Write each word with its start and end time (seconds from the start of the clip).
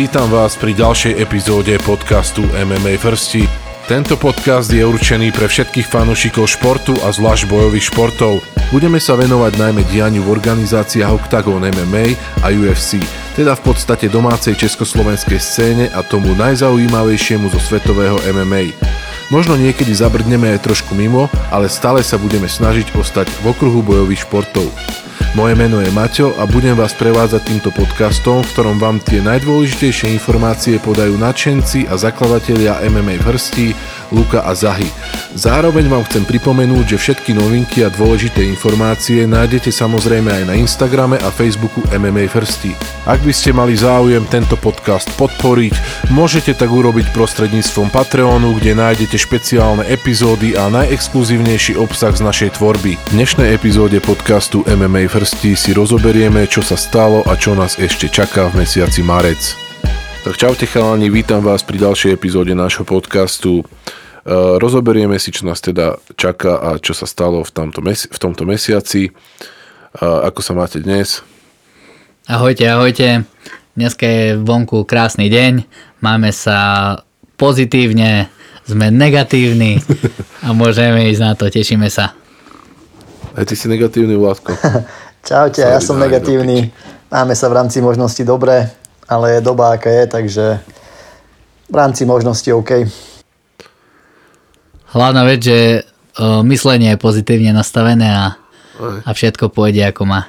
Vítam 0.00 0.32
vás 0.32 0.56
pri 0.56 0.72
ďalšej 0.72 1.20
epizóde 1.20 1.76
podcastu 1.84 2.40
MMA 2.56 2.96
Firsti. 2.96 3.44
Tento 3.84 4.16
podcast 4.16 4.72
je 4.72 4.80
určený 4.80 5.28
pre 5.28 5.44
všetkých 5.44 5.92
fanúšikov 5.92 6.48
športu 6.48 6.96
a 7.04 7.12
zvlášť 7.12 7.44
bojových 7.44 7.92
športov. 7.92 8.40
Budeme 8.72 8.96
sa 8.96 9.12
venovať 9.20 9.60
najmä 9.60 9.84
dianiu 9.92 10.24
v 10.24 10.40
organizáciách 10.40 11.20
Octagon 11.20 11.60
MMA 11.60 12.16
a 12.40 12.48
UFC, 12.48 12.96
teda 13.36 13.52
v 13.52 13.60
podstate 13.60 14.08
domácej 14.08 14.56
československej 14.56 15.36
scéne 15.36 15.92
a 15.92 16.00
tomu 16.00 16.32
najzaujímavejšiemu 16.32 17.52
zo 17.52 17.60
svetového 17.60 18.24
MMA. 18.24 18.72
Možno 19.28 19.60
niekedy 19.60 19.92
zabrdneme 19.92 20.56
aj 20.56 20.64
trošku 20.64 20.96
mimo, 20.96 21.28
ale 21.52 21.68
stále 21.68 22.00
sa 22.00 22.16
budeme 22.16 22.48
snažiť 22.48 22.96
ostať 22.96 23.28
v 23.44 23.52
okruhu 23.52 23.84
bojových 23.84 24.24
športov. 24.24 24.64
Moje 25.38 25.54
meno 25.54 25.78
je 25.78 25.90
Maťo 25.94 26.34
a 26.36 26.44
budem 26.44 26.74
vás 26.74 26.90
prevádzať 26.92 27.42
týmto 27.46 27.70
podcastom, 27.70 28.42
v 28.42 28.50
ktorom 28.50 28.76
vám 28.82 28.98
tie 28.98 29.22
najdôležitejšie 29.22 30.10
informácie 30.12 30.82
podajú 30.82 31.14
nadšenci 31.14 31.86
a 31.86 31.94
zakladatelia 31.94 32.82
MMA 32.90 33.22
vrstí 33.22 33.72
Luka 34.10 34.42
a 34.42 34.52
Zahy. 34.54 34.86
Zároveň 35.34 35.86
vám 35.86 36.02
chcem 36.10 36.26
pripomenúť, 36.26 36.94
že 36.94 36.98
všetky 36.98 37.34
novinky 37.34 37.86
a 37.86 37.90
dôležité 37.90 38.42
informácie 38.46 39.24
nájdete 39.24 39.70
samozrejme 39.70 40.30
aj 40.30 40.44
na 40.50 40.54
Instagrame 40.58 41.16
a 41.22 41.30
Facebooku 41.30 41.82
MMA 41.94 42.26
Firstý. 42.26 42.74
Ak 43.06 43.22
by 43.22 43.30
ste 43.30 43.54
mali 43.54 43.78
záujem 43.78 44.26
tento 44.26 44.58
podcast 44.58 45.06
podporiť, 45.14 45.74
môžete 46.10 46.58
tak 46.58 46.68
urobiť 46.68 47.14
prostredníctvom 47.14 47.94
Patreonu, 47.94 48.58
kde 48.58 48.74
nájdete 48.74 49.16
špeciálne 49.16 49.86
epizódy 49.86 50.58
a 50.58 50.66
najexkluzívnejší 50.68 51.78
obsah 51.78 52.12
z 52.12 52.22
našej 52.26 52.50
tvorby. 52.58 52.98
V 52.98 53.10
dnešnej 53.14 53.54
epizóde 53.54 54.02
podcastu 54.02 54.66
MMA 54.66 55.06
Firstý 55.06 55.54
si 55.54 55.70
rozoberieme, 55.70 56.44
čo 56.50 56.60
sa 56.60 56.74
stalo 56.74 57.22
a 57.30 57.38
čo 57.38 57.54
nás 57.54 57.78
ešte 57.78 58.10
čaká 58.10 58.50
v 58.50 58.66
mesiaci 58.66 59.06
marec. 59.06 59.54
Tak 60.20 60.36
čaute 60.36 60.68
chalani, 60.68 61.08
vítam 61.08 61.40
vás 61.40 61.64
pri 61.64 61.80
ďalšej 61.80 62.12
epizóde 62.12 62.52
nášho 62.52 62.84
podcastu. 62.84 63.64
Eh, 64.20 64.60
rozoberieme 64.60 65.16
si, 65.16 65.32
čo 65.32 65.48
nás 65.48 65.64
teda 65.64 65.96
čaká 66.12 66.60
a 66.60 66.68
čo 66.76 66.92
sa 66.92 67.08
stalo 67.08 67.40
v 67.40 67.50
tomto, 67.56 67.80
mesi- 67.80 68.10
v 68.12 68.18
tomto 68.20 68.44
mesiaci. 68.44 69.08
Eh, 69.08 70.20
ako 70.28 70.44
sa 70.44 70.52
máte 70.52 70.84
dnes? 70.84 71.24
Ahojte, 72.28 72.68
ahojte. 72.68 73.24
Dneska 73.72 74.04
je 74.04 74.36
vonku 74.36 74.84
krásny 74.84 75.32
deň. 75.32 75.64
Máme 76.04 76.36
sa 76.36 77.00
pozitívne, 77.40 78.28
sme 78.68 78.92
negatívni 78.92 79.80
a 80.44 80.52
môžeme 80.52 81.08
ísť 81.08 81.22
na 81.24 81.32
to, 81.32 81.48
tešíme 81.48 81.88
sa. 81.88 82.12
Aj 83.32 83.44
ty 83.48 83.56
si 83.56 83.72
negatívny, 83.72 84.20
Vládko? 84.20 84.52
Čaute, 85.28 85.64
ja 85.64 85.80
som 85.80 85.96
negatívny. 85.96 86.68
Máme 87.08 87.32
sa 87.32 87.48
v 87.48 87.56
rámci 87.56 87.80
možnosti 87.80 88.20
dobre, 88.20 88.68
ale 89.08 89.40
je 89.40 89.40
doba, 89.40 89.80
aká 89.80 89.88
je, 89.88 90.04
takže 90.12 90.44
v 91.72 91.74
rámci 91.74 92.04
možnosti 92.04 92.52
OK 92.52 92.84
hlavná 94.90 95.22
vec, 95.26 95.40
že 95.46 95.58
uh, 95.82 96.42
myslenie 96.46 96.94
je 96.94 97.02
pozitívne 97.02 97.54
nastavené 97.54 98.08
a, 98.10 98.26
a 99.06 99.10
všetko 99.10 99.50
pôjde 99.50 99.86
ako 99.86 100.02
má. 100.06 100.26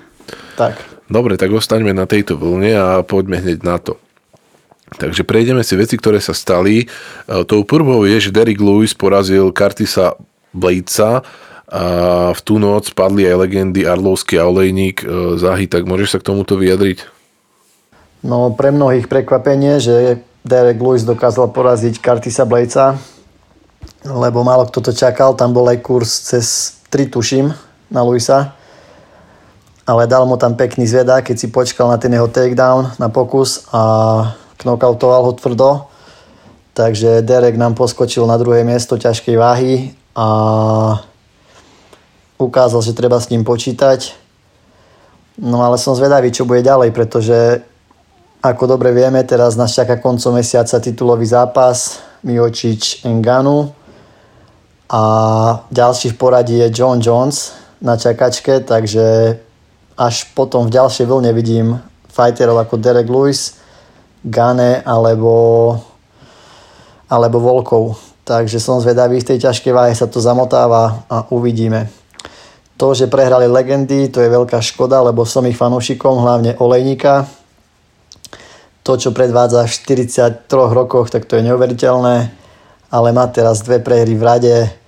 Tak. 0.56 0.78
Dobre, 1.12 1.36
tak 1.36 1.52
ostaňme 1.52 1.92
na 1.92 2.08
tejto 2.08 2.40
vlne 2.40 2.72
a 2.72 2.88
poďme 3.04 3.44
hneď 3.44 3.68
na 3.68 3.76
to. 3.82 4.00
Takže 4.92 5.24
prejdeme 5.24 5.64
si 5.64 5.76
veci, 5.80 5.96
ktoré 5.96 6.20
sa 6.20 6.36
stali. 6.36 6.88
Tou 7.48 7.64
prvou 7.64 8.04
je, 8.04 8.28
že 8.28 8.36
Derek 8.36 8.60
Lewis 8.60 8.92
porazil 8.92 9.52
Kartisa 9.56 10.20
Bladesa 10.52 11.24
a 11.72 11.84
v 12.36 12.40
tú 12.44 12.60
noc 12.60 12.92
padli 12.92 13.24
aj 13.24 13.40
legendy 13.40 13.88
Arlovský 13.88 14.36
a 14.36 14.48
Olejník. 14.52 15.04
Zahy, 15.40 15.72
tak 15.72 15.88
môžeš 15.88 16.16
sa 16.16 16.20
k 16.20 16.28
tomuto 16.28 16.60
vyjadriť? 16.60 17.08
No 18.28 18.52
pre 18.52 18.76
mnohých 18.76 19.08
prekvapenie, 19.08 19.80
že 19.80 20.20
Derek 20.44 20.84
Lewis 20.84 21.08
dokázal 21.08 21.56
poraziť 21.56 22.04
Kartisa 22.04 22.44
Bladesa 22.44 23.00
lebo 24.06 24.42
málo 24.42 24.66
kto 24.66 24.82
to 24.82 24.92
čakal, 24.94 25.38
tam 25.38 25.54
bol 25.54 25.70
aj 25.70 25.80
kurz 25.86 26.10
cez 26.34 26.78
3 26.90 27.08
tuším 27.14 27.54
na 27.94 28.02
Luisa, 28.02 28.56
ale 29.86 30.08
dal 30.08 30.26
mu 30.26 30.38
tam 30.38 30.56
pekný 30.58 30.88
zveda, 30.88 31.22
keď 31.22 31.36
si 31.38 31.48
počkal 31.50 31.90
na 31.90 31.98
ten 31.98 32.14
jeho 32.14 32.28
takedown, 32.30 32.98
na 32.98 33.10
pokus 33.10 33.66
a 33.74 33.82
knockoutoval 34.64 35.22
ho 35.26 35.34
tvrdo. 35.34 35.70
Takže 36.72 37.22
Derek 37.22 37.60
nám 37.60 37.76
poskočil 37.76 38.24
na 38.24 38.40
druhé 38.40 38.64
miesto 38.64 38.96
ťažkej 38.96 39.36
váhy 39.36 39.92
a 40.16 40.28
ukázal, 42.40 42.80
že 42.82 42.96
treba 42.96 43.20
s 43.20 43.28
ním 43.28 43.44
počítať. 43.44 44.16
No 45.42 45.62
ale 45.68 45.76
som 45.76 45.98
zvedavý, 45.98 46.32
čo 46.32 46.48
bude 46.48 46.64
ďalej, 46.64 46.96
pretože 46.96 47.60
ako 48.42 48.78
dobre 48.78 48.90
vieme, 48.96 49.22
teraz 49.28 49.54
nás 49.60 49.76
čaká 49.76 50.00
koncom 50.00 50.40
mesiaca 50.40 50.80
titulový 50.80 51.28
zápas 51.30 52.02
Miočič 52.24 53.06
Enganu 53.06 53.74
a 54.92 55.02
ďalší 55.72 56.12
v 56.12 56.20
poradí 56.20 56.60
je 56.60 56.68
John 56.76 57.00
Jones 57.00 57.56
na 57.80 57.96
čakačke, 57.96 58.60
takže 58.60 59.40
až 59.96 60.16
potom 60.36 60.68
v 60.68 60.76
ďalšej 60.76 61.08
vlne 61.08 61.32
vidím 61.32 61.80
fighterov 62.12 62.60
ako 62.60 62.76
Derek 62.76 63.08
Lewis, 63.08 63.56
Gane 64.20 64.84
alebo, 64.84 65.80
alebo 67.08 67.40
Volkov. 67.40 67.96
Takže 68.28 68.60
som 68.60 68.84
zvedavý, 68.84 69.24
v 69.24 69.30
tej 69.32 69.48
ťažkej 69.48 69.72
váhe 69.72 69.96
sa 69.96 70.12
to 70.12 70.20
zamotáva 70.20 71.08
a 71.08 71.24
uvidíme. 71.32 71.88
To, 72.76 72.92
že 72.92 73.08
prehrali 73.08 73.48
legendy, 73.48 74.12
to 74.12 74.20
je 74.20 74.28
veľká 74.28 74.60
škoda, 74.60 75.00
lebo 75.00 75.24
som 75.24 75.48
ich 75.48 75.56
fanúšikom, 75.56 76.20
hlavne 76.20 76.60
Olejníka. 76.60 77.32
To, 78.84 78.98
čo 78.98 79.16
predvádza 79.16 79.64
v 79.64 80.04
43 80.04 80.52
rokoch, 80.52 81.08
tak 81.14 81.30
to 81.30 81.38
je 81.38 81.48
neuveriteľné, 81.48 82.16
ale 82.92 83.08
má 83.14 83.30
teraz 83.30 83.62
dve 83.62 83.80
prehry 83.80 84.18
v 84.18 84.26
rade, 84.26 84.81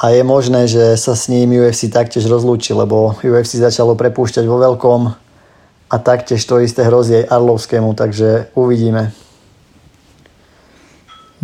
a 0.00 0.16
je 0.16 0.24
možné, 0.24 0.64
že 0.64 0.96
sa 0.96 1.12
s 1.12 1.28
ním 1.28 1.52
UFC 1.52 1.92
taktiež 1.92 2.24
rozlúči, 2.24 2.72
lebo 2.72 3.12
UFC 3.20 3.60
začalo 3.60 3.92
prepúšťať 3.92 4.48
vo 4.48 4.56
veľkom 4.56 5.00
a 5.92 5.96
taktiež 6.00 6.40
to 6.48 6.56
isté 6.56 6.88
hrozí 6.88 7.20
aj 7.20 7.28
Arlovskému, 7.28 7.92
takže 7.92 8.48
uvidíme. 8.56 9.12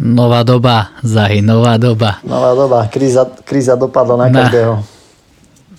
Nová 0.00 0.41
doba, 0.41 0.97
Zahy, 1.05 1.44
nová 1.44 1.77
doba. 1.77 2.21
Nová 2.25 2.56
doba, 2.56 2.78
kríza, 2.89 3.28
kríza 3.44 3.77
dopadla 3.77 4.25
na, 4.25 4.28
na 4.33 4.37
každého. 4.41 4.95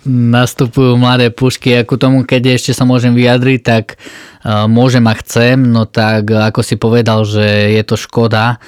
Nastupujú 0.07 0.95
mladé 0.95 1.28
pušky, 1.29 1.84
ako 1.84 2.00
tomu, 2.00 2.23
keď 2.23 2.56
ešte 2.56 2.72
sa 2.72 2.88
môžem 2.88 3.12
vyjadriť, 3.12 3.59
tak 3.59 4.00
môžem 4.47 5.03
a 5.03 5.13
chcem, 5.19 5.59
no 5.59 5.84
tak 5.84 6.31
ako 6.31 6.63
si 6.63 6.79
povedal, 6.79 7.28
že 7.28 7.75
je 7.75 7.84
to 7.84 8.00
škoda, 8.00 8.63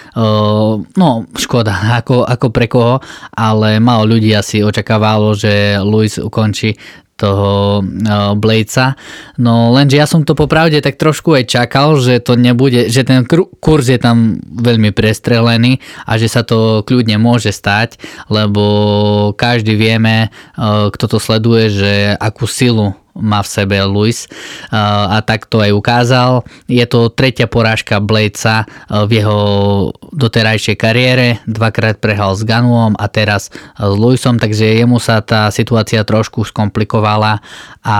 no 0.99 1.09
škoda, 1.39 1.73
ako, 2.03 2.27
ako 2.27 2.47
pre 2.51 2.67
koho, 2.67 2.99
ale 3.31 3.79
málo 3.79 4.19
ľudí 4.19 4.35
asi 4.35 4.59
očakávalo, 4.59 5.31
že 5.31 5.79
Luis 5.79 6.19
ukončí 6.19 6.75
toho 7.19 7.83
Bladesa. 8.39 8.95
No 9.35 9.75
lenže 9.75 9.99
ja 9.99 10.07
som 10.07 10.23
to 10.23 10.31
popravde 10.39 10.79
tak 10.79 10.95
trošku 10.95 11.35
aj 11.35 11.51
čakal, 11.51 11.99
že 11.99 12.23
to 12.23 12.39
nebude, 12.39 12.87
že 12.87 13.03
ten 13.03 13.27
kurz 13.59 13.91
je 13.91 13.99
tam 13.99 14.39
veľmi 14.39 14.95
prestrelený 14.95 15.83
a 16.07 16.15
že 16.15 16.31
sa 16.31 16.47
to 16.47 16.87
kľudne 16.87 17.19
môže 17.19 17.51
stať, 17.51 17.99
lebo 18.31 19.35
každý 19.35 19.75
vieme, 19.75 20.31
kto 20.95 21.05
to 21.11 21.17
sleduje, 21.19 21.67
že 21.67 21.91
akú 22.15 22.47
silu 22.47 22.95
má 23.19 23.43
v 23.43 23.51
sebe 23.51 23.77
Luis 23.85 24.25
a 24.71 25.19
tak 25.21 25.45
to 25.45 25.61
aj 25.61 25.71
ukázal. 25.75 26.31
Je 26.65 26.83
to 26.87 27.11
tretia 27.11 27.45
porážka 27.45 27.99
Bladesa 27.99 28.65
v 28.87 29.21
jeho 29.21 29.39
doterajšej 30.15 30.75
kariére, 30.79 31.43
dvakrát 31.45 31.99
prehal 31.99 32.33
s 32.33 32.47
Ganuom 32.47 32.95
a 32.97 33.05
teraz 33.11 33.53
s 33.77 33.93
Luisom, 33.93 34.39
takže 34.39 34.79
jemu 34.79 34.97
sa 34.97 35.21
tá 35.21 35.51
situácia 35.51 36.01
trošku 36.07 36.47
skomplikovala 36.47 37.43
a 37.83 37.97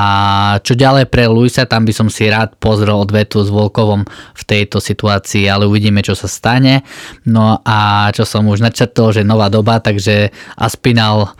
čo 0.63 0.79
ďalej 0.79 1.11
pre 1.11 1.27
Luisa, 1.27 1.67
tam 1.67 1.83
by 1.83 1.91
som 1.91 2.07
si 2.07 2.31
rád 2.31 2.55
pozrel 2.57 2.95
odvetu 2.95 3.43
s 3.43 3.51
Volkovom 3.51 4.07
v 4.07 4.43
tejto 4.47 4.79
situácii, 4.79 5.51
ale 5.51 5.67
uvidíme, 5.67 5.99
čo 5.99 6.15
sa 6.15 6.31
stane. 6.31 6.87
No 7.27 7.59
a 7.61 8.07
čo 8.15 8.23
som 8.23 8.47
už 8.47 8.63
načrtol, 8.63 9.11
že 9.11 9.27
nová 9.27 9.51
doba, 9.51 9.83
takže 9.83 10.31
Aspinal, 10.55 11.35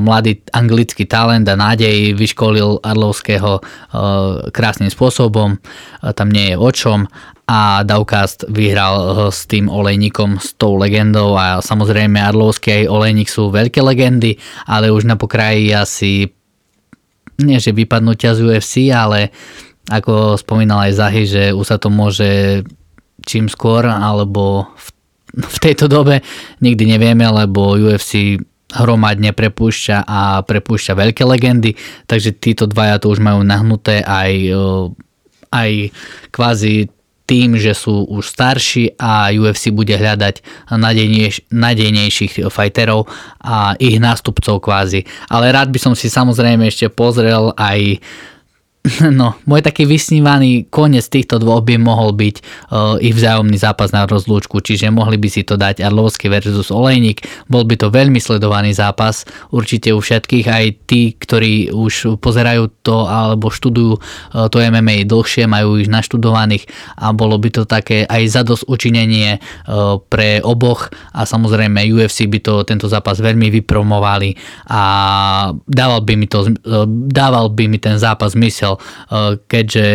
mladý 0.00 0.40
anglický 0.56 1.04
talent 1.04 1.44
a 1.44 1.56
nádej 1.56 2.16
vyškolil 2.16 2.80
Arlo 2.80 3.10
Liptovského 3.10 3.58
eh, 3.58 4.50
krásnym 4.54 4.88
spôsobom, 4.88 5.58
eh, 5.58 6.12
tam 6.14 6.30
nie 6.30 6.54
je 6.54 6.56
o 6.56 6.70
čom. 6.70 7.10
A 7.50 7.82
Daukast 7.82 8.46
vyhral 8.46 9.26
s 9.34 9.42
tým 9.50 9.66
olejníkom, 9.66 10.38
s 10.38 10.54
tou 10.54 10.78
legendou. 10.78 11.34
A 11.34 11.58
samozrejme 11.58 12.22
Arlovský 12.22 12.86
aj 12.86 12.94
olejník 12.94 13.26
sú 13.26 13.50
veľké 13.50 13.82
legendy, 13.82 14.38
ale 14.70 14.94
už 14.94 15.02
na 15.02 15.18
pokraji 15.18 15.74
asi 15.74 16.30
nie 17.40 17.58
že 17.58 17.72
vypadnutia 17.72 18.36
z 18.36 18.44
UFC, 18.44 18.92
ale 18.92 19.32
ako 19.88 20.38
spomínal 20.38 20.86
aj 20.86 20.96
Zahy, 20.96 21.24
že 21.26 21.42
už 21.50 21.66
sa 21.66 21.76
to 21.80 21.88
môže 21.90 22.62
čím 23.24 23.50
skôr 23.50 23.84
alebo 23.84 24.70
v, 24.76 24.86
v 25.34 25.58
tejto 25.60 25.90
dobe 25.90 26.24
nikdy 26.62 26.96
nevieme, 26.96 27.26
lebo 27.26 27.76
UFC 27.76 28.38
hromadne 28.70 29.34
prepúšťa 29.34 30.06
a 30.06 30.46
prepúšťa 30.46 30.94
veľké 30.94 31.26
legendy, 31.26 31.74
takže 32.06 32.38
títo 32.38 32.70
dvaja 32.70 33.02
to 33.02 33.10
už 33.10 33.18
majú 33.18 33.42
nahnuté 33.42 33.98
aj, 34.06 34.30
aj 35.50 35.70
kvázi 36.30 36.86
tým, 37.30 37.54
že 37.54 37.78
sú 37.78 38.10
už 38.10 38.26
starší 38.26 38.98
a 38.98 39.30
UFC 39.30 39.70
bude 39.70 39.94
hľadať 39.94 40.66
nadejnejš, 40.74 41.54
nadejnejších 41.54 42.50
fighterov 42.50 43.06
a 43.38 43.78
ich 43.78 44.02
nástupcov 44.02 44.58
kvázi. 44.58 45.06
Ale 45.30 45.54
rád 45.54 45.70
by 45.70 45.78
som 45.78 45.94
si 45.94 46.10
samozrejme 46.10 46.66
ešte 46.66 46.90
pozrel 46.90 47.54
aj 47.54 48.02
No, 49.20 49.36
môj 49.44 49.60
taký 49.60 49.84
vysnívaný 49.84 50.68
koniec 50.72 51.08
týchto 51.08 51.36
dvoch 51.36 51.64
by 51.64 51.76
mohol 51.76 52.16
byť 52.16 52.36
uh, 52.40 52.96
ich 53.00 53.12
vzájomný 53.12 53.56
zápas 53.60 53.92
na 53.92 54.08
rozlúčku, 54.08 54.60
čiže 54.64 54.88
mohli 54.88 55.20
by 55.20 55.28
si 55.28 55.42
to 55.44 55.60
dať 55.60 55.84
Arlovský 55.84 56.32
versus 56.32 56.72
Olejnik. 56.72 57.24
Bol 57.50 57.68
by 57.68 57.76
to 57.76 57.92
veľmi 57.92 58.16
sledovaný 58.16 58.72
zápas, 58.72 59.28
určite 59.52 59.92
u 59.92 60.00
všetkých, 60.00 60.46
aj 60.48 60.64
tí, 60.88 61.12
ktorí 61.16 61.74
už 61.74 62.20
pozerajú 62.20 62.72
to 62.80 63.04
alebo 63.04 63.52
študujú 63.52 64.00
uh, 64.00 64.48
to 64.48 64.62
MMA 64.64 65.04
dlhšie, 65.04 65.44
majú 65.44 65.76
ich 65.76 65.90
naštudovaných 65.90 66.64
a 66.96 67.12
bolo 67.12 67.36
by 67.36 67.48
to 67.52 67.62
také 67.68 68.08
aj 68.08 68.22
zadosť 68.32 68.64
učinenie 68.64 69.40
uh, 69.40 70.00
pre 70.00 70.40
oboch 70.40 70.88
a 71.12 71.28
samozrejme 71.28 71.84
UFC 71.92 72.24
by 72.30 72.38
to 72.40 72.54
tento 72.64 72.88
zápas 72.88 73.20
veľmi 73.20 73.52
vypromovali 73.60 74.36
a 74.72 74.82
dával 75.68 76.00
by 76.00 76.14
mi, 76.16 76.26
to, 76.30 76.48
uh, 76.48 76.88
dával 76.88 77.52
by 77.52 77.68
mi 77.68 77.76
ten 77.76 78.00
zápas 78.00 78.32
zmysel 78.32 78.69
povedal, 78.70 78.74
eh, 78.78 79.32
keďže 79.48 79.86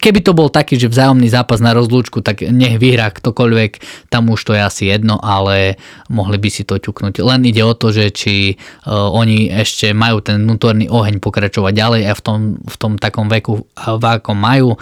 keby 0.00 0.24
to 0.24 0.32
bol 0.32 0.48
taký, 0.48 0.80
že 0.80 0.88
vzájomný 0.88 1.28
zápas 1.28 1.60
na 1.60 1.76
rozlúčku, 1.76 2.24
tak 2.24 2.40
nech 2.40 2.80
vyhrá 2.80 3.12
ktokoľvek, 3.12 3.70
tam 4.08 4.32
už 4.32 4.40
to 4.40 4.56
je 4.56 4.62
asi 4.64 4.88
jedno, 4.88 5.20
ale 5.20 5.76
mohli 6.08 6.40
by 6.40 6.48
si 6.48 6.64
to 6.64 6.80
ťuknúť. 6.80 7.20
Len 7.20 7.44
ide 7.44 7.60
o 7.60 7.76
to, 7.76 7.92
že 7.92 8.08
či 8.08 8.56
uh, 8.56 9.12
oni 9.12 9.52
ešte 9.52 9.92
majú 9.92 10.24
ten 10.24 10.40
vnútorný 10.40 10.88
oheň 10.88 11.20
pokračovať 11.20 11.72
ďalej 11.76 12.02
a 12.08 12.16
v 12.16 12.22
tom, 12.24 12.40
v 12.64 12.76
tom 12.80 12.92
takom 12.96 13.28
veku, 13.28 13.68
v 13.76 14.04
akom 14.08 14.40
majú 14.40 14.72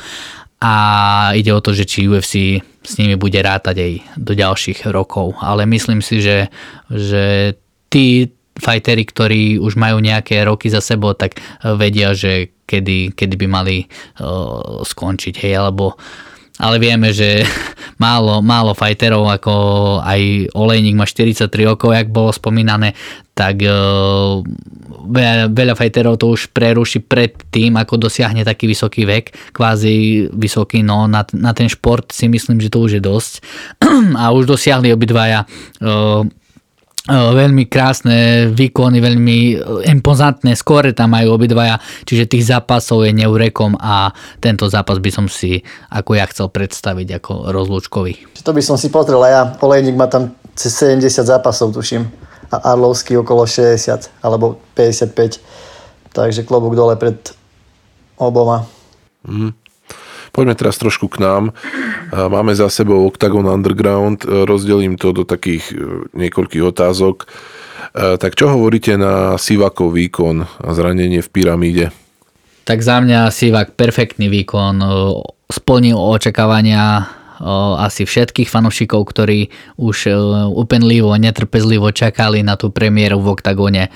a 0.63 0.75
ide 1.35 1.51
o 1.51 1.59
to, 1.59 1.75
že 1.75 1.83
či 1.83 2.07
UFC 2.07 2.63
s 2.63 2.93
nimi 3.03 3.19
bude 3.19 3.43
rátať 3.43 3.77
aj 3.83 3.93
do 4.23 4.33
ďalších 4.39 4.87
rokov. 4.95 5.35
Ale 5.43 5.67
myslím 5.67 5.99
si, 5.99 6.23
že, 6.23 6.47
že 6.87 7.59
tí, 7.91 8.31
fajteri, 8.57 9.05
ktorí 9.05 9.43
už 9.61 9.77
majú 9.77 10.01
nejaké 10.01 10.43
roky 10.45 10.73
za 10.73 10.81
sebou, 10.81 11.13
tak 11.13 11.37
eh, 11.39 11.73
vedia, 11.77 12.17
že 12.17 12.57
kedy, 12.67 13.15
kedy 13.15 13.35
by 13.39 13.47
mali 13.47 13.87
uh, 14.19 14.83
skončiť, 14.83 15.39
hej, 15.39 15.55
alebo 15.55 15.95
ale 16.57 16.81
vieme, 16.81 17.13
že 17.13 17.45
málo, 18.05 18.41
málo 18.41 18.73
fajterov, 18.73 19.29
ako 19.29 19.55
aj 20.01 20.51
Olejník 20.57 20.97
má 20.97 21.05
43 21.07 21.53
rokov, 21.69 21.93
jak 21.93 22.09
bolo 22.09 22.33
spomínané, 22.33 22.97
tak 23.37 23.61
uh, 23.61 24.41
veľa, 25.07 25.53
veľa 25.53 25.75
fajterov 25.77 26.17
to 26.17 26.33
už 26.33 26.51
preruší 26.57 27.05
pred 27.05 27.37
tým, 27.53 27.77
ako 27.77 28.09
dosiahne 28.09 28.41
taký 28.41 28.73
vysoký 28.73 29.05
vek, 29.05 29.53
kvázi 29.53 30.27
vysoký, 30.33 30.81
no 30.81 31.05
na, 31.05 31.29
na 31.37 31.53
ten 31.53 31.69
šport 31.69 32.09
si 32.09 32.27
myslím, 32.27 32.59
že 32.59 32.73
to 32.73 32.81
už 32.81 32.99
je 32.99 33.03
dosť. 33.05 33.33
A 34.23 34.33
už 34.33 34.49
dosiahli 34.49 34.91
obidvaja 34.97 35.45
uh, 35.45 36.25
veľmi 37.11 37.71
krásne 37.71 38.51
výkony, 38.51 38.99
veľmi 38.99 39.39
e, 39.39 39.55
impozantné 39.95 40.59
skóre 40.59 40.91
tam 40.91 41.15
majú 41.15 41.39
obidvaja, 41.39 41.79
čiže 42.03 42.27
tých 42.27 42.51
zápasov 42.51 43.07
je 43.07 43.15
neurekom 43.15 43.79
a 43.79 44.11
tento 44.43 44.67
zápas 44.67 44.99
by 44.99 45.11
som 45.15 45.27
si 45.31 45.63
ako 45.95 46.19
ja 46.19 46.27
chcel 46.27 46.51
predstaviť 46.51 47.23
ako 47.23 47.55
rozlúčkový. 47.55 48.43
To 48.43 48.51
by 48.51 48.63
som 48.63 48.75
si 48.75 48.91
pozrel 48.91 49.23
a 49.23 49.29
ja. 49.31 49.43
Olejník 49.63 49.95
má 49.95 50.11
tam 50.11 50.35
cez 50.59 50.75
70 50.75 51.11
zápasov, 51.23 51.71
tuším. 51.71 52.07
A 52.51 52.75
Arlovský 52.75 53.19
okolo 53.19 53.43
60 53.47 54.23
alebo 54.23 54.59
55. 54.75 55.43
Takže 56.15 56.47
klobúk 56.47 56.79
dole 56.79 56.95
pred 56.95 57.19
oboma. 58.17 58.65
Mm. 59.27 59.66
Poďme 60.37 60.53
teraz 60.53 60.77
trošku 60.77 61.09
k 61.09 61.25
nám. 61.25 61.57
Máme 62.13 62.53
za 62.53 62.69
sebou 62.69 63.09
Octagon 63.09 63.49
Underground, 63.49 64.29
rozdelím 64.29 65.01
to 65.01 65.17
do 65.17 65.25
takých 65.25 65.73
e, 65.73 66.05
niekoľkých 66.13 66.61
otázok. 66.61 67.25
E, 67.25 67.27
tak 68.21 68.37
čo 68.37 68.53
hovoríte 68.53 69.01
na 69.01 69.41
Sivakov 69.41 69.97
výkon 69.97 70.45
a 70.45 70.69
zranenie 70.77 71.25
v 71.25 71.33
pyramíde? 71.33 71.87
Tak 72.69 72.85
za 72.85 73.01
mňa 73.01 73.33
Sivak 73.33 73.81
perfektný 73.81 74.29
výkon, 74.29 74.77
e, 74.77 74.89
splnil 75.49 75.97
očakávania 75.97 77.09
asi 77.81 78.09
všetkých 78.09 78.49
fanúšikov, 78.49 79.05
ktorí 79.13 79.53
už 79.77 80.11
upenlivo, 80.53 81.13
netrpezlivo 81.17 81.93
čakali 81.93 82.41
na 82.41 82.57
tú 82.57 82.73
premiéru 82.73 83.21
v 83.21 83.37
Octagone. 83.37 83.93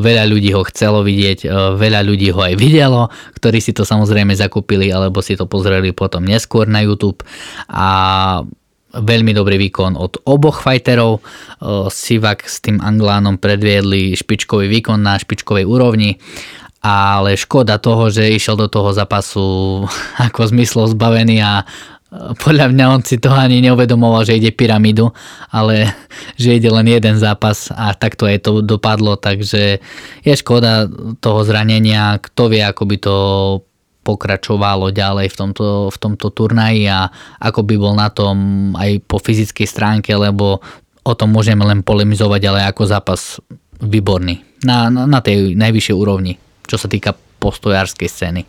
Veľa 0.00 0.24
ľudí 0.28 0.52
ho 0.52 0.62
chcelo 0.68 1.00
vidieť, 1.00 1.48
veľa 1.76 2.00
ľudí 2.04 2.28
ho 2.32 2.40
aj 2.40 2.54
videlo, 2.56 3.08
ktorí 3.36 3.58
si 3.60 3.72
to 3.72 3.88
samozrejme 3.88 4.36
zakúpili 4.36 4.92
alebo 4.92 5.24
si 5.24 5.36
to 5.36 5.48
pozreli 5.48 5.96
potom 5.96 6.24
neskôr 6.24 6.68
na 6.68 6.84
YouTube 6.84 7.24
a 7.72 7.88
veľmi 8.92 9.32
dobrý 9.32 9.56
výkon 9.56 9.96
od 9.96 10.20
oboch 10.28 10.60
fighterov. 10.60 11.24
Sivak 11.88 12.44
s 12.44 12.60
tým 12.60 12.76
Anglánom 12.84 13.40
predviedli 13.40 14.12
špičkový 14.12 14.68
výkon 14.68 15.00
na 15.00 15.16
špičkovej 15.16 15.64
úrovni 15.64 16.20
ale 16.82 17.38
škoda 17.38 17.78
toho, 17.78 18.10
že 18.10 18.34
išiel 18.34 18.58
do 18.58 18.66
toho 18.66 18.90
zápasu 18.90 19.46
ako 20.26 20.50
zmyslov 20.50 20.90
zbavený 20.98 21.38
a 21.40 21.62
podľa 22.12 22.68
mňa 22.76 22.84
on 22.92 23.00
si 23.00 23.16
to 23.16 23.32
ani 23.32 23.64
neuvedomoval, 23.64 24.28
že 24.28 24.36
ide 24.36 24.52
pyramídu, 24.52 25.08
ale 25.48 25.88
že 26.42 26.60
ide 26.60 26.68
len 26.68 26.84
jeden 26.84 27.16
zápas 27.16 27.72
a 27.72 27.96
takto 27.96 28.28
aj 28.28 28.44
to 28.44 28.60
dopadlo, 28.60 29.16
takže 29.16 29.80
je 30.20 30.34
škoda 30.36 30.88
toho 31.24 31.40
zranenia, 31.42 32.20
kto 32.20 32.52
vie, 32.52 32.60
ako 32.60 32.82
by 32.84 32.96
to 33.00 33.16
pokračovalo 34.02 34.90
ďalej 34.90 35.30
v 35.30 35.36
tomto, 35.38 35.88
v 35.88 35.96
tomto 35.96 36.34
turnaji 36.34 36.90
a 36.90 37.06
ako 37.38 37.62
by 37.62 37.74
bol 37.78 37.94
na 37.94 38.10
tom 38.10 38.36
aj 38.74 38.98
po 39.06 39.22
fyzickej 39.22 39.66
stránke, 39.66 40.10
lebo 40.12 40.58
o 41.02 41.12
tom 41.14 41.30
môžeme 41.30 41.62
len 41.62 41.86
polemizovať, 41.86 42.42
ale 42.50 42.60
ako 42.66 42.82
zápas 42.82 43.38
výborný. 43.78 44.42
Na, 44.62 44.90
na, 44.90 45.18
tej 45.18 45.58
najvyššej 45.58 45.96
úrovni, 45.98 46.38
čo 46.66 46.78
sa 46.78 46.86
týka 46.86 47.14
postojárskej 47.42 48.08
scény. 48.10 48.42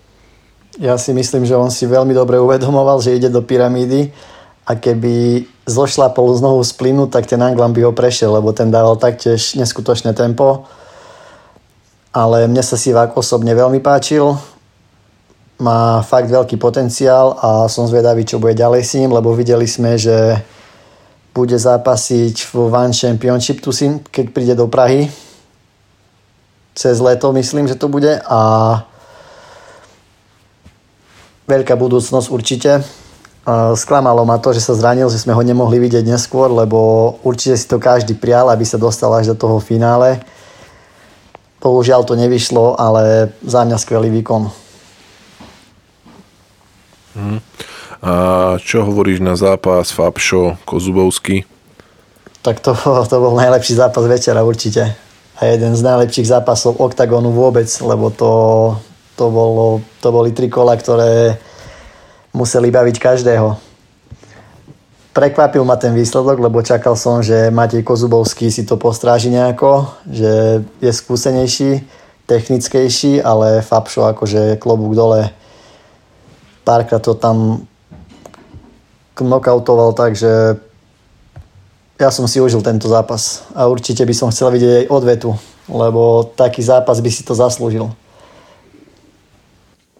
Ja 0.81 0.98
si 0.98 1.14
myslím, 1.14 1.46
že 1.46 1.54
on 1.54 1.70
si 1.70 1.86
veľmi 1.86 2.18
dobre 2.18 2.42
uvedomoval, 2.42 2.98
že 2.98 3.14
ide 3.14 3.30
do 3.30 3.46
pyramídy 3.46 4.10
a 4.66 4.74
keby 4.74 5.46
zošlapol 5.70 6.34
znovu 6.34 6.66
z 6.66 6.74
plynu, 6.74 7.06
tak 7.14 7.30
ten 7.30 7.38
Anglam 7.38 7.78
by 7.78 7.86
ho 7.86 7.94
prešiel, 7.94 8.34
lebo 8.34 8.50
ten 8.58 8.74
dával 8.74 8.98
taktiež 8.98 9.54
neskutočné 9.54 10.18
tempo. 10.18 10.65
Ale 12.10 12.50
mne 12.50 12.65
sa 12.65 12.74
Sivák 12.74 13.13
osobne 13.13 13.53
veľmi 13.53 13.86
páčil. 13.86 14.34
Má 15.62 16.01
fakt 16.01 16.34
veľký 16.34 16.58
potenciál 16.58 17.38
a 17.38 17.70
som 17.70 17.86
zvedavý, 17.86 18.25
čo 18.25 18.42
bude 18.42 18.58
ďalej 18.58 18.82
s 18.82 18.98
ním, 18.98 19.13
lebo 19.13 19.30
videli 19.38 19.70
sme, 19.70 19.94
že 20.01 20.42
bude 21.34 21.58
zápasiť 21.58 22.50
v 22.50 22.53
One 22.70 22.94
Championship 22.94 23.62
tuším, 23.62 24.01
keď 24.10 24.25
príde 24.34 24.53
do 24.58 24.65
Prahy. 24.65 25.10
Cez 26.74 26.98
leto 26.98 27.30
myslím, 27.34 27.70
že 27.70 27.77
to 27.77 27.86
bude. 27.89 28.22
A 28.25 28.42
veľká 31.48 31.76
budúcnosť 31.76 32.28
určite. 32.32 32.72
Sklamalo 33.76 34.24
ma 34.24 34.40
to, 34.40 34.56
že 34.56 34.64
sa 34.64 34.72
zranil, 34.72 35.12
že 35.12 35.20
sme 35.20 35.36
ho 35.36 35.44
nemohli 35.44 35.76
vidieť 35.76 36.08
neskôr, 36.08 36.48
lebo 36.48 37.20
určite 37.28 37.60
si 37.60 37.68
to 37.68 37.76
každý 37.76 38.16
prial, 38.16 38.48
aby 38.48 38.64
sa 38.64 38.80
dostal 38.80 39.12
až 39.12 39.32
do 39.32 39.36
toho 39.36 39.60
finále. 39.60 40.24
Bohužiaľ 41.60 42.08
to 42.08 42.16
nevyšlo, 42.16 42.80
ale 42.80 43.36
za 43.44 43.68
mňa 43.68 43.78
skvelý 43.80 44.12
výkon. 44.20 44.48
Hmm. 47.16 47.40
A 48.04 48.14
čo 48.60 48.84
hovoríš 48.84 49.24
na 49.24 49.40
zápas 49.40 49.92
Fabšo 49.96 50.60
Kozubovský? 50.68 51.48
Tak 52.44 52.60
to, 52.60 52.76
to 53.08 53.16
bol 53.16 53.36
najlepší 53.40 53.80
zápas 53.80 54.04
večera 54.04 54.44
určite. 54.44 54.92
A 55.40 55.48
jeden 55.48 55.72
z 55.76 55.84
najlepších 55.84 56.28
zápasov 56.28 56.80
OKTAGONu 56.84 57.32
vôbec, 57.32 57.68
lebo 57.80 58.12
to, 58.12 58.32
to, 59.15 59.29
bolo, 59.29 59.82
to 60.01 60.10
boli 60.10 60.34
tri 60.34 60.50
kola, 60.50 60.74
ktoré 60.77 61.38
museli 62.34 62.74
baviť 62.74 62.96
každého. 62.98 63.48
Prekvapil 65.13 65.62
ma 65.62 65.77
ten 65.77 65.93
výsledok, 65.93 66.41
lebo 66.41 66.65
čakal 66.65 66.98
som, 66.98 67.22
že 67.22 67.53
Matej 67.53 67.86
Kozubovský 67.86 68.50
si 68.50 68.65
to 68.65 68.82
postráži 68.82 69.29
nejako, 69.29 69.86
že 70.10 70.65
je 70.82 70.89
skúsenejší, 70.89 71.86
technickejší, 72.25 73.22
ale 73.22 73.62
Fabšo 73.62 74.10
akože 74.10 74.58
klobúk 74.58 74.98
dole. 74.98 75.29
Párkrát 76.65 76.98
to 76.98 77.13
tam 77.13 77.70
knockoutoval, 79.13 79.93
takže 79.93 80.58
ja 82.01 82.10
som 82.10 82.25
si 82.25 82.41
užil 82.41 82.65
tento 82.65 82.89
zápas. 82.89 83.46
A 83.53 83.70
určite 83.70 84.01
by 84.01 84.13
som 84.17 84.34
chcel 84.34 84.50
vidieť 84.50 84.74
aj 84.74 84.89
odvetu, 84.89 85.38
lebo 85.70 86.25
taký 86.34 86.65
zápas 86.65 86.98
by 86.98 87.10
si 87.13 87.22
to 87.22 87.38
zaslúžil 87.38 87.93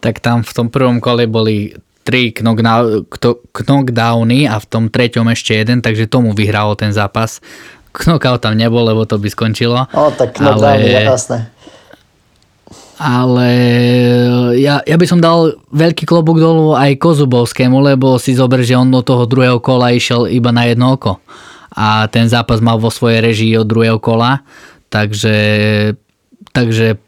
tak 0.04 0.20
tam 0.20 0.44
v 0.44 0.52
tom 0.52 0.68
prvom 0.68 1.00
kole 1.00 1.24
boli 1.24 1.72
tri 2.04 2.36
knockdowny 2.36 4.44
a 4.44 4.60
v 4.60 4.66
tom 4.68 4.92
treťom 4.92 5.32
ešte 5.32 5.56
jeden, 5.56 5.80
takže 5.80 6.04
tomu 6.04 6.36
vyhral 6.36 6.76
ten 6.76 6.92
zápas. 6.92 7.40
Knockout 7.96 8.44
tam 8.44 8.60
nebol, 8.60 8.84
lebo 8.84 9.08
to 9.08 9.16
by 9.16 9.32
skončilo. 9.32 9.88
O, 9.96 10.12
tak 10.12 10.36
knockdown 10.36 10.76
ale... 10.76 11.08
jasné. 11.08 11.38
ale 13.00 13.48
ja, 14.60 14.84
ja 14.84 14.96
by 15.00 15.06
som 15.08 15.24
dal 15.24 15.56
veľký 15.72 16.04
klobúk 16.04 16.36
dolu 16.36 16.76
aj 16.76 17.00
Kozubovskému, 17.00 17.80
lebo 17.80 18.20
si 18.20 18.36
zober, 18.36 18.60
že 18.60 18.76
on 18.76 18.92
do 18.92 19.00
toho 19.00 19.24
druhého 19.24 19.56
kola 19.64 19.96
išiel 19.96 20.28
iba 20.28 20.52
na 20.52 20.68
jedno 20.68 21.00
oko. 21.00 21.24
A 21.72 22.04
ten 22.12 22.28
zápas 22.28 22.60
mal 22.60 22.76
vo 22.76 22.92
svojej 22.92 23.24
režii 23.24 23.56
od 23.56 23.66
druhého 23.66 23.96
kola, 23.96 24.44
takže, 24.92 25.32
takže 26.52 27.00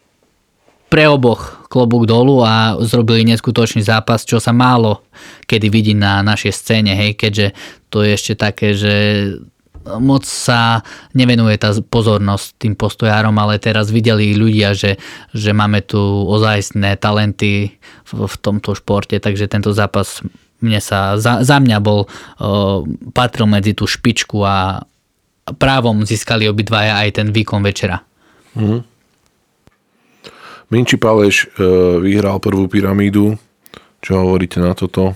pre 0.97 1.13
oboch 1.13 1.69
klobúk 1.69 2.09
dolu 2.09 2.41
a 2.41 2.81
zrobili 2.81 3.29
neskutočný 3.29 3.85
zápas, 3.85 4.25
čo 4.25 4.41
sa 4.41 4.57
málo 4.57 5.05
kedy 5.47 5.67
vidí 5.71 5.95
na 5.95 6.21
našej 6.23 6.53
scéne, 6.53 6.93
hej, 6.95 7.15
keďže 7.15 7.55
to 7.89 8.03
je 8.03 8.11
ešte 8.15 8.35
také, 8.35 8.75
že 8.75 8.95
moc 10.03 10.27
sa 10.27 10.83
nevenuje 11.15 11.55
tá 11.63 11.71
pozornosť 11.79 12.59
tým 12.59 12.75
postojárom, 12.75 13.39
ale 13.39 13.63
teraz 13.63 13.95
videli 13.95 14.35
ľudia, 14.35 14.75
že, 14.75 14.99
že 15.31 15.55
máme 15.55 15.79
tu 15.87 16.01
ozajstné 16.27 16.99
talenty 16.99 17.79
v, 18.03 18.11
v 18.27 18.35
tomto 18.43 18.75
športe, 18.75 19.15
takže 19.23 19.47
tento 19.47 19.71
zápas 19.71 20.27
mne 20.59 20.83
sa, 20.83 21.15
za, 21.23 21.47
za 21.47 21.63
mňa 21.63 21.79
bol, 21.79 22.11
uh, 22.11 22.83
patril 23.15 23.47
medzi 23.47 23.79
tú 23.79 23.87
špičku 23.87 24.43
a 24.43 24.83
právom 25.63 26.03
získali 26.03 26.51
obidvaja 26.51 27.07
aj 27.07 27.23
ten 27.23 27.29
výkon 27.31 27.63
večera. 27.63 28.03
Mm. 28.59 28.96
Minči 30.73 30.99
Paleš 30.99 31.47
uh, 31.57 32.03
vyhral 32.03 32.43
prvú 32.43 32.67
pyramídu, 32.67 33.39
čo 34.03 34.23
hovoríte 34.23 34.63
na 34.63 34.75
toto? 34.75 35.15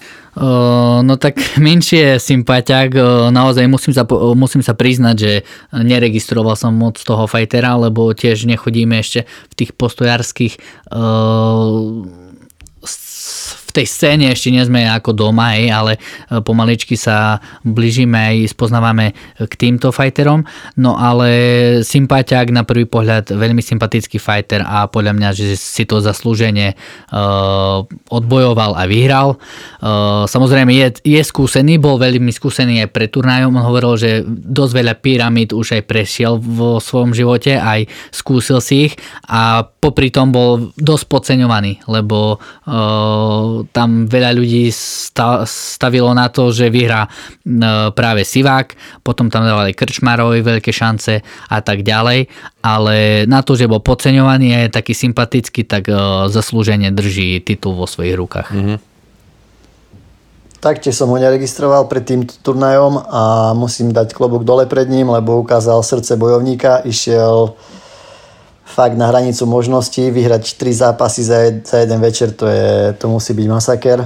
no 1.03 1.15
tak 1.19 1.43
menšie 1.59 2.23
sympatiak, 2.23 2.95
naozaj 3.35 3.67
musím 3.67 3.93
sa, 3.93 4.07
musím 4.39 4.63
sa 4.63 4.79
priznať, 4.79 5.17
že 5.19 5.33
neregistroval 5.75 6.55
som 6.55 6.71
moc 6.71 6.97
toho 7.03 7.27
fajtera, 7.27 7.75
lebo 7.77 8.15
tiež 8.15 8.47
nechodíme 8.47 8.95
ešte 9.03 9.27
v 9.51 9.55
tých 9.59 9.71
postojárských 9.75 10.55
v 13.71 13.77
tej 13.79 13.87
scéne 13.87 14.27
ešte 14.35 14.51
nie 14.51 14.67
sme 14.67 14.83
ako 14.91 15.15
doma, 15.15 15.55
ale 15.71 15.95
e, 15.95 16.43
pomaličky 16.43 16.99
sa 16.99 17.39
blížime 17.63 18.19
aj 18.19 18.37
spoznávame 18.51 19.15
k 19.39 19.53
týmto 19.55 19.95
fajterom, 19.95 20.43
no 20.83 20.99
ale 20.99 21.31
sympatiák 21.87 22.51
na 22.51 22.67
prvý 22.67 22.91
pohľad 22.91 23.31
veľmi 23.31 23.63
sympatický 23.63 24.19
fajter 24.19 24.67
a 24.67 24.91
podľa 24.91 25.15
mňa, 25.15 25.29
že 25.31 25.55
si 25.55 25.87
to 25.87 26.03
zaslúženie 26.03 26.75
uh, 27.13 27.85
odbojoval 28.09 28.75
a 28.75 28.89
vyhral. 28.89 29.37
Uh, 29.79 30.25
samozrejme 30.27 30.73
je, 30.75 30.89
je 31.05 31.21
skúsený, 31.23 31.79
bol 31.79 32.01
veľmi 32.01 32.33
skúsený 32.33 32.83
aj 32.87 32.89
pre 32.91 33.07
turnajom, 33.07 33.55
on 33.55 33.65
hovoril, 33.65 33.95
že 34.01 34.11
dosť 34.27 34.73
veľa 34.73 34.95
pyramid 34.99 35.51
už 35.53 35.81
aj 35.81 35.83
prešiel 35.87 36.41
vo 36.41 36.81
svojom 36.83 37.13
živote, 37.13 37.55
aj 37.61 37.87
skúsil 38.11 38.59
si 38.65 38.91
ich 38.91 38.95
a 39.29 39.63
popri 39.63 40.09
tom 40.11 40.33
bol 40.33 40.73
dosť 40.77 41.05
podceňovaný, 41.07 41.85
lebo 41.87 42.41
tam 43.69 44.09
veľa 44.09 44.33
ľudí 44.33 44.73
stavilo 44.73 46.11
na 46.17 46.33
to, 46.33 46.49
že 46.49 46.73
vyhrá 46.73 47.05
e, 47.05 47.11
práve 47.93 48.25
Sivák, 48.25 49.01
potom 49.05 49.29
tam 49.29 49.45
dávali 49.45 49.77
Krčmarovi 49.77 50.41
veľké 50.41 50.73
šance 50.73 51.21
a 51.49 51.59
tak 51.61 51.85
ďalej, 51.85 52.31
ale 52.65 53.25
na 53.29 53.45
to, 53.45 53.53
že 53.57 53.69
bol 53.69 53.85
podceňovaný 53.85 54.57
a 54.57 54.59
je 54.67 54.77
taký 54.77 54.97
sympatický, 54.97 55.69
tak 55.69 55.91
e, 55.91 55.95
zaslúžene 56.33 56.89
drží 56.95 57.45
titul 57.45 57.77
vo 57.77 57.85
svojich 57.85 58.17
rukách. 58.17 58.51
Mm-hmm. 58.53 58.79
Taktiež 60.61 60.93
som 60.93 61.09
ho 61.09 61.17
neregistroval 61.17 61.89
pred 61.89 62.05
tým 62.05 62.29
turnajom 62.29 63.01
a 63.09 63.57
musím 63.57 63.97
dať 63.97 64.13
klobúk 64.13 64.45
dole 64.45 64.69
pred 64.69 64.93
ním, 64.93 65.09
lebo 65.09 65.41
ukázal 65.41 65.81
srdce 65.81 66.21
bojovníka, 66.21 66.85
išiel 66.85 67.57
fakt 68.71 68.95
na 68.97 69.11
hranicu 69.11 69.47
možností. 69.47 70.11
Vyhrať 70.11 70.57
3 70.57 70.73
zápasy 70.73 71.23
za, 71.27 71.39
za 71.65 71.77
jeden 71.83 72.01
večer, 72.01 72.31
to, 72.31 72.47
je, 72.47 72.95
to 72.95 73.11
musí 73.11 73.35
byť 73.35 73.47
masaker. 73.51 73.99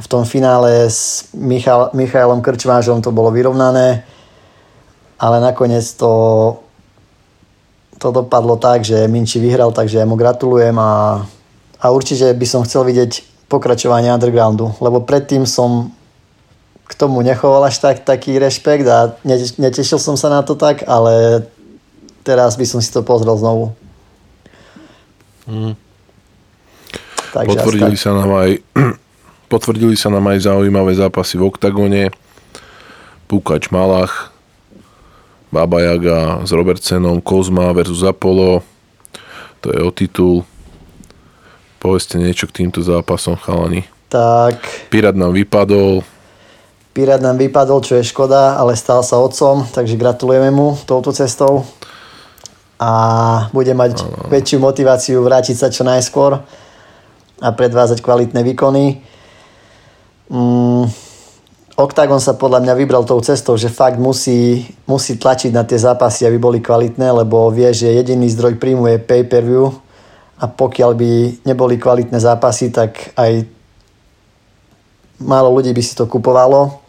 V 0.00 0.06
tom 0.08 0.24
finále 0.24 0.90
s 0.90 1.30
Michal, 1.34 1.90
Michailom 1.94 2.42
Krčmážom 2.42 3.02
to 3.02 3.14
bolo 3.14 3.30
vyrovnané, 3.30 4.02
ale 5.18 5.36
nakoniec 5.40 5.84
to, 5.94 6.12
to 7.98 8.08
dopadlo 8.08 8.56
tak, 8.56 8.80
že 8.86 9.10
Minči 9.10 9.42
vyhral, 9.42 9.74
takže 9.76 9.98
ja 10.00 10.06
mu 10.08 10.16
gratulujem 10.16 10.78
a, 10.78 11.20
a 11.82 11.86
určite 11.90 12.32
by 12.32 12.46
som 12.48 12.64
chcel 12.64 12.86
vidieť 12.88 13.44
pokračovanie 13.50 14.14
undergroundu, 14.14 14.78
lebo 14.78 15.02
predtým 15.02 15.44
som 15.44 15.90
k 16.86 16.92
tomu 16.94 17.20
nechoval 17.20 17.66
až 17.66 17.78
tak, 17.78 18.02
taký 18.02 18.38
rešpekt 18.38 18.86
a 18.86 19.14
netešil 19.58 19.98
som 19.98 20.14
sa 20.18 20.30
na 20.30 20.42
to 20.42 20.54
tak, 20.58 20.86
ale 20.86 21.44
teraz 22.24 22.56
by 22.56 22.66
som 22.68 22.80
si 22.80 22.90
to 22.92 23.00
pozrel 23.00 23.36
znovu. 23.36 23.72
Hmm. 25.48 25.74
Takže 27.30 27.46
potvrdili 27.46 27.96
sa 27.96 28.10
nám 28.14 28.30
aj 28.34 28.50
potvrdili 29.52 29.94
sa 29.98 30.10
nám 30.10 30.30
aj 30.30 30.50
zaujímavé 30.50 30.94
zápasy 30.94 31.38
v 31.38 31.46
oktagone. 31.46 32.02
Pukač 33.30 33.70
Malach, 33.70 34.34
Baba 35.54 35.78
Jaga 35.78 36.42
s 36.42 36.50
Robertsenom, 36.50 37.22
Kozma 37.22 37.70
versus 37.70 38.02
Apollo. 38.02 38.62
To 39.62 39.66
je 39.70 39.80
o 39.82 39.90
titul. 39.94 40.42
Povedzte 41.78 42.18
niečo 42.18 42.50
k 42.50 42.62
týmto 42.62 42.82
zápasom, 42.82 43.38
chalani. 43.38 43.86
Tak. 44.10 44.90
Pirát 44.90 45.14
nám 45.14 45.30
vypadol. 45.30 46.02
Pirát 46.90 47.22
nám 47.22 47.38
vypadol, 47.38 47.78
čo 47.86 47.94
je 48.02 48.10
škoda, 48.10 48.58
ale 48.58 48.74
stal 48.74 49.06
sa 49.06 49.22
otcom, 49.22 49.62
takže 49.62 49.94
gratulujeme 49.94 50.50
mu 50.50 50.74
touto 50.82 51.14
cestou 51.14 51.62
a 52.80 52.90
bude 53.52 53.76
mať 53.76 54.00
ano. 54.00 54.32
väčšiu 54.32 54.56
motiváciu 54.56 55.20
vrátiť 55.20 55.56
sa 55.56 55.68
čo 55.68 55.84
najskôr 55.84 56.40
a 57.44 57.48
predvázať 57.52 58.00
kvalitné 58.00 58.40
výkony. 58.40 59.04
Mm, 60.32 60.88
Octagon 61.80 62.20
sa 62.20 62.36
podľa 62.36 62.60
mňa 62.60 62.74
vybral 62.76 63.08
tou 63.08 63.16
cestou, 63.24 63.56
že 63.56 63.72
fakt 63.72 63.96
musí, 63.96 64.68
musí 64.84 65.16
tlačiť 65.16 65.48
na 65.48 65.64
tie 65.64 65.80
zápasy, 65.80 66.28
aby 66.28 66.36
boli 66.36 66.60
kvalitné, 66.60 67.08
lebo 67.08 67.48
vie, 67.48 67.72
že 67.72 67.88
jediný 67.88 68.28
zdroj 68.28 68.60
príjmu 68.60 68.84
je 68.84 68.98
pay-per-view 69.00 69.72
a 70.40 70.44
pokiaľ 70.44 70.92
by 70.92 71.12
neboli 71.48 71.80
kvalitné 71.80 72.20
zápasy, 72.20 72.68
tak 72.68 73.16
aj 73.16 73.48
málo 75.24 75.56
ľudí 75.56 75.72
by 75.72 75.80
si 75.80 75.96
to 75.96 76.04
kupovalo. 76.04 76.80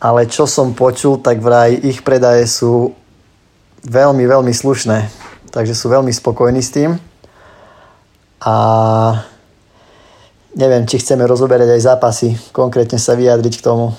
Ale 0.00 0.24
čo 0.32 0.48
som 0.48 0.72
počul, 0.72 1.20
tak 1.20 1.44
vraj 1.44 1.76
ich 1.76 2.00
predaje 2.00 2.48
sú 2.48 2.96
veľmi, 3.88 4.24
veľmi 4.28 4.52
slušné. 4.52 5.08
Takže 5.48 5.72
sú 5.72 5.88
veľmi 5.88 6.12
spokojní 6.12 6.60
s 6.60 6.70
tým. 6.70 7.00
A 8.44 8.54
neviem, 10.54 10.84
či 10.86 11.00
chceme 11.02 11.24
rozoberať 11.26 11.74
aj 11.74 11.80
zápasy, 11.82 12.38
konkrétne 12.54 13.00
sa 13.00 13.18
vyjadriť 13.18 13.58
k 13.58 13.64
tomu. 13.64 13.96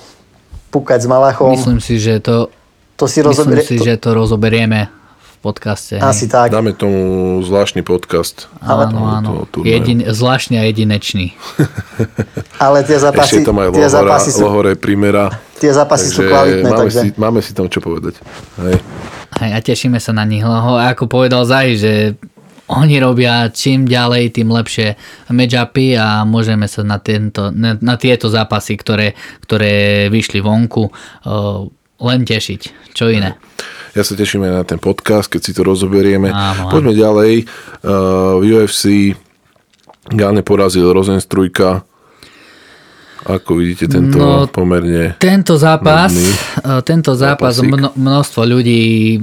Pukať 0.70 1.02
s 1.02 1.08
Malachom. 1.10 1.50
Myslím 1.50 1.82
si, 1.82 1.98
že 1.98 2.22
to, 2.22 2.46
to 2.94 3.10
si 3.10 3.20
rozoberie, 3.26 3.66
myslím 3.66 3.74
si, 3.74 3.82
to... 3.82 3.86
že 3.90 3.94
to 3.98 4.14
rozoberieme 4.14 4.86
v 5.18 5.36
podcaste. 5.42 5.98
Asi 5.98 6.30
hej. 6.30 6.32
tak. 6.32 6.54
Dáme 6.54 6.70
tomu 6.78 7.42
zvláštny 7.42 7.82
podcast. 7.82 8.46
Áno, 8.62 9.02
áno. 9.02 9.50
To, 9.50 9.60
to 9.60 9.66
Jedin, 9.66 10.06
zvláštny 10.06 10.62
a 10.62 10.64
jedinečný. 10.70 11.34
Ale 12.64 12.86
tie 12.86 13.02
zápasy... 13.02 13.42
Ešte 13.42 13.50
to 13.50 13.54
majú 13.56 13.74
tie 13.74 13.90
lohora, 13.90 13.96
zápasy 13.98 14.30
sú, 14.30 14.40
lohore 14.46 14.72
primera. 14.78 15.26
Tie 15.58 15.74
zápasy 15.74 16.06
sú 16.06 16.22
kvalitné. 16.22 16.70
Máme, 16.70 16.80
takže... 16.86 17.00
si, 17.02 17.08
máme 17.18 17.40
si 17.42 17.50
tam 17.50 17.66
čo 17.66 17.82
povedať. 17.82 18.14
Hej. 18.62 18.78
Hej, 19.40 19.50
a 19.56 19.58
tešíme 19.64 19.96
sa 19.96 20.12
na 20.12 20.28
nich. 20.28 20.44
Lebo 20.44 20.76
ako 20.76 21.08
povedal 21.08 21.48
Zaj, 21.48 21.68
že 21.80 21.92
oni 22.70 23.00
robia 23.02 23.48
čím 23.50 23.88
ďalej, 23.88 24.36
tým 24.36 24.52
lepšie 24.52 24.94
matchupy 25.32 25.96
a 25.98 26.22
môžeme 26.22 26.70
sa 26.70 26.84
na, 26.86 27.00
tento, 27.02 27.50
na, 27.50 27.74
na 27.80 27.96
tieto 27.96 28.30
zápasy, 28.30 28.78
ktoré, 28.78 29.18
ktoré 29.42 30.06
vyšli 30.12 30.38
vonku, 30.38 30.92
len 32.00 32.20
tešiť. 32.22 32.92
Čo 32.94 33.10
iné? 33.10 33.34
Ja 33.96 34.06
sa 34.06 34.14
teším 34.14 34.46
aj 34.46 34.52
na 34.54 34.64
ten 34.68 34.78
podcast, 34.78 35.26
keď 35.26 35.40
si 35.42 35.52
to 35.56 35.66
rozoberieme. 35.66 36.30
Áno, 36.30 36.70
Poďme 36.70 36.94
áno. 36.94 37.00
ďalej. 37.00 37.32
V 38.38 38.44
UFC 38.44 39.16
Gane 40.10 40.42
porazil 40.46 40.86
Rozenstrujka 40.94 41.89
ako 43.26 43.60
vidíte 43.60 43.92
tento 43.92 44.16
no, 44.16 44.48
pomerne... 44.48 45.16
Tento 45.20 45.60
zápas, 45.60 46.08
nudný, 46.08 46.32
tento 46.88 47.12
zápas 47.12 47.60
mno, 47.60 47.92
množstvo 47.92 48.40
ľudí 48.48 49.20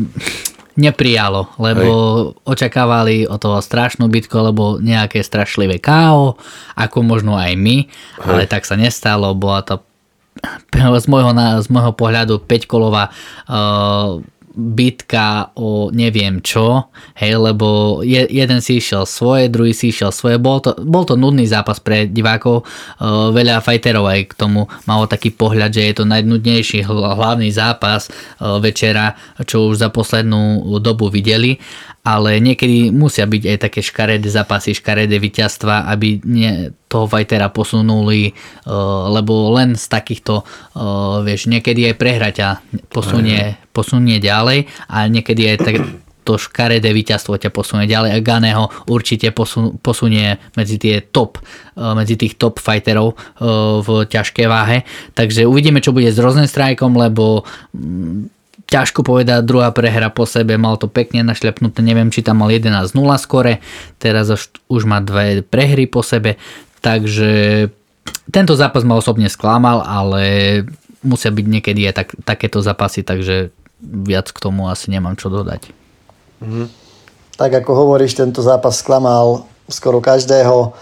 neprijalo, 0.77 1.49
lebo 1.57 1.85
Hej. 1.89 2.45
očakávali 2.45 3.25
o 3.25 3.41
toho 3.41 3.57
strašnú 3.57 4.05
bitku, 4.05 4.37
alebo 4.37 4.77
nejaké 4.77 5.25
strašlivé 5.25 5.81
KO, 5.81 6.37
ako 6.77 6.97
možno 7.01 7.33
aj 7.33 7.57
my, 7.57 7.89
Hej. 7.89 8.21
ale 8.21 8.41
tak 8.45 8.69
sa 8.69 8.77
nestalo, 8.77 9.33
bola 9.33 9.65
to 9.65 9.81
z 11.01 11.05
môjho, 11.09 11.33
z 11.65 11.67
môjho 11.73 11.97
pohľadu 11.97 12.45
5-kolová 12.45 13.09
uh, 13.09 14.21
bitka 14.57 15.53
o 15.53 15.93
neviem 15.93 16.41
čo, 16.41 16.89
hej, 17.13 17.37
lebo 17.37 18.01
je, 18.01 18.25
jeden 18.25 18.57
si 18.57 18.81
išiel 18.81 19.05
svoje, 19.05 19.53
druhý 19.53 19.77
si 19.77 19.93
išiel 19.93 20.09
svoje. 20.09 20.41
Bol 20.41 20.65
to, 20.65 20.73
bol 20.81 21.05
to 21.05 21.13
nudný 21.13 21.45
zápas 21.45 21.77
pre 21.77 22.09
divákov, 22.09 22.65
uh, 22.65 23.29
veľa 23.29 23.61
fighterov 23.61 24.09
aj 24.09 24.33
k 24.33 24.33
tomu 24.33 24.65
malo 24.89 25.05
taký 25.05 25.29
pohľad, 25.29 25.69
že 25.69 25.93
je 25.93 25.93
to 26.01 26.09
najnudnejší 26.09 26.89
hlavný 26.89 27.53
zápas 27.53 28.09
uh, 28.09 28.57
večera, 28.57 29.13
čo 29.45 29.69
už 29.69 29.77
za 29.77 29.93
poslednú 29.93 30.65
dobu 30.81 31.13
videli 31.13 31.61
ale 32.07 32.39
niekedy 32.39 32.87
musia 32.95 33.27
byť 33.27 33.43
aj 33.43 33.57
také 33.67 33.83
škaredé 33.83 34.31
zápasy, 34.31 34.71
škaredé 34.71 35.19
víťazstva, 35.19 35.91
aby 35.91 36.23
nie, 36.23 36.71
toho 36.87 37.05
fightera 37.05 37.51
posunuli, 37.51 38.31
uh, 38.31 39.11
lebo 39.11 39.51
len 39.55 39.75
z 39.75 39.85
takýchto, 39.91 40.43
uh, 40.43 41.19
vieš, 41.21 41.51
niekedy 41.51 41.91
aj 41.91 41.95
prehra 41.99 42.29
ťa 42.31 42.63
posunie, 42.87 43.59
posunie 43.75 44.23
ďalej 44.23 44.71
a 44.87 45.11
niekedy 45.11 45.41
aj 45.51 45.57
tak, 45.59 45.75
to 46.23 46.35
škaredé 46.35 46.91
víťazstvo 46.91 47.39
ťa 47.39 47.51
posunie 47.51 47.87
ďalej 47.87 48.11
a 48.15 48.23
Ganeho 48.23 48.67
určite 48.91 49.31
posun, 49.31 49.79
posunie 49.79 50.39
medzi 50.55 50.79
tie 50.79 51.03
top, 51.03 51.39
uh, 51.75 51.91
medzi 51.91 52.15
tých 52.15 52.39
top 52.39 52.59
fighterov 52.59 53.19
v 53.83 53.87
ťažkej 54.07 54.47
váhe. 54.47 54.87
Takže 55.11 55.43
uvidíme, 55.47 55.83
čo 55.83 55.91
bude 55.91 56.11
s 56.11 56.19
Rosenstrajkom, 56.19 56.95
lebo 56.95 57.47
mm, 57.75 58.37
ťažko 58.67 59.01
povedať, 59.01 59.47
druhá 59.47 59.71
prehra 59.71 60.11
po 60.11 60.27
sebe, 60.27 60.59
mal 60.59 60.75
to 60.75 60.91
pekne 60.91 61.23
našľapnuté, 61.23 61.79
neviem, 61.79 62.11
či 62.11 62.19
tam 62.19 62.43
mal 62.43 62.51
11-0 62.51 62.91
skore, 63.23 63.63
teraz 63.95 64.27
už, 64.27 64.51
už 64.67 64.83
má 64.83 64.99
dve 64.99 65.41
prehry 65.41 65.87
po 65.87 66.03
sebe, 66.03 66.35
takže 66.87 67.31
tento 68.31 68.55
zápas 68.55 68.87
ma 68.87 68.95
osobne 68.95 69.27
sklamal, 69.27 69.83
ale 69.83 70.63
musia 71.03 71.35
byť 71.35 71.45
niekedy 71.45 71.83
aj 71.91 71.93
tak, 71.99 72.09
takéto 72.23 72.63
zápasy, 72.63 73.03
takže 73.03 73.51
viac 73.83 74.31
k 74.31 74.39
tomu 74.39 74.71
asi 74.71 74.87
nemám 74.87 75.19
čo 75.19 75.27
dodať. 75.27 75.75
Mhm. 76.39 76.87
Tak 77.37 77.51
ako 77.53 77.71
hovoríš, 77.85 78.17
tento 78.17 78.41
zápas 78.41 78.81
sklamal 78.81 79.45
skoro 79.69 80.01
každého, 80.01 80.73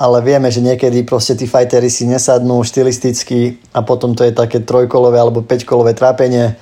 ale 0.00 0.18
vieme, 0.24 0.48
že 0.48 0.64
niekedy 0.64 1.04
proste 1.04 1.36
tí 1.36 1.44
fajtery 1.44 1.92
si 1.92 2.08
nesadnú 2.08 2.64
štilisticky 2.64 3.60
a 3.76 3.84
potom 3.84 4.16
to 4.16 4.24
je 4.24 4.32
také 4.32 4.64
trojkolové 4.64 5.20
alebo 5.20 5.44
peťkolové 5.44 5.92
trápenie 5.92 6.56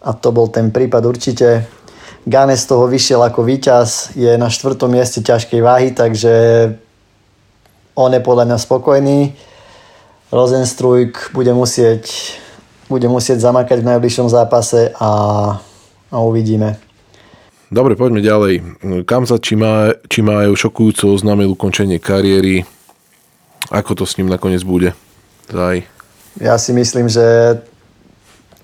a 0.00 0.10
to 0.16 0.32
bol 0.32 0.48
ten 0.48 0.72
prípad 0.72 1.04
určite. 1.04 1.68
Gane 2.22 2.54
z 2.54 2.64
toho 2.64 2.86
vyšiel 2.86 3.20
ako 3.20 3.44
víťaz, 3.44 4.14
je 4.14 4.30
na 4.38 4.46
štvrtom 4.46 4.94
mieste 4.94 5.20
ťažkej 5.20 5.60
váhy, 5.60 5.88
takže 5.92 6.32
on 7.94 8.10
je 8.12 8.20
podľa 8.20 8.44
mňa 8.48 8.58
spokojný. 8.58 9.18
Rosenstruik 10.32 11.30
bude 11.36 11.52
musieť, 11.52 12.08
bude 12.88 13.04
musieť 13.08 13.44
zamakať 13.44 13.84
v 13.84 13.88
najbližšom 13.96 14.32
zápase 14.32 14.96
a, 14.96 15.10
a 16.08 16.16
uvidíme. 16.16 16.80
Dobre, 17.72 17.96
poďme 17.96 18.20
ďalej. 18.20 18.54
Kamza 19.08 19.40
Chimaev 19.40 20.52
šokujúco 20.56 21.16
oznámil 21.16 21.52
ukončenie 21.56 21.96
kariéry. 21.96 22.68
Ako 23.72 23.96
to 23.96 24.04
s 24.04 24.20
ním 24.20 24.28
nakoniec 24.28 24.60
bude? 24.60 24.92
Zaj. 25.48 25.84
Ja 26.36 26.56
si 26.60 26.72
myslím, 26.76 27.08
že 27.08 27.60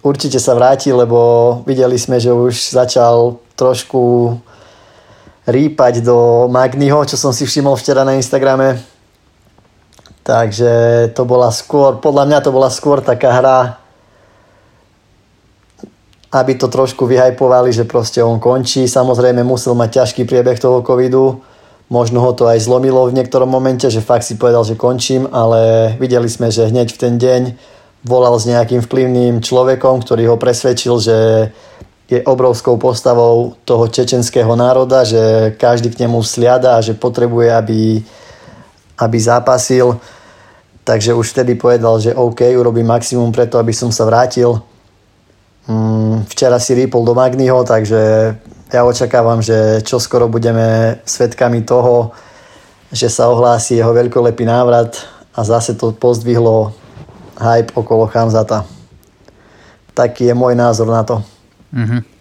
určite 0.05 0.37
sa 0.37 0.53
vráti, 0.53 0.93
lebo 0.93 1.61
videli 1.65 1.97
sme, 1.97 2.21
že 2.21 2.33
už 2.33 2.73
začal 2.73 3.41
trošku 3.57 4.37
rýpať 5.49 6.05
do 6.05 6.49
Magniho, 6.53 7.01
čo 7.09 7.17
som 7.17 7.33
si 7.33 7.49
všimol 7.49 7.81
včera 7.81 8.05
na 8.05 8.17
Instagrame. 8.17 8.77
Takže 10.29 10.73
to 11.17 11.25
bola 11.25 11.49
skôr, 11.49 11.97
podľa 12.05 12.29
mňa 12.29 12.39
to 12.45 12.51
bola 12.53 12.69
skôr 12.69 13.01
taká 13.01 13.41
hra, 13.41 13.81
aby 16.29 16.53
to 16.61 16.69
trošku 16.69 17.09
vyhajpovali, 17.09 17.73
že 17.73 17.89
proste 17.89 18.21
on 18.21 18.37
končí. 18.37 18.85
Samozrejme 18.85 19.41
musel 19.41 19.73
mať 19.73 20.05
ťažký 20.05 20.29
priebeh 20.29 20.61
toho 20.61 20.85
covidu. 20.85 21.41
Možno 21.89 22.21
ho 22.21 22.37
to 22.37 22.45
aj 22.45 22.61
zlomilo 22.61 23.09
v 23.09 23.17
niektorom 23.17 23.49
momente, 23.49 23.89
že 23.89 24.05
fakt 24.05 24.29
si 24.29 24.37
povedal, 24.37 24.69
že 24.69 24.77
končím, 24.77 25.25
ale 25.33 25.97
videli 25.97 26.29
sme, 26.29 26.53
že 26.53 26.69
hneď 26.69 26.93
v 26.93 27.01
ten 27.01 27.17
deň 27.17 27.43
volal 28.05 28.37
s 28.37 28.45
nejakým 28.45 28.85
vplyvným 28.85 29.41
človekom, 29.41 30.05
ktorý 30.05 30.29
ho 30.29 30.37
presvedčil, 30.37 31.01
že 31.01 31.17
je 32.13 32.21
obrovskou 32.29 32.77
postavou 32.77 33.57
toho 33.65 33.89
čečenského 33.89 34.53
národa, 34.53 35.09
že 35.09 35.57
každý 35.57 35.89
k 35.89 36.05
nemu 36.05 36.21
sliada 36.21 36.77
a 36.77 36.85
že 36.85 36.93
potrebuje, 36.93 37.49
aby, 37.49 37.81
aby 39.01 39.17
zápasil. 39.17 39.97
Takže 40.89 41.13
už 41.13 41.37
vtedy 41.37 41.53
povedal, 41.53 42.01
že 42.01 42.17
OK, 42.17 42.49
urobím 42.57 42.89
maximum 42.89 43.29
preto, 43.29 43.61
aby 43.61 43.77
som 43.77 43.93
sa 43.93 44.09
vrátil. 44.09 44.57
Mm, 45.69 46.25
včera 46.33 46.57
si 46.57 46.73
rýpol 46.73 47.05
do 47.05 47.13
Magniho, 47.13 47.61
takže 47.61 48.33
ja 48.73 48.81
očakávam, 48.89 49.45
že 49.45 49.85
čoskoro 49.85 50.33
budeme 50.33 50.97
svetkami 51.05 51.61
toho, 51.69 52.17
že 52.89 53.13
sa 53.13 53.29
ohlási 53.29 53.77
jeho 53.77 53.93
veľkolepý 53.93 54.49
návrat 54.49 55.05
a 55.37 55.45
zase 55.45 55.77
to 55.77 55.93
pozdvihlo 55.93 56.73
hype 57.37 57.77
okolo 57.77 58.09
Chamzata. 58.09 58.65
Taký 59.93 60.33
je 60.33 60.35
môj 60.35 60.57
názor 60.57 60.89
na 60.89 61.05
to. 61.05 61.21
Mm-hmm. 61.69 62.18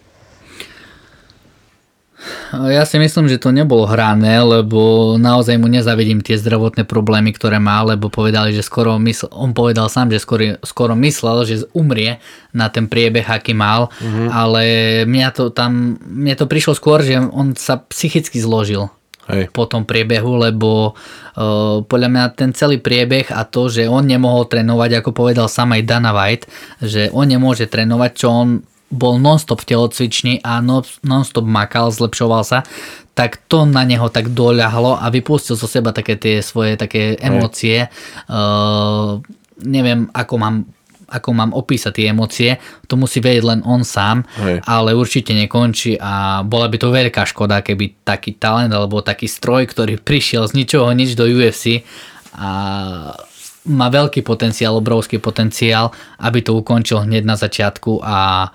Ja 2.72 2.88
si 2.88 2.96
myslím, 2.96 3.28
že 3.28 3.42
to 3.42 3.52
nebolo 3.52 3.84
hrané, 3.84 4.40
lebo 4.40 5.14
naozaj 5.20 5.60
mu 5.60 5.68
nezavidím 5.68 6.24
tie 6.24 6.40
zdravotné 6.40 6.88
problémy, 6.88 7.36
ktoré 7.36 7.60
má, 7.60 7.84
lebo 7.84 8.08
povedali, 8.08 8.56
že 8.56 8.64
skoro 8.64 8.96
mysl, 9.04 9.28
on 9.36 9.52
povedal 9.52 9.92
sám, 9.92 10.12
že 10.14 10.24
skoro, 10.24 10.56
skoro 10.64 10.96
myslel, 10.96 11.44
že 11.44 11.68
umrie 11.76 12.24
na 12.56 12.72
ten 12.72 12.88
priebeh, 12.88 13.28
aký 13.28 13.52
mal, 13.52 13.92
mm-hmm. 14.00 14.28
ale 14.32 14.64
mňa 15.04 15.30
to 15.36 15.52
tam, 15.52 16.00
mne 16.00 16.34
to 16.40 16.48
prišlo 16.48 16.72
skôr, 16.72 17.04
že 17.04 17.20
on 17.20 17.52
sa 17.54 17.84
psychicky 17.92 18.40
zložil 18.40 18.88
Hej. 19.28 19.52
po 19.52 19.68
tom 19.68 19.84
priebehu, 19.84 20.40
lebo 20.40 20.96
uh, 20.96 21.84
podľa 21.84 22.10
mňa 22.10 22.24
ten 22.32 22.56
celý 22.56 22.80
priebeh 22.80 23.28
a 23.36 23.44
to, 23.44 23.68
že 23.68 23.92
on 23.92 24.08
nemohol 24.08 24.48
trénovať, 24.48 25.04
ako 25.04 25.12
povedal 25.12 25.52
sám 25.52 25.76
aj 25.76 25.84
Dana 25.84 26.16
White, 26.16 26.48
že 26.80 27.12
on 27.12 27.28
nemôže 27.28 27.68
trénovať, 27.68 28.12
čo 28.16 28.28
on 28.32 28.48
bol 28.88 29.20
non-stop 29.20 29.64
v 29.64 29.70
telocvični 29.76 30.34
a 30.44 30.64
non-stop 31.04 31.44
makal, 31.44 31.92
zlepšoval 31.92 32.44
sa, 32.48 32.64
tak 33.18 33.42
to 33.50 33.66
na 33.66 33.84
neho 33.84 34.08
tak 34.14 34.32
doľahlo 34.32 35.02
a 35.02 35.06
vypustil 35.10 35.58
zo 35.58 35.66
seba 35.66 35.90
také 35.92 36.16
tie 36.16 36.40
svoje 36.46 36.78
také 36.78 37.18
emócie. 37.18 37.90
Uh, 38.30 39.20
neviem, 39.60 40.08
ako 40.14 40.36
mám 40.38 40.58
ako 41.08 41.30
mám 41.32 41.56
opísať 41.56 41.92
tie 41.96 42.06
emócie, 42.12 42.60
to 42.92 43.00
musí 43.00 43.24
vedieť 43.24 43.44
len 43.48 43.60
on 43.64 43.88
sám, 43.88 44.28
Hej. 44.44 44.60
ale 44.68 44.92
určite 44.92 45.32
nekončí 45.32 45.96
a 45.96 46.44
bola 46.44 46.68
by 46.68 46.76
to 46.76 46.92
veľká 46.92 47.24
škoda, 47.24 47.64
keby 47.64 48.04
taký 48.04 48.36
talent 48.36 48.76
alebo 48.76 49.00
taký 49.00 49.32
stroj, 49.32 49.72
ktorý 49.72 49.96
prišiel 50.08 50.44
z 50.52 50.54
ničoho 50.60 50.92
nič 50.92 51.16
do 51.16 51.24
UFC 51.24 51.88
a 52.36 52.50
má 53.68 53.92
veľký 53.92 54.24
potenciál, 54.24 54.80
obrovský 54.80 55.20
potenciál, 55.20 55.92
aby 56.24 56.40
to 56.42 56.56
ukončil 56.56 57.04
hneď 57.04 57.24
na 57.28 57.36
začiatku 57.36 58.00
a 58.02 58.50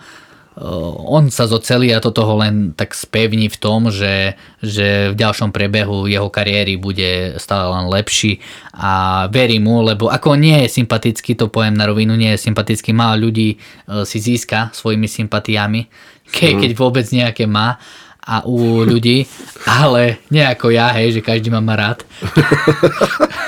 on 1.09 1.33
sa 1.33 1.49
zocelí 1.49 1.97
a 1.97 2.05
to 2.05 2.13
toho 2.13 2.37
len 2.37 2.77
tak 2.77 2.93
spevní 2.93 3.49
v 3.49 3.57
tom, 3.57 3.89
že, 3.89 4.37
že 4.61 5.09
v 5.09 5.17
ďalšom 5.17 5.49
prebehu 5.49 6.05
jeho 6.05 6.29
kariéry 6.29 6.77
bude 6.77 7.41
stále 7.41 7.73
len 7.73 7.89
lepší 7.89 8.37
a 8.77 9.25
verím 9.33 9.65
mu, 9.65 9.81
lebo 9.81 10.13
ako 10.13 10.37
nie 10.37 10.69
je 10.69 10.77
sympatický, 10.77 11.41
to 11.41 11.49
poviem 11.49 11.73
na 11.73 11.89
rovinu, 11.89 12.13
nie 12.21 12.37
je 12.37 12.45
sympatický, 12.45 12.93
má 12.93 13.17
ľudí 13.17 13.57
e, 13.57 14.05
si 14.05 14.21
získa 14.21 14.69
svojimi 14.77 15.09
sympatiami, 15.09 15.89
ke, 16.37 16.53
mm. 16.53 16.59
keď 16.61 16.71
vôbec 16.77 17.09
nejaké 17.09 17.49
má 17.49 17.81
a 18.21 18.45
u 18.45 18.85
ľudí, 18.85 19.25
ale 19.65 20.21
nie 20.29 20.45
ako 20.45 20.69
ja, 20.69 20.93
hej, 20.95 21.17
že 21.17 21.25
každý 21.25 21.49
ma 21.49 21.65
má 21.65 21.81
rád. 21.81 22.05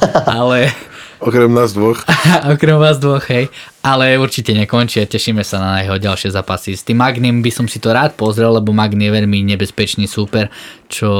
ale 0.38 0.72
Okrem 1.16 1.48
nás 1.48 1.72
dvoch. 1.72 2.04
Okrem 2.54 2.76
vás 2.76 3.00
dvoch, 3.00 3.24
hej. 3.32 3.48
Ale 3.80 4.20
určite 4.20 4.52
nekončí 4.52 5.00
a 5.00 5.08
tešíme 5.08 5.40
sa 5.40 5.56
na 5.58 5.72
jeho 5.80 5.96
ďalšie 5.96 6.28
zápasy. 6.34 6.76
S 6.76 6.84
tým 6.84 7.00
Magnim 7.00 7.40
by 7.40 7.50
som 7.52 7.66
si 7.66 7.80
to 7.80 7.96
rád 7.96 8.12
pozrel, 8.20 8.52
lebo 8.52 8.76
Magni 8.76 9.08
je 9.08 9.16
veľmi 9.16 9.40
nebezpečný 9.56 10.04
súper, 10.04 10.52
čo, 10.92 11.12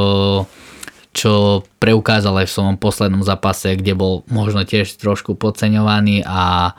čo 1.16 1.64
preukázal 1.80 2.44
aj 2.44 2.46
v 2.48 2.54
svojom 2.61 2.76
poslednom 2.76 3.24
zápase, 3.24 3.72
kde 3.80 3.96
bol 3.96 4.20
možno 4.28 4.68
tiež 4.68 5.00
trošku 5.00 5.32
podceňovaný 5.40 6.28
a 6.28 6.76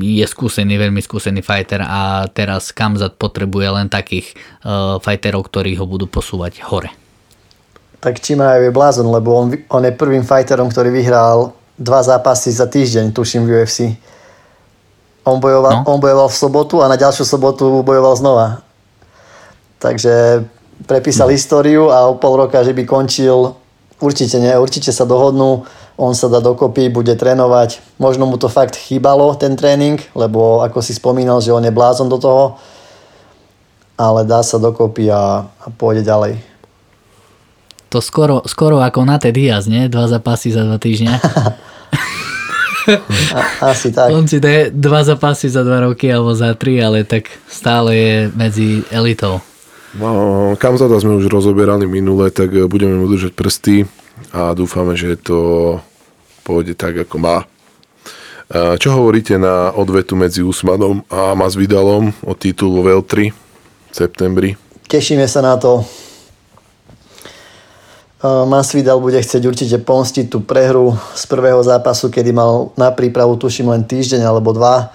je 0.00 0.24
skúsený, 0.28 0.76
veľmi 0.76 1.00
skúsený 1.00 1.40
fighter 1.40 1.80
a 1.80 2.28
teraz 2.28 2.76
Kamzat 2.76 3.16
potrebuje 3.16 3.68
len 3.72 3.88
takých 3.88 4.36
uh, 4.64 5.00
fighterov, 5.00 5.48
ktorí 5.48 5.80
ho 5.80 5.88
budú 5.88 6.04
posúvať 6.04 6.60
hore. 6.68 6.92
Tak 8.00 8.20
Čimajev 8.20 8.68
je 8.68 8.72
blázon, 8.72 9.08
lebo 9.08 9.36
on, 9.36 9.52
on 9.52 9.82
je 9.84 9.92
prvým 9.92 10.24
fighterom, 10.24 10.68
ktorý 10.72 10.92
vyhral 10.92 11.52
dva 11.80 12.04
zápasy 12.04 12.52
za 12.52 12.68
týždeň, 12.68 13.16
tuším 13.16 13.48
v 13.48 13.64
UFC. 13.64 13.96
On 15.24 15.40
bojoval, 15.40 15.80
no. 15.80 15.88
on 15.88 15.96
bojoval 15.96 16.28
v 16.28 16.36
sobotu 16.36 16.84
a 16.84 16.92
na 16.92 17.00
ďalšiu 17.00 17.24
sobotu 17.24 17.80
bojoval 17.80 18.14
znova. 18.20 18.46
Takže 19.80 20.44
prepísal 20.84 21.32
no. 21.32 21.34
históriu 21.34 21.88
a 21.88 22.04
o 22.12 22.20
pol 22.20 22.36
roka, 22.36 22.60
že 22.60 22.76
by 22.76 22.84
končil, 22.84 23.56
určite 23.96 24.36
nie, 24.36 24.52
určite 24.52 24.92
sa 24.92 25.08
dohodnú, 25.08 25.64
on 25.96 26.12
sa 26.12 26.28
dá 26.28 26.40
dokopy, 26.40 26.92
bude 26.92 27.16
trénovať. 27.16 27.80
Možno 27.96 28.28
mu 28.28 28.36
to 28.36 28.48
fakt 28.52 28.76
chýbalo, 28.76 29.36
ten 29.36 29.56
tréning, 29.56 30.00
lebo 30.12 30.60
ako 30.64 30.84
si 30.84 30.96
spomínal, 30.96 31.40
že 31.40 31.52
on 31.52 31.64
je 31.64 31.72
blázon 31.72 32.08
do 32.08 32.20
toho. 32.20 32.60
ale 34.00 34.24
dá 34.24 34.40
sa 34.40 34.56
dokopy 34.56 35.12
a, 35.12 35.44
a 35.44 35.66
pôjde 35.76 36.08
ďalej. 36.08 36.40
To 37.92 38.00
skoro, 38.00 38.40
skoro 38.48 38.80
ako 38.80 39.04
na 39.04 39.20
Diaz, 39.20 39.68
nie? 39.68 39.92
Dva 39.92 40.08
zápasy 40.08 40.56
za 40.56 40.64
dva 40.64 40.80
týždňa. 40.80 41.14
A, 43.36 43.70
asi 43.72 43.92
tak. 43.92 44.12
On 44.14 44.24
si 44.24 44.40
daje 44.40 44.70
dva 44.72 45.04
zápasy 45.04 45.52
za 45.52 45.60
dva 45.66 45.84
roky 45.84 46.08
alebo 46.08 46.32
za 46.32 46.54
tri, 46.56 46.80
ale 46.80 47.04
tak 47.04 47.28
stále 47.50 47.90
je 47.92 48.16
medzi 48.32 48.68
elitou. 48.88 49.42
No, 49.98 50.54
Kamzada 50.54 50.94
sme 51.02 51.18
už 51.18 51.26
rozoberali 51.26 51.82
minule, 51.90 52.30
tak 52.30 52.54
budeme 52.70 52.94
mu 52.94 53.10
držať 53.10 53.34
prsty 53.34 53.76
a 54.30 54.54
dúfame, 54.54 54.94
že 54.94 55.18
to 55.18 55.78
pôjde 56.46 56.78
tak, 56.78 56.94
ako 57.02 57.16
má. 57.18 57.36
Čo 58.50 58.98
hovoríte 58.98 59.38
na 59.38 59.70
odvetu 59.70 60.18
medzi 60.18 60.42
Usmanom 60.42 61.06
a 61.06 61.38
Masvidalom 61.38 62.10
o 62.26 62.34
titul 62.34 62.74
vo 62.74 62.82
Veltri 62.82 63.30
v 63.30 63.94
septembri? 63.94 64.58
Tešíme 64.90 65.26
sa 65.30 65.38
na 65.38 65.54
to. 65.54 65.86
Masvidal 68.20 69.00
bude 69.00 69.16
chcieť 69.16 69.48
určite 69.48 69.76
pomstiť 69.80 70.28
tú 70.28 70.44
prehru 70.44 70.92
z 71.16 71.24
prvého 71.24 71.56
zápasu, 71.64 72.12
kedy 72.12 72.36
mal 72.36 72.68
na 72.76 72.92
prípravu 72.92 73.40
tuším 73.40 73.72
len 73.72 73.80
týždeň 73.80 74.20
alebo 74.28 74.52
dva. 74.52 74.92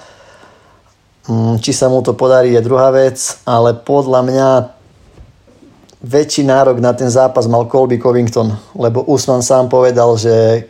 Mm, 1.26 1.58
či 1.58 1.74
sa 1.74 1.90
mu 1.90 2.06
to 2.06 2.14
podarí 2.14 2.54
je 2.54 2.62
druhá 2.62 2.94
vec, 2.94 3.18
ale 3.50 3.74
podľa 3.74 4.22
mňa 4.22 4.50
väčší 6.06 6.46
nárok 6.46 6.78
na 6.78 6.94
ten 6.94 7.10
zápas 7.10 7.50
mal 7.50 7.66
Colby 7.66 7.98
Covington, 7.98 8.54
lebo 8.78 9.02
Usman 9.10 9.42
sám 9.42 9.74
povedal, 9.74 10.14
že 10.22 10.70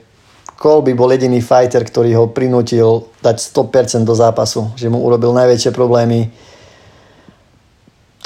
Colby 0.55 0.95
bol 0.95 1.11
jediný 1.11 1.43
fighter, 1.43 1.83
ktorý 1.83 2.15
ho 2.15 2.31
prinútil 2.31 3.11
dať 3.19 3.51
100% 3.51 4.07
do 4.07 4.15
zápasu, 4.15 4.71
že 4.79 4.87
mu 4.87 5.03
urobil 5.03 5.35
najväčšie 5.35 5.75
problémy. 5.75 6.31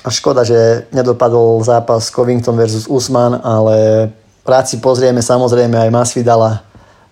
A 0.06 0.14
škoda, 0.14 0.46
že 0.46 0.86
nedopadol 0.94 1.66
zápas 1.66 2.14
Covington 2.14 2.54
versus 2.54 2.86
Usman, 2.86 3.42
ale 3.42 4.08
si 4.66 4.78
pozrieme 4.82 5.22
samozrejme 5.22 5.78
aj 5.78 5.90
Masvidala, 5.94 6.66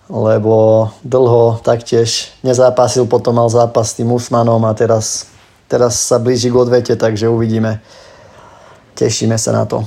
lebo 0.10 0.88
dlho 1.04 1.60
taktiež 1.62 2.32
nezápasil, 2.41 3.06
potom 3.06 3.38
mal 3.38 3.50
zápas 3.52 3.91
s 3.91 3.97
tým 4.00 4.12
Usmanom 4.12 4.63
a 4.65 4.71
teraz, 4.73 5.28
teraz 5.67 6.00
sa 6.00 6.17
blíži 6.17 6.50
k 6.50 6.56
odvete, 6.58 6.93
takže 6.95 7.28
uvidíme. 7.28 7.84
Tešíme 8.97 9.38
sa 9.38 9.54
na 9.54 9.63
to. 9.69 9.86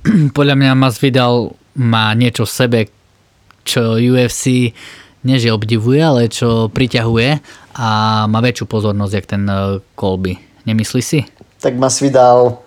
Podľa 0.36 0.54
mňa 0.56 0.72
Masvidal 0.74 1.52
má 1.76 2.12
niečo 2.16 2.48
v 2.48 2.52
sebe, 2.52 2.80
čo 3.62 4.00
UFC 4.00 4.72
neže 5.20 5.52
obdivuje, 5.52 6.00
ale 6.00 6.32
čo 6.32 6.72
priťahuje 6.72 7.28
a 7.76 7.88
má 8.26 8.40
väčšiu 8.40 8.64
pozornosť, 8.66 9.12
jak 9.12 9.26
ten 9.28 9.44
eh, 9.46 9.78
Colby. 9.94 10.40
Nemyslí 10.64 11.02
si? 11.04 11.20
Tak 11.60 11.76
Masvidal 11.76 12.60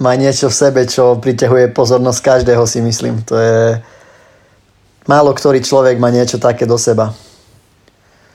má 0.00 0.16
niečo 0.16 0.48
v 0.48 0.56
sebe, 0.56 0.80
čo 0.88 1.20
priťahuje 1.20 1.76
pozornosť 1.76 2.20
každého, 2.24 2.64
si 2.64 2.80
myslím. 2.80 3.20
To 3.28 3.36
je... 3.36 3.60
Málo 5.04 5.36
ktorý 5.36 5.60
človek 5.60 6.00
má 6.00 6.08
niečo 6.08 6.40
také 6.40 6.64
do 6.64 6.80
seba. 6.80 7.12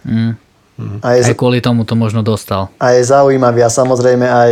Mm. 0.06 0.38
A 1.02 1.18
je, 1.18 1.32
aj 1.32 1.40
kvôli 1.40 1.64
tomu 1.64 1.88
to 1.88 1.98
možno 1.98 2.22
dostal. 2.22 2.70
A 2.78 2.94
je 2.94 3.02
zaujímavý 3.08 3.64
a 3.64 3.72
samozrejme 3.72 4.28
aj 4.28 4.52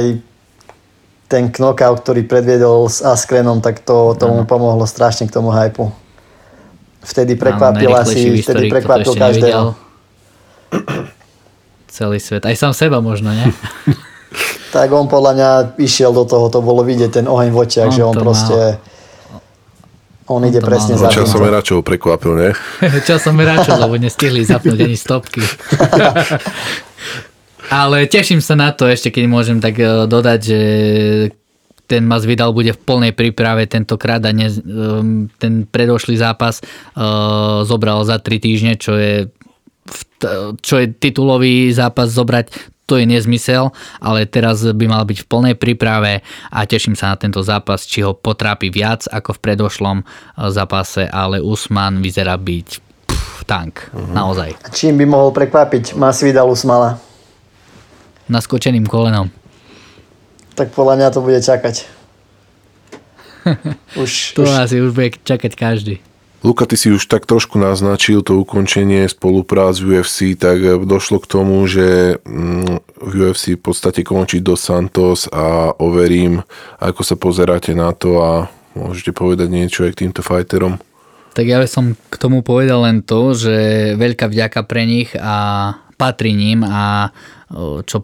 ten 1.27 1.51
knockout, 1.51 2.01
ktorý 2.01 2.23
predviedol 2.25 2.87
s 2.87 3.03
Askrenom, 3.03 3.59
tak 3.59 3.83
to 3.83 4.15
tomu 4.15 4.47
pomohlo 4.47 4.87
strašne 4.87 5.27
k 5.27 5.35
tomu 5.35 5.51
hypu. 5.51 5.91
Vtedy 7.03 7.35
prekvapil 7.35 7.91
asi, 7.91 8.39
vtedy 8.39 8.71
prekvapil 8.71 9.13
každého. 9.13 9.75
Celý 11.91 12.17
svet. 12.23 12.47
Aj 12.47 12.55
sám 12.55 12.73
seba 12.73 13.03
možno, 13.03 13.35
nie? 13.35 13.51
tak 14.73 14.89
on 14.89 15.05
podľa 15.05 15.31
mňa 15.37 15.49
išiel 15.77 16.11
do 16.13 16.25
toho, 16.25 16.49
to 16.49 16.59
bolo 16.65 16.81
vidieť 16.81 17.21
ten 17.21 17.25
oheň 17.29 17.49
v 17.53 17.57
očiach, 17.57 17.89
on 17.89 17.95
že 17.95 18.01
on 18.01 18.15
proste... 18.17 18.57
Mal. 18.57 18.91
On, 20.23 20.41
on 20.41 20.41
ide 20.47 20.63
presne 20.63 20.95
za 20.95 21.11
Časom 21.11 21.43
Meračov 21.43 21.83
prekvapil, 21.83 22.33
nie? 22.39 22.51
Časom 23.09 23.35
Meračov, 23.35 23.75
lebo 23.77 23.99
nestihli 23.99 24.41
zapnúť 24.47 24.79
ani 24.81 24.97
stopky. 24.97 25.43
Ale 27.73 28.05
teším 28.05 28.43
sa 28.43 28.53
na 28.59 28.75
to 28.75 28.85
ešte, 28.85 29.09
keď 29.09 29.23
môžem 29.25 29.57
tak 29.57 29.79
e, 29.79 30.05
dodať, 30.05 30.39
že 30.43 30.59
ten 31.87 32.07
Masvidal 32.07 32.55
bude 32.55 32.71
v 32.71 32.79
plnej 32.79 33.13
príprave 33.15 33.67
tentokrát 33.67 34.23
a 34.23 34.31
ne, 34.31 34.47
e, 34.47 34.55
ten 35.41 35.67
predošlý 35.67 36.15
zápas 36.15 36.63
uh, 36.63 37.61
zobral 37.67 38.01
za 38.07 38.17
3 38.17 38.39
týždne, 38.39 38.73
čo 38.79 38.95
je 38.95 39.27
čo 40.63 40.79
je 40.79 40.87
titulový 40.95 41.67
zápas 41.75 42.07
zobrať 42.07 42.71
to 42.83 42.99
je 42.99 43.05
nezmysel, 43.07 43.71
ale 44.03 44.27
teraz 44.27 44.63
by 44.63 44.85
mal 44.87 45.03
byť 45.07 45.23
v 45.23 45.29
plnej 45.29 45.55
príprave 45.55 46.19
a 46.51 46.59
teším 46.67 46.99
sa 46.99 47.15
na 47.15 47.17
tento 47.19 47.39
zápas, 47.39 47.87
či 47.87 48.03
ho 48.03 48.11
potrápi 48.11 48.67
viac 48.67 49.07
ako 49.07 49.39
v 49.39 49.43
predošlom 49.43 49.97
eh, 50.03 50.07
zápase, 50.51 51.07
ale 51.07 51.39
Usman 51.39 52.03
vyzerá 52.03 52.35
byť 52.35 52.67
pff, 53.07 53.47
tank, 53.47 53.87
uh-huh. 53.91 54.11
naozaj. 54.11 54.55
A 54.63 54.67
čím 54.71 54.99
by 54.99 55.05
mohol 55.07 55.31
prekvapiť 55.31 55.95
Masvidal 55.95 56.51
Usmala? 56.51 56.99
Naskočeným 58.27 58.87
kolenom. 58.87 59.27
Tak 60.53 60.71
podľa 60.71 60.95
mňa 61.01 61.07
to 61.11 61.19
bude 61.19 61.39
čakať. 61.43 61.75
už, 64.03 64.11
to 64.37 64.47
už... 64.47 64.49
asi 64.55 64.79
už 64.79 64.95
bude 64.95 65.19
čakať 65.23 65.51
každý. 65.55 65.99
Luka, 66.43 66.67
ty 66.67 66.75
si 66.75 66.91
už 66.91 67.07
tak 67.07 67.23
trošku 67.23 67.55
naznačil 67.55 68.19
to 68.19 68.35
ukončenie 68.35 69.07
spoluprác 69.07 69.79
v 69.79 70.03
UFC, 70.03 70.35
tak 70.35 70.59
došlo 70.83 71.23
k 71.23 71.29
tomu, 71.31 71.63
že 71.63 72.19
mm, 72.19 72.83
v 72.99 73.11
UFC 73.15 73.55
v 73.55 73.63
podstate 73.63 74.03
končí 74.03 74.43
do 74.43 74.59
Santos 74.59 75.31
a 75.31 75.71
overím, 75.79 76.43
ako 76.83 77.01
sa 77.07 77.15
pozeráte 77.15 77.71
na 77.71 77.95
to 77.95 78.19
a 78.19 78.31
môžete 78.75 79.15
povedať 79.15 79.47
niečo 79.47 79.87
aj 79.87 79.95
k 79.95 79.99
týmto 80.03 80.19
fighterom. 80.19 80.83
Tak 81.31 81.47
ja 81.47 81.63
by 81.63 81.67
som 81.71 81.95
k 81.95 82.15
tomu 82.19 82.43
povedal 82.43 82.83
len 82.91 83.07
to, 83.07 83.31
že 83.31 83.55
veľká 83.95 84.27
vďaka 84.27 84.67
pre 84.67 84.83
nich 84.83 85.15
a 85.15 85.71
patrí 85.95 86.35
ním 86.35 86.67
a 86.67 87.15
čo 87.87 88.03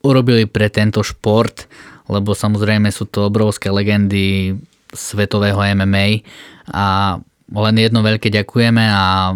urobili 0.00 0.48
pre 0.48 0.72
tento 0.72 1.04
šport, 1.04 1.68
lebo 2.08 2.32
samozrejme 2.32 2.88
sú 2.88 3.04
to 3.04 3.28
obrovské 3.28 3.68
legendy 3.68 4.56
svetového 4.88 5.60
MMA 5.76 6.24
a 6.72 7.20
len 7.48 7.76
jedno 7.80 8.04
veľké 8.04 8.28
ďakujeme 8.28 8.84
a 8.84 9.32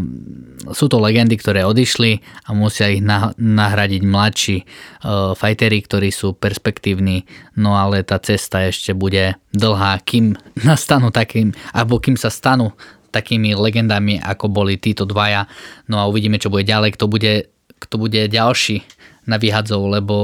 sú 0.71 0.87
to 0.87 1.01
legendy, 1.01 1.35
ktoré 1.35 1.65
odišli 1.65 2.21
a 2.47 2.53
musia 2.53 2.93
ich 2.93 3.01
nahradiť 3.41 4.03
mladší 4.05 4.57
uh, 4.63 5.33
fajteri, 5.33 5.81
ktorí 5.81 6.13
sú 6.13 6.37
perspektívni, 6.37 7.25
no 7.57 7.75
ale 7.75 8.05
tá 8.05 8.21
cesta 8.21 8.69
ešte 8.69 8.93
bude 8.93 9.41
dlhá, 9.57 9.99
kým 10.05 10.37
nastanú 10.69 11.09
takým, 11.09 11.57
alebo 11.73 11.99
kým 11.99 12.21
sa 12.21 12.29
stanú 12.29 12.77
takými 13.13 13.53
legendami, 13.53 14.21
ako 14.21 14.49
boli 14.49 14.81
títo 14.81 15.05
dvaja. 15.05 15.45
No 15.89 16.01
a 16.01 16.09
uvidíme, 16.09 16.41
čo 16.41 16.49
bude 16.49 16.65
ďalej, 16.65 16.97
kto 16.97 17.05
bude, 17.13 17.53
kto 17.77 17.95
bude 18.01 18.25
ďalší 18.25 18.81
na 19.29 19.37
vyhadzov, 19.37 19.85
lebo 19.93 20.15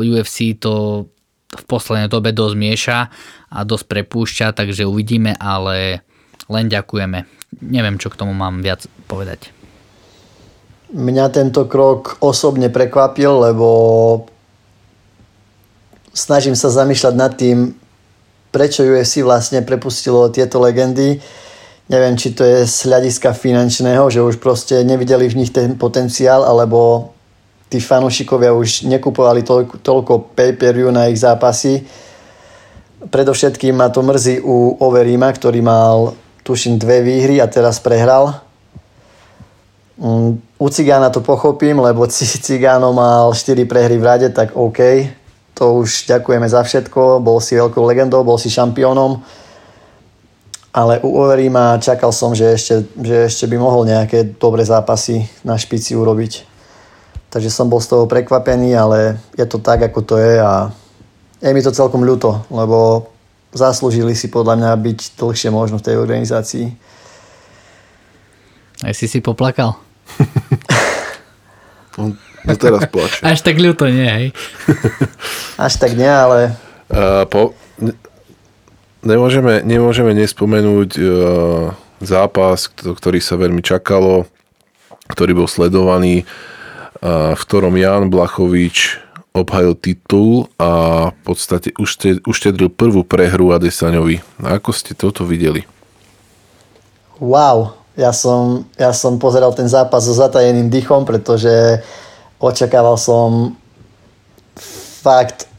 UFC 0.00 0.56
to 0.56 1.04
v 1.50 1.64
poslednej 1.66 2.08
dobe 2.08 2.30
dosť 2.30 2.56
mieša 2.56 2.98
a 3.50 3.58
dosť 3.66 3.84
prepúšťa, 3.90 4.46
takže 4.54 4.86
uvidíme, 4.86 5.34
ale 5.36 6.06
len 6.50 6.66
ďakujeme. 6.66 7.24
Neviem, 7.62 7.96
čo 7.96 8.10
k 8.10 8.18
tomu 8.18 8.34
mám 8.34 8.60
viac 8.60 8.84
povedať. 9.06 9.54
Mňa 10.90 11.30
tento 11.30 11.70
krok 11.70 12.18
osobne 12.18 12.66
prekvapil, 12.66 13.30
lebo 13.30 13.68
snažím 16.10 16.58
sa 16.58 16.66
zamýšľať 16.66 17.14
nad 17.14 17.32
tým, 17.38 17.78
prečo 18.50 18.82
UFC 18.82 19.22
vlastne 19.22 19.62
prepustilo 19.62 20.34
tieto 20.34 20.58
legendy. 20.58 21.22
Neviem, 21.90 22.18
či 22.18 22.34
to 22.34 22.42
je 22.42 22.66
z 22.66 22.90
hľadiska 22.90 23.34
finančného, 23.34 24.10
že 24.10 24.22
už 24.22 24.42
proste 24.42 24.82
nevideli 24.82 25.30
v 25.30 25.38
nich 25.42 25.54
ten 25.54 25.78
potenciál, 25.78 26.42
alebo 26.42 27.10
tí 27.70 27.78
fanúšikovia 27.78 28.50
už 28.50 28.90
nekupovali 28.90 29.46
toľko, 29.46 29.74
toľko 29.82 30.12
pay-per-view 30.34 30.90
na 30.90 31.06
ich 31.06 31.22
zápasy. 31.22 31.86
Predovšetkým 33.00 33.78
ma 33.78 33.94
to 33.94 34.02
mrzí 34.02 34.42
u 34.42 34.74
Overima, 34.82 35.30
ktorý 35.30 35.62
mal 35.62 36.18
tuším 36.42 36.78
dve 36.78 37.02
výhry 37.02 37.40
a 37.40 37.46
teraz 37.46 37.80
prehral. 37.80 38.40
Mm, 40.00 40.40
u 40.58 40.68
Cigána 40.68 41.10
to 41.10 41.20
pochopím, 41.20 41.78
lebo 41.78 42.06
Cigáno 42.46 42.92
mal 42.92 43.34
4 43.34 43.64
prehry 43.64 43.98
v 43.98 44.04
rade, 44.04 44.28
tak 44.30 44.56
OK. 44.56 44.80
To 45.54 45.84
už 45.84 46.08
ďakujeme 46.08 46.48
za 46.48 46.64
všetko. 46.64 47.20
Bol 47.20 47.36
si 47.40 47.56
veľkou 47.56 47.84
legendou, 47.84 48.24
bol 48.24 48.40
si 48.40 48.48
šampiónom. 48.48 49.20
Ale 50.70 51.02
u 51.02 51.18
Overima 51.18 51.76
čakal 51.82 52.14
som, 52.14 52.32
že 52.32 52.54
ešte, 52.54 52.86
že 52.96 53.26
ešte 53.26 53.44
by 53.50 53.58
mohol 53.58 53.84
nejaké 53.84 54.38
dobré 54.38 54.62
zápasy 54.62 55.26
na 55.42 55.58
špici 55.58 55.98
urobiť. 55.98 56.46
Takže 57.30 57.50
som 57.50 57.66
bol 57.66 57.82
z 57.82 57.90
toho 57.90 58.04
prekvapený, 58.06 58.74
ale 58.78 59.18
je 59.34 59.46
to 59.46 59.58
tak, 59.58 59.82
ako 59.82 60.00
to 60.02 60.14
je 60.16 60.38
a 60.38 60.70
je 61.42 61.50
mi 61.52 61.62
to 61.62 61.74
celkom 61.74 62.06
ľúto, 62.06 62.46
lebo 62.54 63.06
zaslúžili 63.54 64.14
si 64.14 64.30
podľa 64.30 64.56
mňa 64.58 64.70
byť 64.78 64.98
dlhšie 65.18 65.50
možno 65.50 65.78
v 65.78 65.86
tej 65.86 65.96
organizácii. 65.98 66.66
Aj 68.80 68.94
si 68.96 69.06
si 69.10 69.20
poplakal? 69.20 69.76
On 72.00 72.16
no 72.46 72.54
teraz 72.56 72.88
plače. 72.88 73.20
Až 73.26 73.44
tak 73.44 73.60
ľúto 73.60 73.84
nie, 73.90 74.08
hej? 74.08 74.26
Až 75.66 75.76
tak 75.76 75.92
nie, 75.92 76.08
ale 76.08 76.56
Uh, 76.90 77.22
po, 77.30 77.54
nemôžeme, 79.06 79.62
nemôžeme 79.62 80.10
nespomenúť 80.10 80.90
uh, 80.98 81.70
zápas, 82.02 82.66
ktorý 82.66 83.22
sa 83.22 83.38
veľmi 83.38 83.62
čakalo, 83.62 84.26
ktorý 85.06 85.38
bol 85.38 85.46
sledovaný, 85.46 86.26
uh, 86.98 87.38
v 87.38 87.42
ktorom 87.46 87.78
Jan 87.78 88.10
Blachovič 88.10 88.98
obhajil 89.30 89.78
titul 89.78 90.50
a 90.58 90.70
v 91.14 91.20
podstate 91.22 91.70
uštedril 92.26 92.70
prvú 92.70 93.06
prehru 93.06 93.54
Adesaňovi. 93.54 94.18
A 94.42 94.58
ako 94.58 94.70
ste 94.74 94.92
toto 94.98 95.22
videli? 95.22 95.62
Wow, 97.20 97.78
ja 97.94 98.10
som, 98.10 98.64
ja 98.74 98.90
som 98.96 99.20
pozeral 99.20 99.52
ten 99.54 99.68
zápas 99.68 100.08
so 100.08 100.16
zatajeným 100.16 100.72
dychom, 100.72 101.04
pretože 101.06 101.84
očakával 102.40 102.96
som 102.96 103.54
fakt 105.04 105.50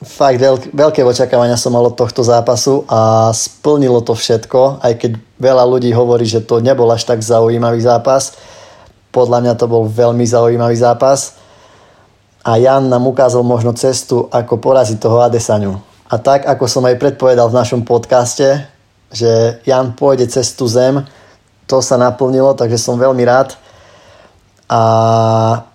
fakt 0.00 0.40
veľk, 0.40 0.72
veľké 0.72 1.04
očakávania 1.04 1.60
som 1.60 1.76
mal 1.76 1.84
od 1.84 1.92
tohto 1.92 2.24
zápasu 2.24 2.88
a 2.88 3.28
splnilo 3.36 4.00
to 4.00 4.16
všetko, 4.16 4.80
aj 4.80 4.96
keď 4.96 5.12
veľa 5.36 5.64
ľudí 5.68 5.92
hovorí, 5.92 6.24
že 6.24 6.40
to 6.40 6.64
nebol 6.64 6.88
až 6.88 7.04
tak 7.04 7.20
zaujímavý 7.20 7.84
zápas. 7.84 8.40
Podľa 9.12 9.44
mňa 9.44 9.54
to 9.60 9.66
bol 9.68 9.84
veľmi 9.84 10.24
zaujímavý 10.24 10.72
zápas 10.80 11.39
a 12.40 12.56
Jan 12.56 12.88
nám 12.88 13.04
ukázal 13.06 13.44
možno 13.44 13.76
cestu, 13.76 14.28
ako 14.32 14.56
poraziť 14.56 14.96
toho 14.96 15.20
Adesaňu. 15.20 15.76
A 16.10 16.18
tak, 16.18 16.48
ako 16.48 16.64
som 16.66 16.82
aj 16.88 16.98
predpovedal 16.98 17.52
v 17.52 17.58
našom 17.60 17.84
podcaste, 17.86 18.66
že 19.12 19.60
Jan 19.68 19.94
pôjde 19.94 20.26
cez 20.26 20.56
tú 20.56 20.66
zem, 20.66 21.04
to 21.70 21.78
sa 21.78 21.94
naplnilo, 22.00 22.56
takže 22.56 22.80
som 22.80 22.98
veľmi 22.98 23.22
rád. 23.22 23.54
A 24.66 24.80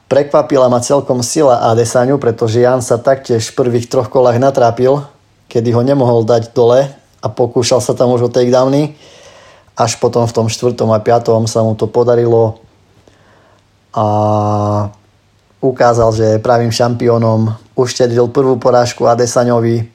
Prekvapila 0.05 0.69
ma 0.69 0.85
celkom 0.85 1.25
sila 1.25 1.73
Adesaňu, 1.73 2.21
pretože 2.21 2.61
Jan 2.61 2.85
sa 2.85 3.01
taktiež 3.01 3.49
v 3.49 3.57
prvých 3.57 3.89
troch 3.89 4.05
kolách 4.05 4.37
natrápil, 4.37 5.01
kedy 5.49 5.73
ho 5.73 5.81
nemohol 5.81 6.21
dať 6.21 6.53
dole 6.53 6.93
a 6.93 7.25
pokúšal 7.25 7.81
sa 7.81 7.97
tam 7.97 8.13
už 8.13 8.29
o 8.29 8.29
takedowny. 8.29 8.93
Až 9.73 9.97
potom 9.97 10.29
v 10.29 10.35
tom 10.35 10.47
štvrtom 10.47 10.93
a 10.93 11.01
piatom 11.01 11.49
sa 11.49 11.65
mu 11.65 11.73
to 11.73 11.89
podarilo 11.89 12.61
a 13.97 14.05
ukázal, 15.71 16.09
že 16.13 16.25
je 16.35 16.43
pravým 16.43 16.69
šampiónom. 16.69 17.53
Uštedril 17.73 18.29
prvú 18.29 18.59
porážku 18.61 19.07
Adesaňovi. 19.09 19.89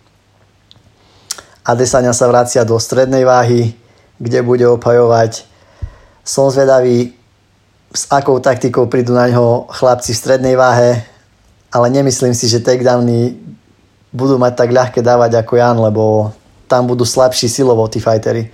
Adesania 1.63 2.11
sa 2.11 2.27
vracia 2.27 2.67
do 2.67 2.75
strednej 2.81 3.23
váhy, 3.23 3.77
kde 4.19 4.41
bude 4.43 4.67
obhajovať. 4.67 5.47
Som 6.27 6.51
zvedavý, 6.51 7.15
s 7.91 8.07
akou 8.11 8.39
taktikou 8.39 8.87
prídu 8.87 9.15
na 9.15 9.27
ňo 9.27 9.67
chlapci 9.71 10.15
v 10.15 10.21
strednej 10.23 10.55
váhe, 10.55 11.03
ale 11.71 11.87
nemyslím 11.91 12.35
si, 12.35 12.47
že 12.47 12.63
takedowny 12.63 13.39
budú 14.11 14.39
mať 14.39 14.53
tak 14.55 14.71
ľahké 14.75 15.01
dávať 15.03 15.43
ako 15.43 15.53
Jan, 15.59 15.79
lebo 15.79 16.35
tam 16.71 16.87
budú 16.87 17.03
slabší 17.03 17.51
silovo 17.51 17.87
tí 17.91 17.99
fightery. 17.99 18.51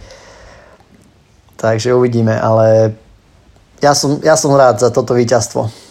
Takže 1.57 1.96
uvidíme, 1.96 2.37
ale 2.37 2.96
ja 3.81 3.92
som, 3.92 4.20
ja 4.24 4.37
som 4.37 4.52
rád 4.57 4.81
za 4.81 4.88
toto 4.88 5.12
víťazstvo. 5.12 5.86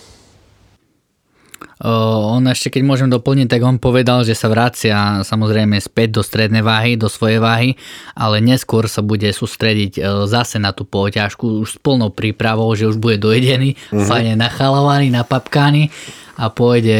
On 1.83 2.39
ešte, 2.47 2.71
keď 2.71 2.81
môžem 2.87 3.09
doplniť, 3.11 3.51
tak 3.51 3.59
on 3.67 3.75
povedal, 3.75 4.23
že 4.23 4.31
sa 4.31 4.47
vracia 4.47 5.19
samozrejme 5.27 5.75
späť 5.83 6.19
do 6.19 6.21
strednej 6.23 6.63
váhy, 6.63 6.95
do 6.95 7.11
svojej 7.11 7.43
váhy, 7.43 7.69
ale 8.15 8.39
neskôr 8.39 8.87
sa 8.87 9.03
bude 9.03 9.27
sústrediť 9.27 9.99
zase 10.23 10.55
na 10.55 10.71
tú 10.71 10.87
poťažku 10.87 11.67
už 11.67 11.75
s 11.75 11.77
plnou 11.79 12.15
prípravou, 12.15 12.71
že 12.79 12.87
už 12.87 12.95
bude 12.95 13.19
dojedený, 13.19 13.75
mm-hmm. 13.75 14.07
fajne 14.07 14.33
nachalovaný, 14.39 15.11
napapkány 15.11 15.91
a 16.35 16.51
pôjde, 16.51 16.99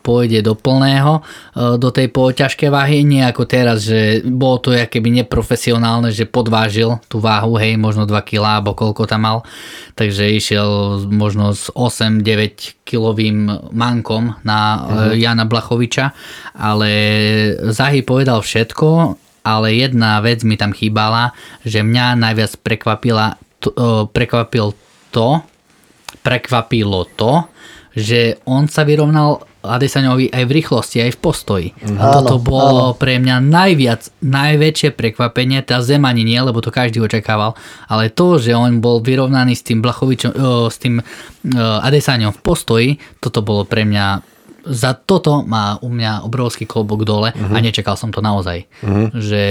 pôjde 0.00 0.40
do 0.40 0.56
plného, 0.56 1.20
e, 1.52 1.76
do 1.76 1.92
tej 1.92 2.08
poťažkej 2.08 2.70
váhy, 2.72 3.04
nie 3.04 3.20
ako 3.20 3.44
teraz, 3.44 3.84
že 3.84 4.24
bolo 4.24 4.58
to 4.60 4.72
keby 4.72 5.22
neprofesionálne, 5.22 6.08
že 6.08 6.24
podvážil 6.24 6.96
tú 7.06 7.20
váhu, 7.20 7.60
hej, 7.60 7.76
možno 7.76 8.08
2 8.08 8.16
kg, 8.24 8.60
alebo 8.60 8.72
koľko 8.72 9.04
tam 9.04 9.28
mal, 9.28 9.38
takže 9.94 10.32
išiel 10.32 11.04
možno 11.12 11.52
s 11.52 11.68
8-9 11.76 12.82
kilovým 12.88 13.70
mankom 13.70 14.40
na 14.42 14.60
uh-huh. 14.80 15.14
Jana 15.14 15.44
Blachoviča, 15.44 16.16
ale 16.56 16.90
Zahy 17.70 18.02
povedal 18.02 18.40
všetko, 18.40 19.16
ale 19.42 19.74
jedna 19.74 20.22
vec 20.22 20.46
mi 20.46 20.54
tam 20.56 20.70
chýbala, 20.72 21.34
že 21.66 21.82
mňa 21.82 22.18
najviac 22.18 22.52
prekvapila, 22.62 23.36
to, 23.60 23.68
e, 23.74 24.08
prekvapil 24.08 24.72
to, 25.12 25.42
prekvapilo 26.22 27.04
to, 27.18 27.51
že 27.92 28.40
on 28.48 28.66
sa 28.66 28.82
vyrovnal 28.82 29.44
Adesaňovi 29.62 30.34
aj 30.34 30.42
v 30.42 30.54
rýchlosti, 30.58 30.98
aj 31.06 31.14
v 31.14 31.20
postoji. 31.22 31.68
Mm. 31.70 31.98
A 32.02 32.04
toto 32.18 32.42
bolo 32.42 32.92
áno. 32.92 32.98
pre 32.98 33.22
mňa 33.22 33.38
najviac, 33.38 34.10
najväčšie 34.18 34.90
prekvapenie, 34.90 35.62
tá 35.62 35.78
zem 35.78 36.02
ani 36.02 36.26
nie, 36.26 36.40
lebo 36.42 36.58
to 36.58 36.74
každý 36.74 36.98
očakával, 36.98 37.54
ale 37.86 38.10
to, 38.10 38.42
že 38.42 38.58
on 38.58 38.82
bol 38.82 38.98
vyrovnaný 38.98 39.54
s 39.54 39.62
tým 39.62 39.78
Blachovičom, 39.78 40.34
s 40.66 40.76
tým 40.82 40.98
Adesaňom 41.58 42.34
v 42.34 42.40
postoji, 42.42 42.88
toto 43.22 43.46
bolo 43.46 43.62
pre 43.62 43.86
mňa 43.86 44.31
za 44.62 44.94
toto 44.94 45.42
má 45.42 45.78
u 45.82 45.90
mňa 45.90 46.22
obrovský 46.22 46.64
klobok 46.66 47.02
dole 47.02 47.34
uh-huh. 47.34 47.54
a 47.54 47.58
mhm. 47.58 47.64
nečakal 47.66 47.98
som 47.98 48.14
to 48.14 48.22
naozaj. 48.22 48.64
Uh-huh. 48.82 49.10
Že 49.10 49.44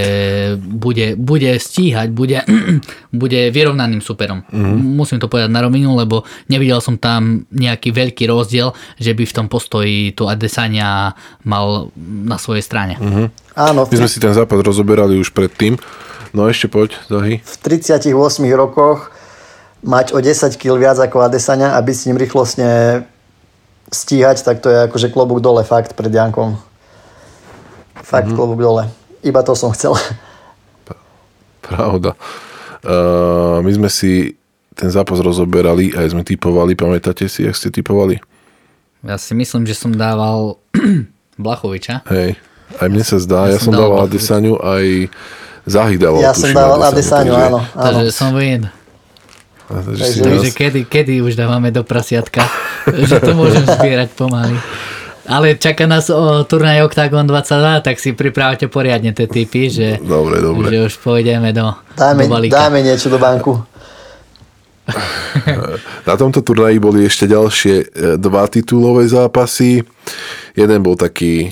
bude, 0.58 1.19
bude 1.19 1.52
stíhať, 1.60 2.12
bude, 2.12 2.41
bude 3.21 3.41
vyrovnaným 3.52 4.00
superom. 4.00 4.47
Uh-huh. 4.47 4.76
Musím 4.80 5.19
to 5.19 5.28
povedať 5.28 5.52
na 5.52 5.62
rovinu, 5.63 6.00
lebo 6.00 6.24
nevidel 6.47 6.80
som 6.80 6.95
tam 6.95 7.43
nejaký 7.52 7.91
veľký 7.91 8.24
rozdiel, 8.32 8.71
že 8.97 9.12
by 9.12 9.24
v 9.28 9.36
tom 9.36 9.47
postoji 9.52 10.15
tu 10.15 10.32
Adesania 10.32 11.12
mal 11.43 11.91
na 12.00 12.39
svojej 12.39 12.63
strane. 12.63 12.95
Uh-huh. 12.95 13.28
Áno. 13.56 13.84
My 13.88 13.95
sme 14.08 14.12
si 14.12 14.24
ten 14.24 14.32
západ 14.32 14.63
rozoberali 14.63 15.19
už 15.19 15.36
predtým. 15.36 15.76
No 16.32 16.47
ešte 16.47 16.71
poď, 16.71 16.95
Zahy. 17.12 17.43
V 17.43 17.56
38 17.60 18.15
rokoch 18.56 19.12
mať 19.82 20.13
o 20.13 20.19
10 20.21 20.56
kg 20.56 20.78
viac 20.78 20.97
ako 21.02 21.26
Adesania 21.26 21.76
a 21.76 21.80
byť 21.82 21.95
s 21.97 22.06
ním 22.08 22.17
rýchlostne 22.21 23.04
stíhať, 23.91 24.47
tak 24.47 24.63
to 24.63 24.71
je 24.71 24.88
akože 24.88 25.12
klobúk 25.12 25.43
dole 25.43 25.67
fakt 25.67 25.93
pred 25.99 26.10
Jankom. 26.10 26.56
Fakt 28.01 28.32
mm-hmm. 28.32 28.39
klobúk 28.39 28.60
dole. 28.63 28.88
Iba 29.21 29.43
to 29.43 29.54
som 29.54 29.75
chcel. 29.75 29.93
Pravda. 31.62 32.15
Uh, 32.82 33.62
my 33.62 33.71
sme 33.77 33.89
si 33.91 34.34
ten 34.73 34.89
zápas 34.89 35.21
rozoberali 35.21 35.93
a 35.93 36.08
sme 36.08 36.25
typovali. 36.25 36.73
Pamätáte 36.73 37.30
si, 37.30 37.45
jak 37.45 37.54
ste 37.54 37.69
typovali? 37.69 38.17
Ja 39.06 39.19
si 39.19 39.38
myslím, 39.38 39.67
že 39.69 39.77
som 39.77 39.93
dával 39.93 40.58
Blachoviča. 41.43 42.01
Hej, 42.10 42.39
aj 42.82 42.88
mne 42.89 43.04
sa 43.06 43.17
zdá. 43.21 43.51
Ja, 43.51 43.58
ja 43.58 43.60
som, 43.62 43.75
som 43.75 43.82
dával 43.86 44.08
Adesaniu, 44.08 44.58
aj 44.58 45.12
Zahy 45.69 46.01
dával. 46.01 46.25
Ja 46.25 46.34
som 46.34 46.49
dával 46.49 46.82
Adesaniu, 46.82 47.38
áno, 47.38 47.62
áno. 47.62 47.77
Takže 47.77 48.10
som 48.10 48.34
vien. 49.71 49.95
Takže, 49.95 50.21
takže 50.21 50.49
kedy, 50.51 50.81
kedy 50.86 51.13
už 51.23 51.39
dávame 51.39 51.71
do 51.71 51.88
prasiatka, 51.88 52.43
že 53.10 53.23
to 53.23 53.31
môžem 53.31 53.63
zbierať 53.63 54.12
pomaly. 54.13 54.60
Ale 55.31 55.55
čaká 55.55 55.86
nás 55.86 56.10
o 56.10 56.43
turnaj 56.43 56.81
Octagon 56.84 57.23
22, 57.23 57.86
tak 57.86 57.95
si 58.01 58.12
pripravte 58.12 58.67
poriadne 58.67 59.13
tie 59.15 59.29
typy, 59.29 59.69
že, 59.69 59.88
dobre, 60.01 60.41
dobre. 60.41 60.67
že 60.67 60.77
už 60.91 60.93
pôjdeme 60.99 61.53
do, 61.53 61.71
dáme, 61.93 62.25
do 62.25 62.36
balíka. 62.36 62.67
Dáme 62.67 62.81
niečo 62.81 63.07
do 63.07 63.21
banku. 63.21 63.62
Na 66.10 66.13
tomto 66.17 66.41
turnaji 66.41 66.81
boli 66.81 67.05
ešte 67.05 67.29
ďalšie 67.29 67.75
e, 67.79 67.86
dva 68.17 68.49
titulové 68.49 69.05
zápasy. 69.07 69.86
Jeden 70.57 70.79
bol 70.81 70.97
taký 70.97 71.47
e, 71.47 71.51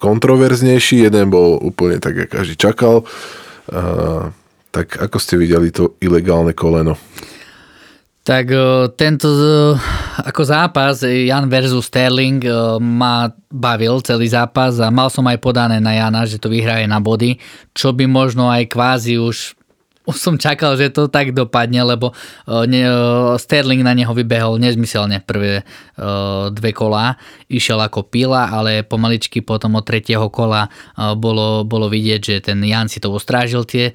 kontroverznejší, 0.00 1.06
jeden 1.06 1.28
bol 1.28 1.60
úplne 1.60 2.00
tak, 2.00 2.24
jak 2.24 2.30
každý 2.32 2.56
čakal. 2.56 3.04
E, 4.74 4.82
tak 4.82 4.98
ako 4.98 5.16
ste 5.22 5.38
videli 5.38 5.70
to 5.70 5.94
ilegálne 6.02 6.50
koleno? 6.50 6.98
Tak 8.24 8.48
tento 8.96 9.28
ako 10.16 10.42
zápas 10.48 11.04
Jan 11.04 11.44
versus 11.52 11.84
Sterling 11.92 12.40
ma 12.80 13.28
bavil 13.52 14.00
celý 14.00 14.32
zápas 14.32 14.80
a 14.80 14.88
mal 14.88 15.12
som 15.12 15.28
aj 15.28 15.36
podané 15.44 15.76
na 15.76 15.92
Jana, 15.92 16.24
že 16.24 16.40
to 16.40 16.48
vyhraje 16.48 16.88
na 16.88 17.04
body, 17.04 17.36
čo 17.76 17.92
by 17.92 18.08
možno 18.08 18.48
aj 18.48 18.72
kvázi 18.72 19.20
už 19.20 19.52
už 20.04 20.16
som 20.24 20.36
čakal, 20.36 20.76
že 20.76 20.92
to 20.92 21.08
tak 21.08 21.32
dopadne, 21.32 21.80
lebo 21.84 22.12
uh, 22.12 22.64
ne, 22.68 22.84
uh, 22.84 23.34
Sterling 23.40 23.80
na 23.80 23.96
neho 23.96 24.12
vybehol 24.12 24.60
nezmyselne 24.60 25.24
prvé 25.24 25.64
uh, 25.64 26.52
dve 26.52 26.70
kola. 26.76 27.16
Išiel 27.48 27.80
ako 27.80 28.08
pila, 28.08 28.52
ale 28.52 28.84
pomaličky 28.84 29.40
potom 29.40 29.76
od 29.80 29.84
tretieho 29.84 30.28
kola 30.28 30.66
bolo, 31.16 31.62
bolo 31.62 31.86
vidieť, 31.86 32.20
že 32.20 32.36
ten 32.40 32.58
Jan 32.64 32.88
si 32.88 32.98
to 32.98 33.12
ustrážil 33.12 33.62
tie 33.68 33.94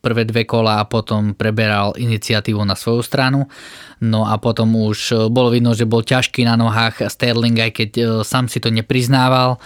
prvé 0.00 0.22
dve 0.24 0.46
kola 0.48 0.80
a 0.80 0.88
potom 0.88 1.34
preberal 1.36 1.92
iniciatívu 1.98 2.62
na 2.62 2.78
svoju 2.78 3.02
stranu. 3.04 3.50
No 4.00 4.24
a 4.24 4.38
potom 4.38 4.72
už 4.74 5.28
bolo 5.28 5.52
vidno, 5.52 5.76
že 5.76 5.84
bol 5.84 6.06
ťažký 6.06 6.46
na 6.46 6.56
nohách 6.56 7.04
Sterling, 7.06 7.58
aj 7.58 7.72
keď 7.74 7.90
sám 8.24 8.48
si 8.48 8.62
to 8.62 8.72
nepriznával. 8.72 9.60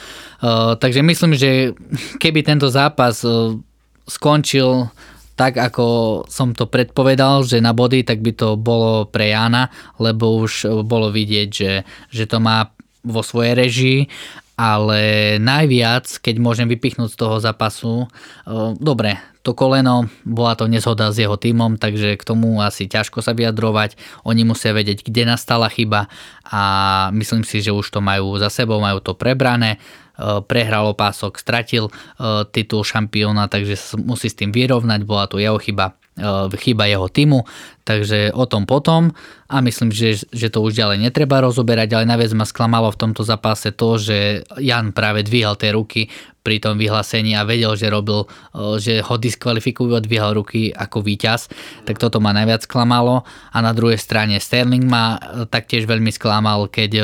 Takže 0.81 1.01
myslím, 1.07 1.33
že 1.39 1.77
keby 2.19 2.43
tento 2.43 2.67
zápas 2.73 3.23
skončil 4.07 4.90
tak, 5.37 5.61
ako 5.61 6.25
som 6.33 6.57
to 6.57 6.64
predpovedal, 6.64 7.45
že 7.45 7.61
na 7.61 7.77
body, 7.77 8.09
tak 8.09 8.25
by 8.25 8.33
to 8.33 8.57
bolo 8.57 9.05
pre 9.05 9.37
Jana, 9.37 9.69
lebo 10.01 10.40
už 10.40 10.81
bolo 10.88 11.12
vidieť, 11.12 11.49
že, 11.53 11.73
že 12.09 12.25
to 12.25 12.40
má 12.40 12.73
vo 13.05 13.21
svojej 13.21 13.53
režii 13.53 14.01
ale 14.57 15.37
najviac, 15.37 16.09
keď 16.25 16.40
môžem 16.40 16.64
vypichnúť 16.64 17.12
z 17.12 17.21
toho 17.21 17.37
zápasu, 17.37 18.09
dobre, 18.81 19.21
to 19.45 19.53
koleno, 19.53 20.09
bola 20.25 20.57
to 20.57 20.64
nezhoda 20.64 21.12
s 21.12 21.21
jeho 21.21 21.37
týmom, 21.37 21.77
takže 21.77 22.16
k 22.16 22.25
tomu 22.25 22.64
asi 22.64 22.88
ťažko 22.88 23.21
sa 23.21 23.37
vyjadrovať. 23.37 24.01
Oni 24.25 24.49
musia 24.49 24.73
vedieť, 24.73 25.05
kde 25.05 25.29
nastala 25.29 25.69
chyba 25.69 26.09
a 26.42 26.62
myslím 27.12 27.45
si, 27.45 27.61
že 27.61 27.71
už 27.71 27.92
to 27.92 28.01
majú 28.01 28.40
za 28.40 28.49
sebou, 28.49 28.81
majú 28.81 28.99
to 29.05 29.12
prebrané. 29.12 29.77
Prehral 30.49 30.97
opások, 30.97 31.37
stratil 31.37 31.93
titul 32.49 32.81
šampióna, 32.81 33.53
takže 33.53 34.01
musí 34.01 34.33
s 34.33 34.39
tým 34.41 34.49
vyrovnať, 34.49 35.01
bola 35.05 35.29
to 35.29 35.37
jeho 35.37 35.61
chyba 35.61 35.93
chyba 36.57 36.89
jeho 36.89 37.13
týmu, 37.13 37.45
takže 37.85 38.33
o 38.33 38.49
tom 38.49 38.65
potom. 38.65 39.13
A 39.53 39.61
myslím, 39.61 39.93
že, 39.95 40.27
že 40.33 40.49
to 40.51 40.65
už 40.65 40.75
ďalej 40.75 41.07
netreba 41.07 41.45
rozoberať, 41.45 41.93
ale 41.93 42.09
najviac 42.09 42.33
ma 42.35 42.49
sklamalo 42.49 42.91
v 42.91 42.99
tomto 42.99 43.23
zápase 43.23 43.71
to, 43.77 44.01
že 44.01 44.43
Jan 44.59 44.91
práve 44.97 45.23
dvíhal 45.23 45.55
tie 45.61 45.77
ruky 45.77 46.09
pri 46.41 46.63
tom 46.63 46.79
vyhlásení 46.79 47.35
a 47.35 47.43
vedel, 47.43 47.75
že 47.75 47.91
robil, 47.91 48.23
že 48.79 49.03
ho 49.03 49.15
diskvalifikujú 49.19 49.99
a 49.99 50.01
dvíhal 50.01 50.39
ruky 50.39 50.71
ako 50.71 51.03
víťaz, 51.03 51.51
tak 51.83 51.99
toto 51.99 52.23
ma 52.23 52.31
najviac 52.31 52.65
sklamalo. 52.65 53.27
A 53.51 53.59
na 53.59 53.75
druhej 53.75 53.99
strane 53.99 54.39
Sterling 54.39 54.87
ma 54.87 55.19
taktiež 55.51 55.91
veľmi 55.91 56.15
sklamal, 56.15 56.71
keď 56.71 57.03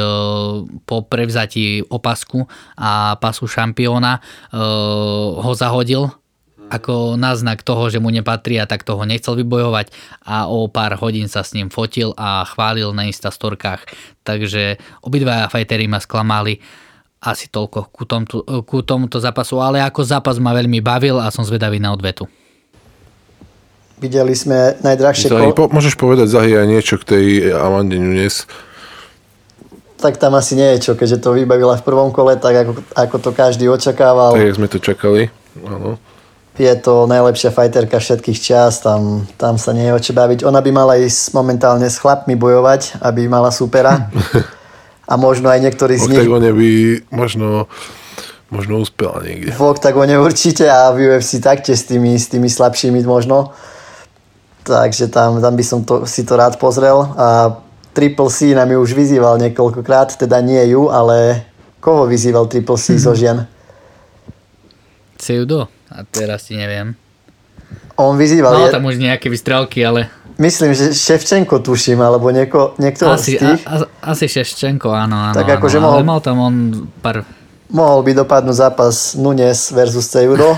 po 0.87 1.05
prevzatí 1.05 1.83
opasku 1.90 2.46
a 2.79 3.18
pasu 3.18 3.51
šampióna 3.51 4.22
ho 5.42 5.53
zahodil 5.59 6.21
ako 6.72 7.20
náznak 7.20 7.61
toho, 7.61 7.92
že 7.92 8.00
mu 8.00 8.08
nepatrí 8.08 8.56
a 8.56 8.64
tak 8.64 8.80
toho 8.88 9.04
nechcel 9.04 9.37
vybojovať 9.37 9.92
a 10.24 10.48
o 10.48 10.64
pár 10.72 10.96
hodín 10.96 11.28
sa 11.28 11.44
s 11.44 11.52
ním 11.52 11.68
fotil 11.68 12.16
a 12.16 12.48
chválil 12.48 12.96
na 12.96 13.04
Instastorkách. 13.04 13.85
Takže 14.24 14.80
obidvaja 15.04 15.52
fajtery 15.52 15.85
ma 15.85 16.00
sklamali 16.00 16.64
asi 17.22 17.52
toľko 17.52 17.92
ku, 17.92 18.02
tomto, 18.08 18.42
ku 18.64 18.82
tomuto 18.82 19.20
zápasu, 19.20 19.61
ale 19.61 19.85
ako 19.85 20.00
zápas 20.02 20.40
ma 20.40 20.56
veľmi 20.56 20.80
bavil 20.80 21.20
a 21.20 21.30
som 21.30 21.44
zvedavý 21.44 21.78
na 21.78 21.92
odvetu. 21.92 22.26
Videli 24.02 24.35
sme 24.35 24.74
najdrahšie... 24.82 25.30
Zahy, 25.30 25.54
po, 25.54 25.70
môžeš 25.70 25.94
povedať 25.94 26.26
Zahy 26.35 26.58
aj 26.58 26.66
niečo 26.66 26.98
k 26.98 27.06
tej 27.06 27.26
Amande 27.54 28.02
Nunes? 28.02 28.50
Tak 30.02 30.18
tam 30.18 30.35
asi 30.35 30.58
nie 30.58 30.74
je 30.74 30.90
čo, 30.90 30.92
keďže 30.98 31.22
to 31.22 31.30
vybavila 31.30 31.78
v 31.78 31.87
prvom 31.87 32.11
kole, 32.11 32.35
tak 32.35 32.66
ako, 32.66 32.72
ako 32.98 33.16
to 33.22 33.30
každý 33.30 33.70
očakával. 33.70 34.35
Tak, 34.35 34.58
sme 34.58 34.66
to 34.66 34.82
čakali. 34.82 35.30
Áno 35.62 36.02
je 36.58 36.74
to 36.76 37.08
najlepšia 37.08 37.48
fajterka 37.48 37.96
všetkých 37.96 38.38
čas, 38.38 38.84
tam, 38.84 39.24
tam 39.40 39.56
sa 39.56 39.72
nie 39.72 39.88
je 39.88 39.96
o 39.96 40.00
čo 40.00 40.12
baviť. 40.12 40.44
Ona 40.44 40.60
by 40.60 40.70
mala 40.72 41.00
ísť 41.00 41.32
momentálne 41.32 41.88
s 41.88 41.96
chlapmi 41.96 42.36
bojovať, 42.36 43.00
aby 43.00 43.24
mala 43.24 43.48
supera. 43.48 44.12
A 45.12 45.18
možno 45.18 45.50
aj 45.50 45.60
niektorí 45.60 45.98
z 45.98 46.08
nich... 46.08 46.24
V 46.24 46.30
by 46.30 46.72
možno, 47.10 47.66
možno 48.48 48.80
uspela 48.80 49.20
niekde. 49.20 49.52
V 49.52 49.60
oktagone 49.60 50.14
určite 50.16 50.70
a 50.70 50.88
v 50.94 51.10
UFC 51.10 51.42
taktiež 51.42 51.84
s 51.84 51.86
tými, 51.90 52.16
s 52.16 52.30
tými 52.30 52.48
slabšími 52.48 53.02
možno. 53.04 53.52
Takže 54.62 55.10
tam, 55.10 55.42
tam 55.42 55.52
by 55.58 55.64
som 55.66 55.82
to, 55.82 56.06
si 56.06 56.22
to 56.22 56.38
rád 56.38 56.56
pozrel. 56.56 57.12
A 57.18 57.58
Triple 57.92 58.30
C 58.30 58.54
nám 58.54 58.70
ju 58.72 58.78
už 58.80 58.94
vyzýval 58.94 59.36
niekoľkokrát, 59.42 60.16
teda 60.16 60.40
nie 60.40 60.64
ju, 60.70 60.88
ale 60.88 61.44
koho 61.82 62.06
vyzýval 62.06 62.46
Triple 62.46 62.78
C 62.78 62.96
zo 62.96 63.12
žien? 63.18 63.44
Ceudo. 65.18 65.81
A 65.92 66.02
teraz 66.09 66.48
ti 66.48 66.57
neviem. 66.57 66.96
On 68.00 68.16
vyzýval... 68.16 68.68
Je... 68.68 68.72
tam 68.72 68.88
už 68.88 68.96
nejaké 68.96 69.28
vystrelky, 69.28 69.85
ale... 69.85 70.09
Myslím, 70.40 70.72
že 70.72 70.96
Ševčenko 70.96 71.61
tuším, 71.61 72.00
alebo 72.00 72.33
nieko, 72.33 72.72
niekto 72.81 73.05
asi, 73.12 73.37
z 73.37 73.44
tých. 73.44 73.62
A, 73.68 73.85
a, 73.85 74.11
asi 74.16 74.26
Ševčenko, 74.26 74.88
áno, 74.88 75.31
áno. 75.31 75.37
Tak 75.37 75.61
akože 75.61 75.76
mohol... 75.76 76.00
Ale 76.00 76.09
mal 76.09 76.20
tam 76.24 76.37
on 76.40 76.55
pár... 77.05 77.22
Mohol 77.68 78.00
by 78.05 78.12
dopadnúť 78.24 78.57
zápas 78.57 79.16
Nunes 79.16 79.72
versus 79.72 80.09
Ceudo. 80.09 80.57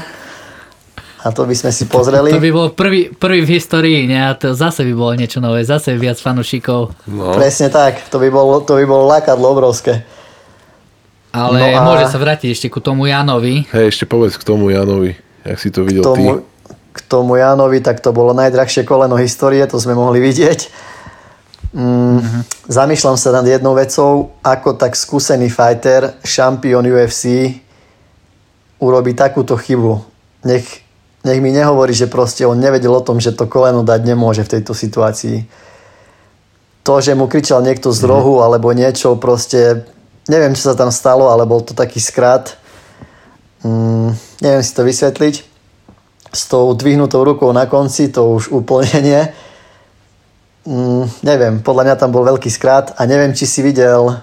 A 1.24 1.32
to 1.32 1.48
by 1.48 1.56
sme 1.56 1.72
si 1.72 1.88
pozreli. 1.88 2.28
To 2.28 2.42
by 2.42 2.52
bol 2.52 2.68
prvý, 2.76 3.08
prvý 3.08 3.40
v 3.48 3.56
histórii, 3.56 4.04
ne? 4.04 4.28
A 4.28 4.36
to 4.36 4.52
zase 4.52 4.84
by 4.84 4.92
bolo 4.92 5.16
niečo 5.16 5.40
nové, 5.40 5.64
zase 5.64 5.96
viac 5.96 6.20
fanúšikov. 6.20 6.92
No. 7.08 7.32
Presne 7.32 7.72
tak, 7.72 8.12
to 8.12 8.20
by 8.20 8.28
bolo, 8.28 8.60
to 8.60 8.76
by 8.76 8.84
bolo 8.84 9.08
lákadlo 9.08 9.56
obrovské. 9.56 10.04
Ale 11.34 11.74
no 11.74 11.82
a... 11.82 11.82
môže 11.82 12.06
sa 12.06 12.18
vrátiť 12.22 12.54
ešte 12.54 12.70
ku 12.70 12.78
tomu 12.78 13.10
Janovi. 13.10 13.66
Hej, 13.74 13.90
ešte 13.90 14.06
povedz 14.06 14.38
k 14.38 14.46
tomu 14.46 14.70
Janovi. 14.70 15.18
Jak 15.42 15.58
si 15.58 15.74
to 15.74 15.82
videl 15.82 16.06
k 16.06 16.06
tomu, 16.06 16.22
ty? 16.22 16.30
K 16.94 16.98
tomu 17.10 17.34
Janovi, 17.34 17.82
tak 17.82 17.98
to 17.98 18.14
bolo 18.14 18.30
najdrahšie 18.38 18.86
koleno 18.86 19.18
histórie, 19.18 19.66
to 19.66 19.82
sme 19.82 19.98
mohli 19.98 20.22
vidieť. 20.22 20.70
Mm, 21.74 22.22
mm-hmm. 22.22 22.42
Zamýšľam 22.70 23.18
sa 23.18 23.34
nad 23.34 23.42
jednou 23.50 23.74
vecou, 23.74 24.30
ako 24.46 24.78
tak 24.78 24.94
skúsený 24.94 25.50
fighter, 25.50 26.14
šampión 26.22 26.86
UFC, 26.86 27.50
urobí 28.78 29.18
takúto 29.18 29.58
chybu. 29.58 30.06
Nech, 30.46 30.86
nech 31.26 31.42
mi 31.42 31.50
nehovorí, 31.50 31.90
že 31.90 32.06
proste 32.06 32.46
on 32.46 32.62
nevedel 32.62 32.94
o 32.94 33.02
tom, 33.02 33.18
že 33.18 33.34
to 33.34 33.50
koleno 33.50 33.82
dať 33.82 34.06
nemôže 34.06 34.46
v 34.46 34.54
tejto 34.54 34.70
situácii. 34.70 35.50
To, 36.86 37.02
že 37.02 37.18
mu 37.18 37.26
kričal 37.26 37.58
niekto 37.66 37.90
z 37.90 38.06
rohu 38.06 38.38
mm-hmm. 38.38 38.46
alebo 38.46 38.70
niečo, 38.70 39.18
proste 39.18 39.82
neviem, 40.28 40.56
čo 40.56 40.72
sa 40.72 40.74
tam 40.78 40.88
stalo, 40.88 41.28
ale 41.28 41.48
bol 41.48 41.60
to 41.60 41.76
taký 41.76 42.00
skrat 42.00 42.60
mm, 43.64 44.08
neviem 44.44 44.62
si 44.62 44.72
to 44.76 44.84
vysvetliť, 44.84 45.34
s 46.34 46.42
tou 46.46 46.76
dvihnutou 46.76 47.24
rukou 47.24 47.50
na 47.56 47.64
konci, 47.64 48.12
to 48.12 48.36
už 48.36 48.52
úplne 48.52 48.98
nie. 49.08 49.22
Mm, 50.64 51.04
neviem, 51.24 51.54
podľa 51.64 51.82
mňa 51.90 51.96
tam 51.96 52.10
bol 52.12 52.24
veľký 52.24 52.48
skrat 52.52 52.96
a 52.96 53.04
neviem, 53.08 53.32
či 53.32 53.48
si 53.48 53.64
videl 53.64 54.20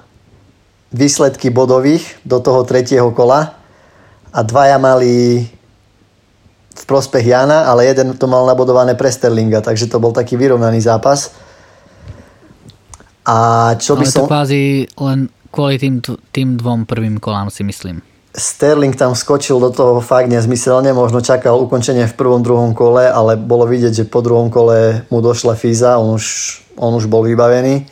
výsledky 0.91 1.49
bodových 1.49 2.19
do 2.27 2.43
toho 2.43 2.67
tretieho 2.67 3.09
kola 3.15 3.55
a 4.31 4.39
dvaja 4.43 4.75
mali 4.75 5.45
v 6.71 6.83
prospech 6.87 7.29
Jana, 7.29 7.69
ale 7.69 7.87
jeden 7.87 8.17
to 8.17 8.25
mal 8.25 8.43
nabodované 8.47 8.97
pre 8.97 9.11
Sterlinga, 9.11 9.61
takže 9.61 9.91
to 9.91 10.01
bol 10.01 10.15
taký 10.15 10.35
vyrovnaný 10.35 10.81
zápas. 10.81 11.31
A 13.21 13.69
čo 13.77 13.93
by 13.93 14.07
ale 14.07 14.11
som... 14.11 14.25
to 14.25 14.31
kvázi 14.31 14.89
len 14.97 15.29
kvôli 15.51 15.75
tým, 15.77 15.99
tým 16.31 16.55
dvom 16.55 16.87
prvým 16.87 17.19
kolám 17.19 17.51
si 17.51 17.61
myslím. 17.67 18.01
Sterling 18.31 18.95
tam 18.95 19.11
skočil 19.11 19.59
do 19.59 19.67
toho 19.75 19.99
fakt 19.99 20.31
nezmyselne, 20.31 20.95
možno 20.95 21.19
čakal 21.19 21.59
ukončenie 21.59 22.07
v 22.07 22.15
prvom, 22.15 22.39
druhom 22.39 22.71
kole, 22.71 23.03
ale 23.03 23.35
bolo 23.35 23.67
vidieť, 23.67 23.91
že 23.91 24.05
po 24.07 24.23
druhom 24.23 24.47
kole 24.47 25.03
mu 25.11 25.19
došla 25.19 25.59
fíza, 25.59 25.99
on 25.99 26.15
už, 26.15 26.25
on 26.79 26.95
už 26.95 27.11
bol 27.11 27.27
vybavený. 27.27 27.83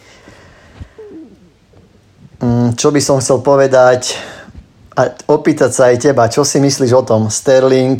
Mm, 2.39 2.79
čo 2.79 2.87
by 2.95 3.03
som 3.03 3.19
chcel 3.19 3.43
povedať 3.43 4.15
a 4.95 5.11
opýtať 5.27 5.71
sa 5.75 5.91
aj 5.91 6.07
teba, 6.07 6.31
čo 6.31 6.47
si 6.47 6.63
myslíš 6.63 6.91
o 6.95 7.03
tom? 7.03 7.27
Sterling 7.27 7.99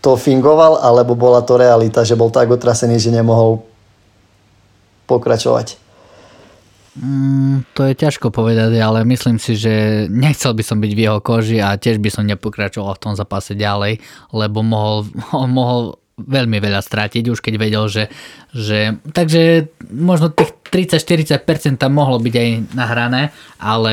to 0.00 0.16
fingoval, 0.16 0.80
alebo 0.80 1.12
bola 1.12 1.44
to 1.44 1.60
realita, 1.60 2.08
že 2.08 2.16
bol 2.16 2.32
tak 2.32 2.48
otrasený, 2.48 2.96
že 2.96 3.12
nemohol 3.12 3.60
pokračovať? 5.04 5.87
Mm, 6.96 7.68
to 7.76 7.84
je 7.84 7.94
ťažko 7.94 8.32
povedať, 8.32 8.80
ale 8.80 9.04
myslím 9.04 9.36
si, 9.36 9.60
že 9.60 10.06
nechcel 10.08 10.56
by 10.56 10.64
som 10.64 10.80
byť 10.80 10.92
v 10.96 11.02
jeho 11.04 11.18
koži 11.20 11.60
a 11.60 11.76
tiež 11.76 12.00
by 12.00 12.08
som 12.08 12.24
nepokračoval 12.24 12.96
v 12.96 13.02
tom 13.04 13.14
zápase 13.14 13.52
ďalej, 13.52 14.00
lebo 14.32 14.64
mohol, 14.64 15.04
mohol 15.58 16.00
veľmi 16.18 16.58
veľa 16.58 16.82
strátiť, 16.82 17.30
už 17.30 17.38
keď 17.38 17.54
vedel, 17.56 17.86
že, 17.86 18.10
že 18.50 18.98
takže 19.14 19.70
možno 19.88 20.34
tých 20.34 20.58
30-40% 20.68 21.80
tam 21.80 21.96
mohlo 21.96 22.20
byť 22.20 22.34
aj 22.34 22.48
nahrané, 22.76 23.32
ale 23.56 23.92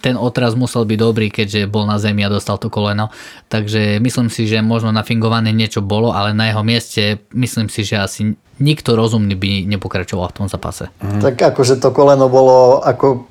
ten 0.00 0.16
otraz 0.16 0.56
musel 0.56 0.88
byť 0.88 0.98
dobrý, 0.98 1.28
keďže 1.28 1.68
bol 1.68 1.84
na 1.84 2.00
zemi 2.00 2.24
a 2.24 2.32
dostal 2.32 2.56
to 2.56 2.72
koleno. 2.72 3.12
Takže 3.52 4.00
myslím 4.00 4.32
si, 4.32 4.48
že 4.48 4.64
možno 4.64 4.94
nafingované 4.94 5.52
niečo 5.52 5.84
bolo, 5.84 6.16
ale 6.16 6.32
na 6.32 6.48
jeho 6.48 6.64
mieste 6.64 7.20
myslím 7.36 7.68
si, 7.68 7.84
že 7.84 8.00
asi 8.00 8.20
nikto 8.62 8.94
rozumný 8.94 9.34
by 9.34 9.66
nepokračoval 9.76 10.30
v 10.32 10.36
tom 10.36 10.46
zápase. 10.48 10.88
Mhm. 11.02 11.20
Tak 11.20 11.34
akože 11.54 11.76
to 11.82 11.92
koleno 11.92 12.30
bolo 12.30 12.80
ako 12.80 13.28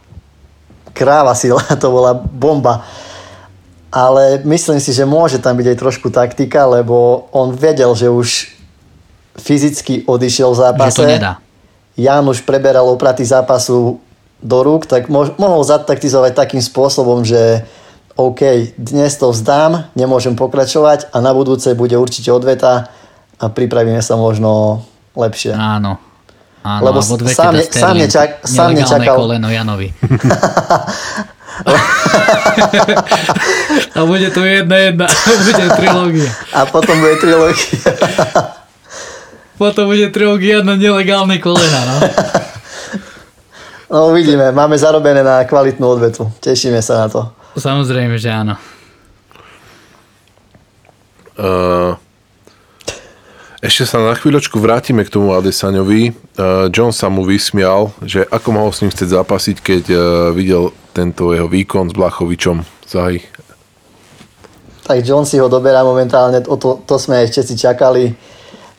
kráva 0.94 1.34
sila, 1.34 1.64
to 1.82 1.88
bola 1.90 2.14
bomba. 2.14 2.86
Ale 3.94 4.42
myslím 4.42 4.82
si, 4.82 4.90
že 4.90 5.06
môže 5.06 5.38
tam 5.38 5.54
byť 5.54 5.68
aj 5.70 5.78
trošku 5.78 6.10
taktika, 6.10 6.66
lebo 6.66 7.30
on 7.30 7.54
vedel, 7.54 7.94
že 7.94 8.10
už 8.10 8.50
fyzicky 9.38 10.10
odišiel 10.10 10.50
v 10.50 10.58
zápase. 10.58 10.98
Že 10.98 11.02
to 11.06 11.14
nedá. 11.14 11.34
Jan 11.94 12.26
už 12.26 12.42
preberal 12.42 12.90
opraty 12.90 13.22
zápasu 13.22 14.02
do 14.42 14.60
rúk, 14.66 14.90
tak 14.90 15.14
mohol 15.14 15.62
zataktizovať 15.62 16.34
takým 16.34 16.62
spôsobom, 16.66 17.22
že 17.22 17.70
OK, 18.18 18.74
dnes 18.82 19.14
to 19.14 19.30
vzdám, 19.30 19.94
nemôžem 19.94 20.34
pokračovať 20.34 21.14
a 21.14 21.22
na 21.22 21.30
budúce 21.34 21.70
bude 21.78 21.94
určite 21.94 22.34
odveta 22.34 22.90
a 23.38 23.46
pripravíme 23.46 24.02
sa 24.02 24.18
možno 24.18 24.82
lepšie. 25.14 25.54
Áno. 25.54 26.02
Áno, 26.64 26.82
Lebo 26.88 27.04
sám, 27.04 27.60
sám, 27.60 27.96
nečak, 28.00 28.40
sám 28.48 28.72
nečakal... 28.72 29.20
koleno 29.20 29.52
Janovi. 29.52 29.92
a 33.96 34.06
bude 34.06 34.30
to 34.32 34.42
jedna 34.46 34.76
jedna. 34.78 35.08
bude 35.46 35.70
trilógia. 35.76 36.32
A 36.54 36.66
potom 36.66 37.00
bude 37.00 37.16
trilógia. 37.16 37.80
potom 39.58 39.86
bude 39.86 40.10
trilógia 40.10 40.66
na 40.66 40.76
nelegálne 40.76 41.38
kolena, 41.38 41.82
no. 41.86 41.98
No 43.94 44.10
uvidíme, 44.10 44.50
máme 44.50 44.74
zarobené 44.74 45.22
na 45.22 45.46
kvalitnú 45.46 45.86
odvetu. 45.86 46.26
Tešíme 46.42 46.82
sa 46.82 47.06
na 47.06 47.08
to. 47.14 47.22
Samozrejme, 47.54 48.18
že 48.18 48.34
áno. 48.34 48.58
Uh, 51.38 51.94
ešte 53.64 53.88
sa 53.88 54.04
na 54.04 54.12
chvíľočku 54.12 54.60
vrátime 54.60 55.08
k 55.08 55.14
tomu 55.16 55.32
Adesaňovi. 55.32 56.12
Uh, 56.36 56.68
John 56.68 56.92
sa 56.92 57.08
mu 57.08 57.24
vysmial, 57.24 57.96
že 58.04 58.28
ako 58.28 58.48
mohol 58.52 58.76
s 58.76 58.84
ním 58.84 58.92
chcieť 58.92 59.16
zapasiť, 59.16 59.58
keď 59.64 59.84
uh, 59.88 60.00
videl 60.36 60.76
tento 60.92 61.32
jeho 61.32 61.48
výkon 61.48 61.88
s 61.88 61.96
Blachovičom. 61.96 62.60
Zahy. 62.84 63.24
Tak 64.84 65.00
John 65.08 65.24
si 65.24 65.40
ho 65.40 65.48
doberá 65.48 65.80
momentálne, 65.88 66.44
o 66.44 66.60
to, 66.60 66.84
to 66.84 67.00
sme 67.00 67.24
ešte 67.24 67.40
si 67.40 67.56
čakali, 67.56 68.12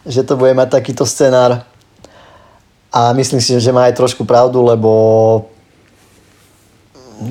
že 0.04 0.20
to 0.20 0.36
bude 0.36 0.52
mať 0.52 0.76
takýto 0.76 1.08
scenár. 1.08 1.64
A 2.92 3.16
myslím 3.16 3.40
si, 3.40 3.56
že 3.56 3.72
má 3.72 3.88
aj 3.88 3.96
trošku 3.96 4.28
pravdu, 4.28 4.60
lebo 4.60 4.92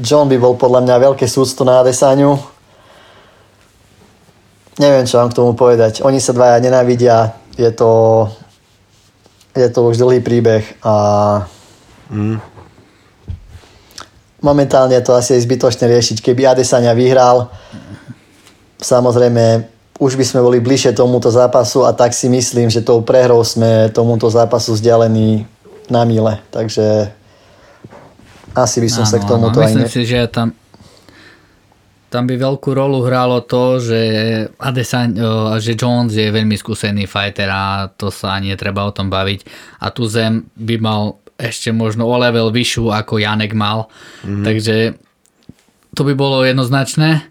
John 0.02 0.26
by 0.26 0.42
bol 0.42 0.58
podľa 0.58 0.90
mňa 0.90 1.06
veľké 1.06 1.30
sústo 1.30 1.62
na 1.62 1.86
Adesaňu. 1.86 2.34
Neviem, 4.82 5.06
čo 5.06 5.22
vám 5.22 5.30
k 5.30 5.38
tomu 5.38 5.54
povedať. 5.54 6.02
Oni 6.02 6.18
sa 6.18 6.34
dvaja 6.34 6.58
nenávidia. 6.58 7.43
Je 7.54 7.72
to, 7.72 7.92
je 9.54 9.68
to 9.70 9.80
už 9.86 10.02
dlhý 10.02 10.26
príbeh 10.26 10.66
a 10.82 10.96
mm. 12.10 12.38
momentálne 14.42 14.98
je 14.98 15.06
to 15.06 15.14
asi 15.14 15.38
zbytočné 15.38 15.86
riešiť. 15.86 16.18
Keby 16.22 16.50
Adesania 16.50 16.98
vyhral, 16.98 17.54
samozrejme 18.82 19.70
už 20.02 20.18
by 20.18 20.26
sme 20.26 20.42
boli 20.42 20.58
bližšie 20.58 20.98
tomuto 20.98 21.30
zápasu 21.30 21.86
a 21.86 21.94
tak 21.94 22.18
si 22.18 22.26
myslím, 22.26 22.74
že 22.74 22.82
tou 22.82 23.06
prehrou 23.06 23.46
sme 23.46 23.94
tomuto 23.94 24.26
zápasu 24.28 24.74
vzdialení 24.74 25.46
na 25.94 26.02
mile. 26.04 26.42
Takže 26.50 27.14
asi 28.58 28.78
by 28.82 28.90
som 28.90 29.06
áno, 29.06 29.12
sa 29.14 29.18
k 29.22 29.26
tomuto. 29.30 29.58
Myslím 29.62 29.86
aj 29.86 29.90
ne... 29.90 29.94
si, 29.94 30.02
že 30.10 30.20
tam, 30.34 30.54
tam 32.14 32.30
by 32.30 32.38
veľkú 32.38 32.78
rolu 32.78 33.02
hralo 33.10 33.42
to, 33.42 33.82
že 33.82 34.00
Adesanya, 34.62 35.58
že 35.58 35.74
Jones 35.74 36.14
je 36.14 36.30
veľmi 36.30 36.54
skúsený 36.54 37.10
fighter 37.10 37.50
a 37.50 37.90
to 37.90 38.14
sa 38.14 38.38
ani 38.38 38.54
netreba 38.54 38.86
o 38.86 38.94
tom 38.94 39.10
baviť. 39.10 39.42
A 39.82 39.90
tu 39.90 40.06
Zem 40.06 40.46
by 40.54 40.78
mal 40.78 41.18
ešte 41.42 41.74
možno 41.74 42.06
o 42.06 42.14
level 42.14 42.54
vyššiu 42.54 42.94
ako 42.94 43.18
Janek 43.18 43.58
mal. 43.58 43.90
Mm-hmm. 44.22 44.46
Takže 44.46 44.76
to 45.98 46.02
by 46.06 46.14
bolo 46.14 46.46
jednoznačné 46.46 47.10
e, 47.18 47.22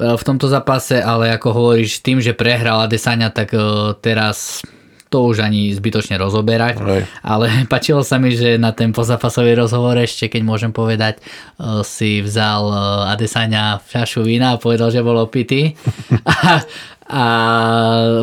v 0.00 0.22
tomto 0.24 0.48
zápase, 0.48 1.04
ale 1.04 1.28
ako 1.36 1.52
hovoríš, 1.52 2.00
tým, 2.00 2.24
že 2.24 2.32
prehral 2.32 2.88
Adesanya, 2.88 3.28
tak 3.28 3.52
e, 3.52 3.60
teraz 4.00 4.64
to 5.12 5.28
už 5.28 5.44
ani 5.44 5.68
zbytočne 5.76 6.16
rozoberať, 6.16 6.80
Aj. 6.80 7.04
ale 7.20 7.46
páčilo 7.72 8.00
sa 8.00 8.16
mi, 8.16 8.32
že 8.32 8.56
na 8.56 8.72
ten 8.72 8.96
pozápasový 8.96 9.52
rozhovor 9.52 10.00
ešte, 10.00 10.32
keď 10.32 10.40
môžem 10.40 10.72
povedať, 10.72 11.20
eh, 11.20 11.84
si 11.84 12.24
vzal 12.24 12.62
eh, 12.72 13.12
Adesania 13.12 13.76
fľašu 13.84 14.24
vína 14.24 14.56
a 14.56 14.60
povedal, 14.60 14.88
že 14.88 15.04
bol 15.04 15.20
opitý. 15.20 15.76
a, 16.24 16.64
a 17.12 17.24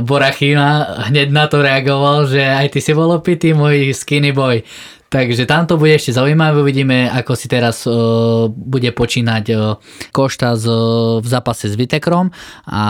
Borachina 0.01 0.97
hneď 1.13 1.29
na 1.29 1.45
to 1.45 1.61
reagoval, 1.61 2.25
že 2.25 2.41
aj 2.41 2.73
ty 2.73 2.81
si 2.81 2.97
bol 2.97 3.13
opitý, 3.13 3.53
môj 3.53 3.93
skinny 3.93 4.33
boy. 4.33 4.65
Takže 5.09 5.49
tam 5.49 5.65
to 5.65 5.81
bude 5.81 5.97
ešte 5.97 6.13
zaujímavé, 6.13 6.61
uvidíme, 6.61 7.09
ako 7.09 7.33
si 7.33 7.49
teraz 7.49 7.81
uh, 7.89 8.45
bude 8.45 8.93
počínať 8.93 9.45
uh, 9.49 9.81
Košta 10.13 10.53
z, 10.53 10.69
uh, 10.69 11.17
v 11.17 11.25
zápase 11.25 11.65
s 11.65 11.73
Vitekrom 11.73 12.29
a 12.69 12.83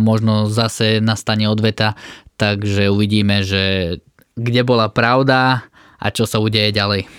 možno 0.00 0.48
zase 0.48 1.04
nastane 1.04 1.44
odveta 1.44 1.92
takže 2.38 2.86
uvidíme, 2.88 3.42
že 3.42 3.98
kde 4.38 4.62
bola 4.62 4.86
pravda 4.86 5.66
a 5.98 6.06
čo 6.14 6.24
sa 6.24 6.38
udeje 6.38 6.70
ďalej. 6.70 7.10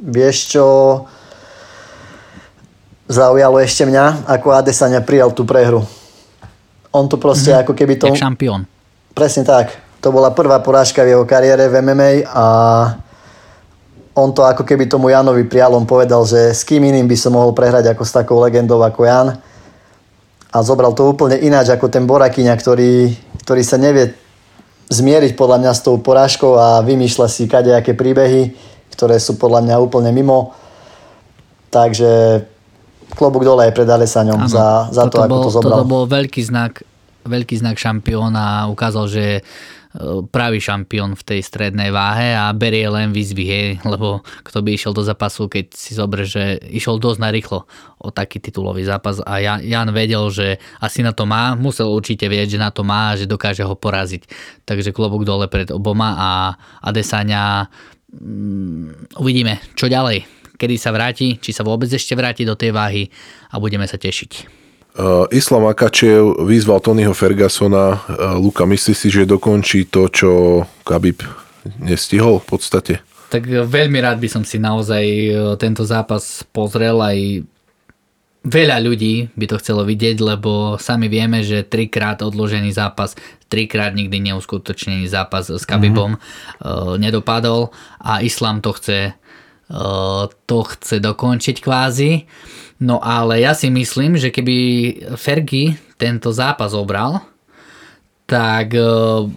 Vieš 0.00 0.36
čo 0.56 0.64
zaujalo 3.10 3.60
ešte 3.60 3.84
mňa, 3.84 4.24
ako 4.24 4.48
Adesanya 4.56 5.04
prijal 5.04 5.36
tú 5.36 5.44
prehru. 5.44 5.84
On 6.90 7.04
to 7.04 7.20
proste 7.20 7.52
mm-hmm. 7.52 7.62
ako 7.68 7.72
keby 7.76 7.94
to... 8.00 8.06
Jak 8.08 8.24
šampión. 8.24 8.64
Presne 9.12 9.44
tak. 9.44 9.76
To 10.00 10.08
bola 10.08 10.32
prvá 10.32 10.64
porážka 10.64 11.04
v 11.04 11.12
jeho 11.12 11.28
kariére 11.28 11.68
v 11.68 11.84
MMA 11.84 12.10
a 12.32 12.46
on 14.16 14.32
to 14.32 14.42
ako 14.42 14.64
keby 14.64 14.88
tomu 14.88 15.12
Janovi 15.12 15.44
prijal. 15.44 15.76
On 15.76 15.84
povedal, 15.84 16.24
že 16.24 16.56
s 16.56 16.64
kým 16.64 16.80
iným 16.82 17.04
by 17.04 17.16
som 17.20 17.36
mohol 17.36 17.52
prehrať 17.52 17.92
ako 17.92 18.02
s 18.02 18.16
takou 18.16 18.40
legendou 18.40 18.80
ako 18.80 19.04
Jan. 19.04 19.36
A 20.50 20.66
zobral 20.66 20.90
to 20.98 21.06
úplne 21.06 21.38
ináč 21.38 21.70
ako 21.70 21.86
ten 21.86 22.06
Borakyňa, 22.10 22.54
ktorý 22.58 23.14
ktorý 23.50 23.66
sa 23.66 23.82
nevie 23.82 24.14
zmieriť 24.94 25.34
podľa 25.34 25.58
mňa 25.58 25.72
s 25.74 25.82
tou 25.82 25.98
porážkou 25.98 26.54
a 26.54 26.86
vymýšľa 26.86 27.26
si 27.26 27.50
kadejaké 27.50 27.98
príbehy, 27.98 28.54
ktoré 28.94 29.18
sú 29.18 29.34
podľa 29.34 29.66
mňa 29.66 29.76
úplne 29.82 30.14
mimo. 30.14 30.54
Takže 31.70 32.42
klobúk 33.14 33.42
dole 33.42 33.66
aj 33.66 33.74
pred 33.74 33.90
Alesaňom 33.90 34.46
za, 34.46 34.86
za 34.94 35.10
to, 35.10 35.22
ako 35.22 35.34
bol, 35.34 35.42
to 35.46 35.50
zobral. 35.50 35.82
Toto 35.82 35.90
bol 35.90 36.04
veľký 36.06 36.42
znak, 36.46 36.86
veľký 37.26 37.58
znak 37.58 37.74
šampióna 37.74 38.66
a 38.66 38.68
ukázal, 38.70 39.10
že 39.10 39.42
pravý 40.30 40.62
šampión 40.62 41.18
v 41.18 41.26
tej 41.26 41.40
strednej 41.42 41.90
váhe 41.90 42.30
a 42.30 42.54
berie 42.54 42.86
len 42.86 43.10
výzvy, 43.10 43.44
hej, 43.44 43.68
lebo 43.82 44.22
kto 44.46 44.62
by 44.62 44.78
išiel 44.78 44.94
do 44.94 45.02
zápasu, 45.02 45.50
keď 45.50 45.74
si 45.74 45.98
zobre, 45.98 46.22
že 46.22 46.62
išiel 46.70 47.02
dosť 47.02 47.18
narýchlo 47.18 47.66
o 47.98 48.08
taký 48.14 48.38
titulový 48.38 48.86
zápas 48.86 49.18
a 49.26 49.42
Jan, 49.42 49.90
vedel, 49.90 50.30
že 50.30 50.62
asi 50.78 51.02
na 51.02 51.10
to 51.10 51.26
má, 51.26 51.58
musel 51.58 51.90
určite 51.90 52.30
vedieť, 52.30 52.54
že 52.54 52.62
na 52.62 52.70
to 52.70 52.86
má 52.86 53.12
a 53.12 53.18
že 53.18 53.26
dokáže 53.26 53.66
ho 53.66 53.74
poraziť. 53.74 54.30
Takže 54.62 54.94
klobúk 54.94 55.26
dole 55.26 55.50
pred 55.50 55.66
oboma 55.74 56.14
a 56.14 56.28
Adesania 56.86 57.66
mm, 58.14 59.18
uvidíme, 59.18 59.58
čo 59.74 59.90
ďalej, 59.90 60.22
kedy 60.54 60.74
sa 60.78 60.94
vráti, 60.94 61.42
či 61.42 61.50
sa 61.50 61.66
vôbec 61.66 61.90
ešte 61.90 62.14
vráti 62.14 62.46
do 62.46 62.54
tej 62.54 62.70
váhy 62.70 63.10
a 63.50 63.58
budeme 63.58 63.90
sa 63.90 63.98
tešiť. 63.98 64.59
Uh, 64.90 65.24
Islam 65.30 65.70
Akačev 65.70 66.42
vyzval 66.42 66.82
Tonyho 66.82 67.14
Fergasona. 67.14 68.02
Uh, 68.10 68.34
Luka, 68.36 68.66
myslí 68.66 68.94
si, 68.94 69.06
že 69.06 69.22
dokončí 69.22 69.86
to, 69.86 70.10
čo 70.10 70.30
Khabib 70.82 71.22
nestihol 71.78 72.42
v 72.42 72.46
podstate? 72.46 72.94
Tak 73.30 73.46
veľmi 73.46 74.02
rád 74.02 74.18
by 74.18 74.26
som 74.26 74.42
si 74.42 74.58
naozaj 74.58 75.04
uh, 75.06 75.54
tento 75.54 75.86
zápas 75.86 76.42
pozrel 76.50 76.98
aj 76.98 77.46
veľa 78.40 78.80
ľudí 78.80 79.28
by 79.36 79.46
to 79.46 79.60
chcelo 79.60 79.84
vidieť, 79.84 80.16
lebo 80.24 80.80
sami 80.80 81.12
vieme, 81.12 81.44
že 81.44 81.60
trikrát 81.60 82.24
odložený 82.24 82.72
zápas, 82.72 83.12
trikrát 83.52 83.92
nikdy 83.92 84.32
neuskutočnený 84.32 85.04
zápas 85.12 85.52
s 85.52 85.68
Khabibom 85.68 86.16
mm-hmm. 86.16 86.96
nedopadol 86.96 87.68
a 88.00 88.24
Islam 88.24 88.64
to 88.64 88.72
chce, 88.72 89.12
to 90.46 90.56
chce 90.66 90.98
dokončiť 90.98 91.56
kvázi. 91.62 92.26
No 92.82 92.98
ale 92.98 93.44
ja 93.44 93.54
si 93.54 93.70
myslím, 93.70 94.16
že 94.16 94.34
keby 94.34 94.56
Fergie 95.14 95.76
tento 96.00 96.32
zápas 96.32 96.72
obral, 96.72 97.22
tak 98.24 98.72
uh, 98.72 99.28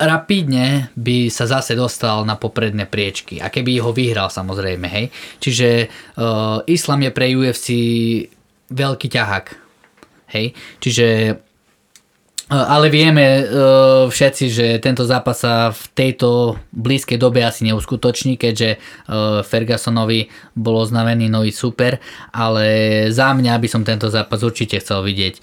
rapidne 0.00 0.88
by 0.96 1.28
sa 1.28 1.44
zase 1.44 1.76
dostal 1.76 2.24
na 2.24 2.38
popredné 2.40 2.88
priečky. 2.88 3.42
A 3.42 3.52
keby 3.52 3.82
ho 3.84 3.92
vyhral 3.92 4.32
samozrejme, 4.32 4.86
hej. 4.88 5.06
Čiže 5.42 5.68
uh, 6.16 6.64
Islam 6.64 7.04
je 7.04 7.10
pre 7.12 7.26
UFC 7.36 7.68
veľký 8.70 9.08
ťahák. 9.12 9.46
Hej. 10.30 10.54
Čiže 10.78 11.06
ale 12.50 12.90
vieme 12.90 13.46
uh, 13.46 14.10
všetci, 14.10 14.44
že 14.50 14.66
tento 14.82 15.06
zápas 15.06 15.38
sa 15.38 15.70
v 15.70 15.82
tejto 15.94 16.58
blízkej 16.74 17.14
dobe 17.14 17.46
asi 17.46 17.62
neuskutoční, 17.70 18.34
keďže 18.34 18.74
uh, 18.74 19.46
Fergusonovi 19.46 20.26
bol 20.58 20.82
oznavený 20.82 21.30
nový 21.30 21.54
super, 21.54 22.02
ale 22.34 23.06
za 23.14 23.30
mňa 23.30 23.54
by 23.54 23.68
som 23.70 23.86
tento 23.86 24.10
zápas 24.10 24.42
určite 24.42 24.82
chcel 24.82 25.06
vidieť 25.06 25.34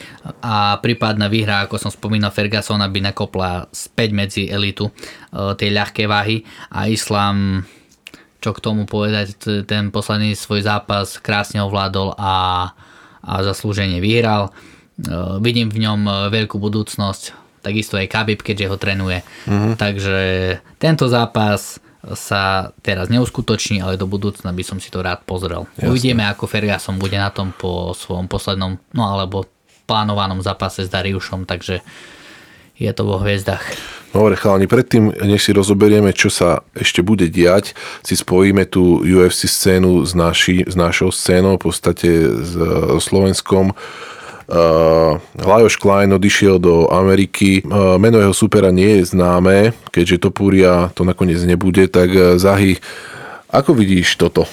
a 0.44 0.84
prípadná 0.84 1.32
výhra, 1.32 1.64
ako 1.64 1.80
som 1.80 1.92
spomínal, 1.96 2.36
Fergusona 2.36 2.92
by 2.92 3.00
nakopla 3.00 3.72
späť 3.72 4.10
medzi 4.12 4.44
elitu 4.52 4.92
uh, 4.92 5.56
tej 5.56 5.72
ľahkej 5.72 6.08
váhy 6.12 6.44
a 6.76 6.92
Islam 6.92 7.64
čo 8.38 8.54
k 8.54 8.62
tomu 8.62 8.86
povedať, 8.86 9.34
ten 9.66 9.90
posledný 9.90 10.38
svoj 10.38 10.62
zápas 10.62 11.18
krásne 11.18 11.58
ovládol 11.66 12.14
a, 12.22 12.70
a 13.26 13.34
zaslúžene 13.42 13.98
vyhral. 13.98 14.54
Uh, 14.98 15.38
vidím 15.38 15.70
v 15.70 15.86
ňom 15.86 16.00
uh, 16.10 16.16
veľkú 16.34 16.58
budúcnosť, 16.58 17.38
takisto 17.62 18.02
aj 18.02 18.10
Khabib, 18.10 18.42
keďže 18.42 18.70
ho 18.74 18.78
trénuje. 18.82 19.22
Uh-huh. 19.46 19.78
Takže 19.78 20.18
tento 20.82 21.06
zápas 21.06 21.78
sa 22.16 22.72
teraz 22.82 23.12
neuskutoční, 23.12 23.84
ale 23.84 24.00
do 24.00 24.08
budúcna 24.08 24.54
by 24.54 24.64
som 24.64 24.78
si 24.80 24.88
to 24.88 25.04
rád 25.04 25.28
pozrel. 25.28 25.68
Jasne. 25.76 25.92
Uvidíme, 25.92 26.24
ako 26.30 26.48
Ferguson 26.48 26.96
bude 27.02 27.18
na 27.20 27.34
tom 27.34 27.52
po 27.52 27.92
svojom 27.92 28.32
poslednom, 28.32 28.80
no 28.96 29.04
alebo 29.06 29.46
plánovanom 29.90 30.40
zápase 30.40 30.88
s 30.88 30.94
Dariušom, 30.94 31.44
takže 31.44 31.84
je 32.78 32.92
to 32.94 33.04
vo 33.04 33.18
hviezdach. 33.20 33.64
Dobre 34.14 34.40
chalani, 34.40 34.70
predtým, 34.70 35.12
než 35.26 35.50
si 35.50 35.52
rozoberieme, 35.52 36.14
čo 36.16 36.32
sa 36.32 36.64
ešte 36.78 37.04
bude 37.04 37.28
diať, 37.28 37.76
si 38.06 38.16
spojíme 38.16 38.64
tú 38.70 39.04
UFC 39.04 39.50
scénu 39.50 40.06
s, 40.06 40.16
naši, 40.16 40.64
s 40.64 40.78
našou 40.78 41.12
scénou, 41.12 41.60
v 41.60 41.64
podstate 41.70 42.10
s 42.24 42.52
Slovenskom 43.04 43.74
Uh, 43.74 44.17
Lajos 45.36 45.76
Klein 45.76 46.08
odišiel 46.16 46.56
do 46.56 46.88
Ameriky, 46.88 47.60
uh, 47.68 48.00
meno 48.00 48.16
jeho 48.16 48.32
supera 48.32 48.72
nie 48.72 49.04
je 49.04 49.12
známe, 49.12 49.76
keďže 49.92 50.24
Topúria 50.24 50.88
to 50.96 51.04
nakoniec 51.04 51.44
nebude, 51.44 51.92
tak 51.92 52.08
uh, 52.16 52.40
Zahy, 52.40 52.80
ako 53.52 53.76
vidíš 53.76 54.16
toto? 54.16 54.48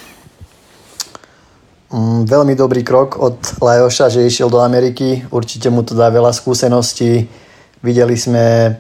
Mm, 1.95 2.27
veľmi 2.27 2.59
dobrý 2.59 2.83
krok 2.83 3.23
od 3.23 3.39
Lajoša, 3.63 4.11
že 4.11 4.27
išiel 4.27 4.51
do 4.51 4.59
Ameriky. 4.59 5.23
Určite 5.31 5.71
mu 5.71 5.87
to 5.87 5.95
dá 5.95 6.11
veľa 6.11 6.35
skúseností. 6.35 7.31
Videli 7.87 8.19
sme, 8.19 8.75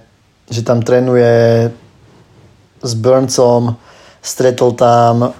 že 0.50 0.66
tam 0.66 0.82
trénuje 0.82 1.70
s 2.82 2.92
Burncom, 2.98 3.78
stretol 4.18 4.74
tam 4.74 5.30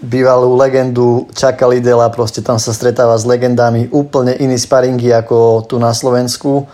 bývalú 0.00 0.56
legendu 0.56 1.28
Čaka 1.36 1.68
Lidela, 1.68 2.12
proste 2.12 2.40
tam 2.40 2.56
sa 2.56 2.72
stretáva 2.72 3.16
s 3.16 3.28
legendami. 3.28 3.88
Úplne 3.92 4.36
iný 4.40 4.56
sparingy 4.56 5.12
ako 5.12 5.68
tu 5.68 5.76
na 5.76 5.92
Slovensku. 5.92 6.68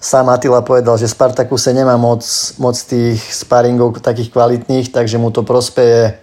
Sám 0.00 0.28
Attila 0.28 0.60
povedal, 0.60 1.00
že 1.00 1.08
Spartakuse 1.08 1.72
nemá 1.72 1.96
moc, 1.96 2.22
moc 2.60 2.76
tých 2.76 3.24
sparingov 3.32 4.04
takých 4.04 4.28
kvalitných, 4.28 4.92
takže 4.92 5.16
mu 5.16 5.32
to 5.32 5.40
prospeje. 5.40 6.20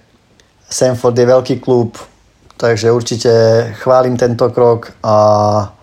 Sanford 0.69 1.17
je 1.17 1.25
veľký 1.25 1.55
klub, 1.59 1.97
Takže 2.61 2.91
určite 2.91 3.31
chválim 3.81 4.13
tento 4.17 4.45
krok 4.53 4.93
a 5.01 5.73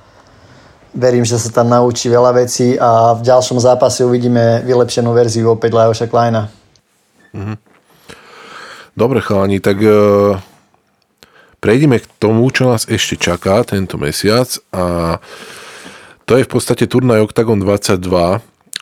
verím, 0.95 1.27
že 1.27 1.35
sa 1.35 1.51
tam 1.51 1.75
naučí 1.75 2.07
veľa 2.07 2.31
vecí 2.39 2.79
a 2.79 3.19
v 3.19 3.27
ďalšom 3.27 3.59
zápase 3.59 4.07
uvidíme 4.07 4.63
vylepšenú 4.63 5.11
verziu 5.11 5.51
opäť 5.51 5.75
Lajoša 5.75 6.07
Kleina. 6.07 6.47
Mhm. 7.35 7.68
Dobre 8.99 9.23
chalani, 9.23 9.63
tak 9.63 9.79
uh, 9.79 10.43
prejdeme 11.63 12.03
k 12.03 12.07
tomu, 12.19 12.51
čo 12.51 12.67
nás 12.67 12.83
ešte 12.91 13.15
čaká 13.15 13.63
tento 13.63 13.95
mesiac 13.95 14.51
a 14.75 15.17
to 16.27 16.35
je 16.35 16.43
v 16.43 16.51
podstate 16.51 16.91
turnaj 16.91 17.31
Octagon 17.31 17.63
22. 17.63 17.95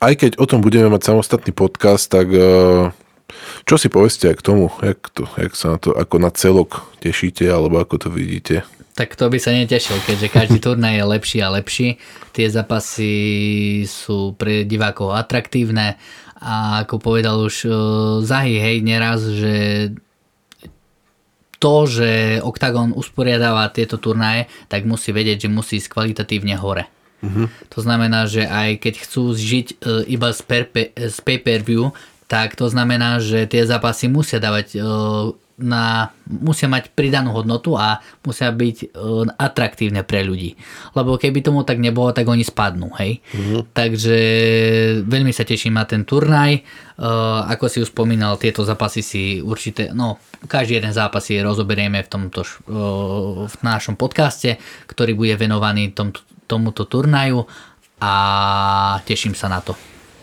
Aj 0.00 0.14
keď 0.16 0.40
o 0.40 0.48
tom 0.48 0.64
budeme 0.64 0.88
mať 0.88 1.12
samostatný 1.12 1.52
podcast, 1.52 2.08
tak 2.08 2.32
uh, 2.32 2.96
čo 3.68 3.76
si 3.76 3.92
poveste 3.92 4.32
aj 4.32 4.40
k 4.40 4.46
tomu, 4.46 4.72
jak, 4.80 5.04
to, 5.12 5.28
jak 5.36 5.52
sa 5.52 5.76
na 5.76 5.78
to 5.84 5.92
ako 5.92 6.16
na 6.16 6.32
celok 6.32 6.88
tešíte, 7.04 7.44
alebo 7.52 7.76
ako 7.76 8.00
to 8.00 8.08
vidíte? 8.08 8.64
Tak 8.96 9.20
to 9.20 9.28
by 9.28 9.36
sa 9.36 9.52
netešil, 9.52 10.00
keďže 10.00 10.32
každý 10.32 10.58
turnaj 10.64 10.96
je 10.96 11.04
lepší 11.04 11.38
a 11.44 11.52
lepší. 11.52 12.00
Tie 12.32 12.48
zápasy 12.48 13.12
sú 13.84 14.32
pre 14.32 14.64
divákov 14.64 15.12
atraktívne 15.12 16.00
a 16.40 16.88
ako 16.88 17.04
povedal 17.04 17.36
už 17.44 17.68
uh, 17.68 17.76
Zahy, 18.24 18.56
hej, 18.56 18.80
neraz, 18.80 19.20
že 19.28 19.92
to, 21.66 21.74
že 21.90 22.08
Octagon 22.46 22.94
usporiadáva 22.94 23.74
tieto 23.74 23.98
turnaje, 23.98 24.46
tak 24.70 24.86
musí 24.86 25.10
vedieť, 25.10 25.50
že 25.50 25.50
musí 25.50 25.82
ísť 25.82 25.90
kvalitatívne 25.90 26.54
hore. 26.54 26.86
Uh-huh. 27.26 27.50
To 27.74 27.82
znamená, 27.82 28.30
že 28.30 28.46
aj 28.46 28.78
keď 28.86 28.94
chcú 29.02 29.34
žiť 29.34 29.66
uh, 29.82 30.06
iba 30.06 30.30
z, 30.30 30.40
perpe, 30.46 30.94
z 30.94 31.16
pay-per-view, 31.26 31.90
tak 32.26 32.54
to 32.54 32.70
znamená, 32.70 33.18
že 33.22 33.46
tie 33.46 33.62
zápasy 33.66 34.10
musia 34.10 34.42
dávať 34.42 34.74
e, 34.74 34.78
na, 35.56 36.12
musia 36.26 36.68
mať 36.68 36.92
pridanú 36.92 37.32
hodnotu 37.32 37.78
a 37.78 38.02
musia 38.26 38.50
byť 38.50 38.76
e, 38.82 38.86
atraktívne 39.38 40.02
pre 40.02 40.26
ľudí. 40.26 40.58
Lebo 40.92 41.16
keby 41.16 41.40
tomu 41.40 41.62
tak 41.62 41.78
nebolo, 41.78 42.10
tak 42.10 42.26
oni 42.26 42.42
spadnú, 42.42 42.92
hej. 42.98 43.22
Mm-hmm. 43.30 43.60
Takže 43.72 44.18
veľmi 45.06 45.30
sa 45.30 45.46
teším 45.46 45.78
na 45.78 45.86
ten 45.86 46.02
turnaj. 46.02 46.50
E, 46.58 46.62
ako 47.46 47.70
si 47.70 47.78
už 47.78 47.94
spomínal, 47.94 48.42
tieto 48.42 48.66
zápasy 48.66 49.00
si 49.06 49.22
určite, 49.38 49.94
no 49.94 50.18
každý 50.44 50.78
jeden 50.78 50.92
zápas 50.92 51.24
si 51.24 51.40
rozoberieme 51.40 52.04
v 52.04 52.08
tomto 52.12 52.44
v 53.48 53.56
našom 53.64 53.96
podcaste, 53.96 54.60
ktorý 54.86 55.16
bude 55.16 55.34
venovaný 55.40 55.96
tom, 55.96 56.12
tomuto 56.44 56.84
turnaju 56.84 57.48
a 57.98 58.12
teším 59.08 59.32
sa 59.32 59.48
na 59.48 59.64
to. 59.64 59.72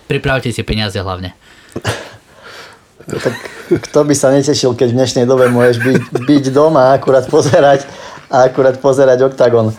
Pripravte 0.05 0.53
si 0.53 0.61
peniaze 0.61 0.97
hlavne. 1.01 1.33
Tak 3.03 3.35
kto 3.83 4.07
by 4.07 4.15
sa 4.15 4.31
netešil, 4.31 4.79
keď 4.79 4.95
v 4.95 4.97
dnešnej 5.03 5.25
dobe 5.27 5.51
môžeš 5.51 5.83
byť, 5.83 6.23
byť 6.23 6.43
doma 6.55 6.87
a 6.87 6.95
akurát 6.95 7.27
pozerať 7.27 7.83
a 8.31 8.47
akurát 8.47 8.79
pozerať 8.79 9.27
OKTAGON. 9.27 9.75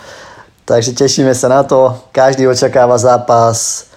Takže 0.65 0.93
tešíme 0.93 1.33
sa 1.33 1.49
na 1.49 1.65
to. 1.65 1.93
Každý 2.13 2.45
očakáva 2.49 2.97
zápas 3.01 3.89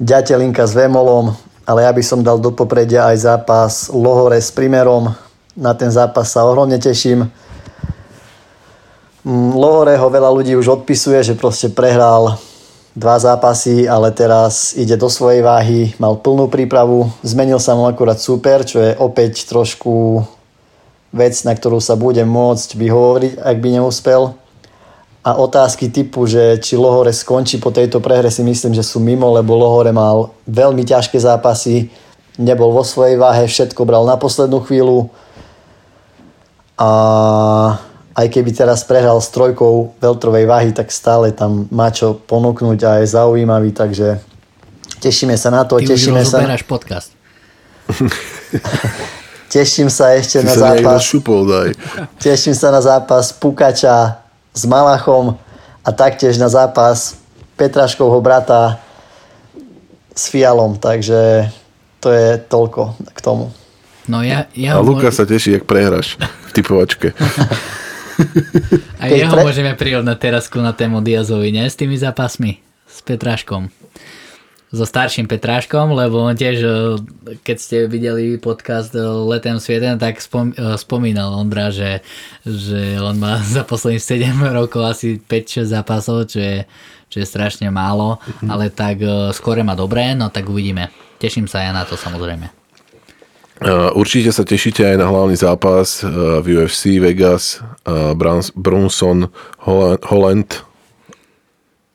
Ďatelinka 0.00 0.64
s 0.68 0.72
Vemolom, 0.72 1.32
ale 1.66 1.84
ja 1.84 1.92
by 1.92 2.02
som 2.04 2.24
dal 2.24 2.40
do 2.40 2.54
popredia 2.54 3.08
aj 3.12 3.16
zápas 3.24 3.72
Lohore 3.92 4.40
s 4.40 4.48
Primerom. 4.48 5.12
Na 5.58 5.74
ten 5.74 5.90
zápas 5.90 6.30
sa 6.30 6.46
ohromne 6.46 6.78
teším. 6.78 7.26
Mm, 9.26 9.58
Lohoreho 9.58 10.06
veľa 10.06 10.30
ľudí 10.30 10.54
už 10.54 10.70
odpisuje, 10.70 11.18
že 11.26 11.34
proste 11.34 11.66
prehral 11.66 12.38
dva 12.94 13.18
zápasy, 13.18 13.90
ale 13.90 14.14
teraz 14.14 14.70
ide 14.78 14.94
do 14.94 15.10
svojej 15.10 15.42
váhy, 15.42 15.98
mal 15.98 16.14
plnú 16.14 16.46
prípravu, 16.46 17.10
zmenil 17.26 17.58
sa 17.58 17.74
mu 17.74 17.90
akurát 17.90 18.22
super, 18.22 18.62
čo 18.62 18.78
je 18.78 18.94
opäť 19.02 19.50
trošku 19.50 20.22
vec, 21.10 21.34
na 21.42 21.58
ktorú 21.58 21.82
sa 21.82 21.98
bude 21.98 22.22
môcť 22.22 22.78
vyhovoriť, 22.78 23.32
ak 23.42 23.56
by 23.58 23.68
neúspel. 23.82 24.38
A 25.26 25.30
otázky 25.42 25.90
typu, 25.90 26.30
že 26.30 26.62
či 26.62 26.78
Lohore 26.78 27.10
skončí 27.10 27.58
po 27.58 27.74
tejto 27.74 27.98
prehre 27.98 28.30
si 28.30 28.46
myslím, 28.46 28.78
že 28.78 28.86
sú 28.86 29.02
mimo, 29.02 29.34
lebo 29.34 29.58
Lohore 29.58 29.90
mal 29.90 30.30
veľmi 30.46 30.86
ťažké 30.86 31.18
zápasy, 31.18 31.90
nebol 32.38 32.70
vo 32.70 32.86
svojej 32.86 33.18
váhe, 33.18 33.50
všetko 33.50 33.82
bral 33.82 34.06
na 34.06 34.14
poslednú 34.14 34.62
chvíľu. 34.62 35.10
A 36.78 36.90
aj 38.14 38.26
keby 38.30 38.50
teraz 38.54 38.82
prehral 38.86 39.18
s 39.18 39.30
trojkou 39.34 39.94
veľtrovej 39.98 40.44
váhy, 40.46 40.70
tak 40.74 40.90
stále 40.90 41.30
tam 41.34 41.66
má 41.70 41.90
čo 41.90 42.18
ponúknuť 42.18 42.78
a 42.86 42.90
je 43.02 43.06
zaujímavý, 43.14 43.70
takže 43.74 44.18
tešíme 45.02 45.34
sa 45.38 45.50
na 45.50 45.62
to. 45.66 45.78
Ty 45.78 45.94
tešíme 45.94 46.22
už 46.22 46.30
sa... 46.30 46.42
podcast. 46.66 47.14
Teším 49.48 49.88
sa 49.88 50.12
ešte 50.12 50.44
Ty 50.44 50.46
na 50.46 50.52
sa 50.52 50.60
zápas. 50.60 51.00
Šupol, 51.00 51.48
daj. 51.48 51.68
Teším 52.20 52.52
sa 52.52 52.68
na 52.68 52.84
zápas 52.84 53.32
Pukača 53.32 54.20
s 54.52 54.62
Malachom 54.68 55.40
a 55.80 55.88
taktiež 55.88 56.36
na 56.36 56.52
zápas 56.52 57.16
Petraškovho 57.56 58.20
brata 58.20 58.76
s 60.12 60.28
Fialom, 60.28 60.76
takže 60.76 61.48
to 62.04 62.12
je 62.12 62.36
toľko 62.44 62.92
k 63.08 63.18
tomu. 63.24 63.48
No 64.08 64.24
ja, 64.24 64.48
ja 64.56 64.76
a 64.76 64.82
Luka 64.82 65.12
sa 65.12 65.28
teší, 65.28 65.60
jak 65.60 65.64
prehraš 65.68 66.16
v 66.48 66.50
typovačke. 66.56 67.12
A 68.98 69.06
jeho 69.06 69.30
pre... 69.30 69.44
môžeme 69.46 69.72
prijať 69.78 70.02
na 70.02 70.18
terasku 70.18 70.58
na 70.58 70.74
tému 70.74 71.04
Diazovi, 71.04 71.54
nie? 71.54 71.62
S 71.68 71.78
tými 71.78 71.94
zápasmi. 71.94 72.58
S 72.88 73.04
Petráškom. 73.04 73.70
So 74.68 74.84
starším 74.84 75.32
Petráškom, 75.32 75.96
lebo 75.96 76.20
on 76.20 76.36
tiež, 76.36 76.56
e, 76.60 76.70
keď 77.40 77.56
ste 77.56 77.76
videli 77.88 78.36
podcast 78.36 78.92
e, 78.92 79.00
Letem 79.00 79.56
svietem, 79.56 79.96
tak 79.96 80.20
spom, 80.20 80.52
e, 80.52 80.76
spomínal 80.76 81.32
Ondra, 81.32 81.72
že, 81.72 82.04
že 82.44 83.00
on 83.00 83.16
má 83.16 83.40
za 83.56 83.64
posledných 83.64 84.02
7 84.02 84.36
rokov 84.52 84.84
asi 84.84 85.16
5-6 85.24 85.72
zápasov, 85.72 86.28
čo 86.28 86.44
je, 86.44 86.56
čo 87.08 87.16
je 87.24 87.26
strašne 87.28 87.72
málo, 87.72 88.20
mm-hmm. 88.20 88.48
ale 88.52 88.68
tak 88.68 89.00
skore 89.32 89.64
má 89.64 89.72
dobré, 89.72 90.12
no 90.12 90.28
tak 90.28 90.44
uvidíme. 90.44 90.92
Teším 91.16 91.48
sa 91.48 91.64
ja 91.64 91.72
na 91.72 91.88
to 91.88 91.96
samozrejme. 91.96 92.57
Určite 93.94 94.30
sa 94.30 94.46
tešíte 94.46 94.86
aj 94.86 94.96
na 95.02 95.10
hlavný 95.10 95.34
zápas 95.34 96.06
v 96.42 96.46
UFC 96.62 97.02
Vegas 97.02 97.58
Brunson 98.54 99.26
Holland. 100.06 100.62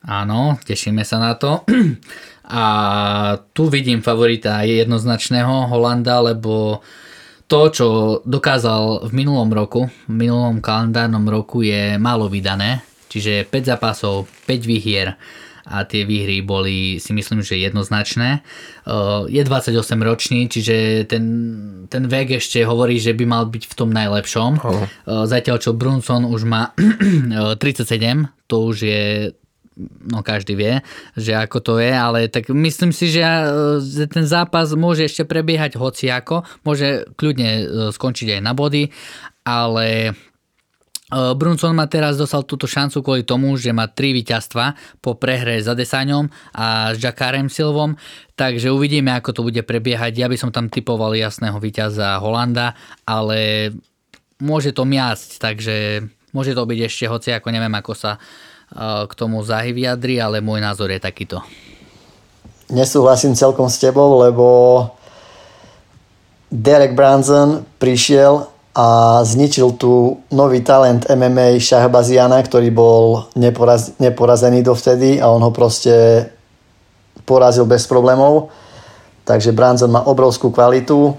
Áno, 0.04 0.60
tešíme 0.68 1.08
sa 1.08 1.24
na 1.24 1.40
to. 1.40 1.64
A 2.44 2.66
tu 3.56 3.72
vidím 3.72 4.04
favorita 4.04 4.68
jednoznačného 4.68 5.72
Holanda, 5.72 6.20
lebo 6.20 6.84
to, 7.48 7.72
čo 7.72 7.88
dokázal 8.28 9.08
v 9.08 9.12
minulom 9.16 9.48
roku, 9.48 9.88
v 9.88 10.28
minulom 10.28 10.60
kalendárnom 10.60 11.24
roku 11.24 11.64
je 11.64 11.96
málo 11.96 12.28
vydané. 12.28 12.84
Čiže 13.08 13.48
5 13.48 13.72
zápasov, 13.72 14.28
5 14.44 14.68
výhier 14.68 15.16
a 15.64 15.88
tie 15.88 16.04
výhry 16.04 16.44
boli 16.44 17.00
si 17.00 17.16
myslím, 17.16 17.40
že 17.40 17.56
jednoznačné. 17.56 18.44
Je 19.32 19.42
28 19.42 19.80
ročný, 20.04 20.52
čiže 20.52 21.08
ten, 21.08 21.24
ten 21.88 22.04
vek 22.08 22.44
ešte 22.44 22.68
hovorí, 22.68 23.00
že 23.00 23.16
by 23.16 23.24
mal 23.24 23.44
byť 23.48 23.64
v 23.72 23.74
tom 23.78 23.90
najlepšom. 23.96 24.52
Uh-huh. 24.60 24.86
Zatiaľ 25.24 25.58
čo 25.64 25.72
Brunson 25.72 26.28
už 26.28 26.44
má 26.44 26.76
37, 27.60 27.88
to 28.52 28.56
už 28.68 28.78
je 28.84 29.04
no 30.06 30.22
každý 30.22 30.54
vie, 30.54 30.86
že 31.18 31.34
ako 31.34 31.58
to 31.58 31.74
je, 31.82 31.90
ale 31.90 32.30
tak 32.30 32.46
myslím 32.54 32.94
si, 32.94 33.10
že 33.10 33.26
ten 34.06 34.26
zápas 34.30 34.70
môže 34.78 35.10
ešte 35.10 35.26
prebiehať 35.26 35.82
hociako, 35.82 36.46
môže 36.62 37.10
kľudne 37.18 37.66
skončiť 37.90 38.38
aj 38.38 38.42
na 38.46 38.54
body, 38.54 38.94
ale 39.42 40.14
Brunson 41.38 41.78
ma 41.78 41.86
teraz 41.86 42.18
dostal 42.18 42.42
túto 42.42 42.66
šancu 42.66 43.06
kvôli 43.06 43.24
tomu, 43.28 43.54
že 43.60 43.70
má 43.70 43.86
tri 43.86 44.16
víťazstva 44.18 44.74
po 44.98 45.14
prehre 45.14 45.62
s 45.62 45.70
Adesaňom 45.70 46.32
a 46.58 46.96
s 46.96 46.98
Jakarem 46.98 47.52
Silvom, 47.54 47.94
takže 48.34 48.74
uvidíme, 48.74 49.14
ako 49.14 49.30
to 49.32 49.42
bude 49.46 49.62
prebiehať. 49.62 50.18
Ja 50.18 50.26
by 50.26 50.38
som 50.40 50.50
tam 50.50 50.74
typoval 50.74 51.14
jasného 51.14 51.60
víťaza 51.62 52.18
Holanda, 52.18 52.74
ale 53.06 53.72
môže 54.42 54.74
to 54.74 54.84
miasť, 54.90 55.30
takže 55.38 55.76
môže 56.34 56.58
to 56.58 56.66
byť 56.66 56.80
ešte 56.84 57.06
hoci, 57.06 57.30
ako 57.36 57.48
neviem, 57.54 57.74
ako 57.74 57.94
sa 57.94 58.12
eh, 58.18 59.06
k 59.06 59.14
tomu 59.14 59.46
zahy 59.46 59.72
vyjadri, 59.72 60.18
ale 60.18 60.42
môj 60.42 60.60
názor 60.60 60.90
je 60.90 61.00
takýto. 61.00 61.44
Nesúhlasím 62.74 63.38
celkom 63.38 63.70
s 63.70 63.78
tebou, 63.78 64.18
lebo 64.24 64.46
Derek 66.50 66.98
Branson 66.98 67.66
prišiel 67.78 68.53
a 68.74 69.22
zničil 69.22 69.78
tu 69.78 70.18
nový 70.34 70.66
talent 70.66 71.06
MMA 71.06 71.62
Shahbaziana, 71.62 72.42
ktorý 72.42 72.74
bol 72.74 73.30
neporaz, 73.38 73.94
neporazený 74.02 74.66
dovtedy 74.66 75.22
a 75.22 75.30
on 75.30 75.46
ho 75.46 75.54
proste 75.54 76.26
porazil 77.22 77.70
bez 77.70 77.86
problémov. 77.86 78.50
Takže 79.30 79.54
Branson 79.54 79.94
má 79.94 80.02
obrovskú 80.10 80.50
kvalitu. 80.50 81.14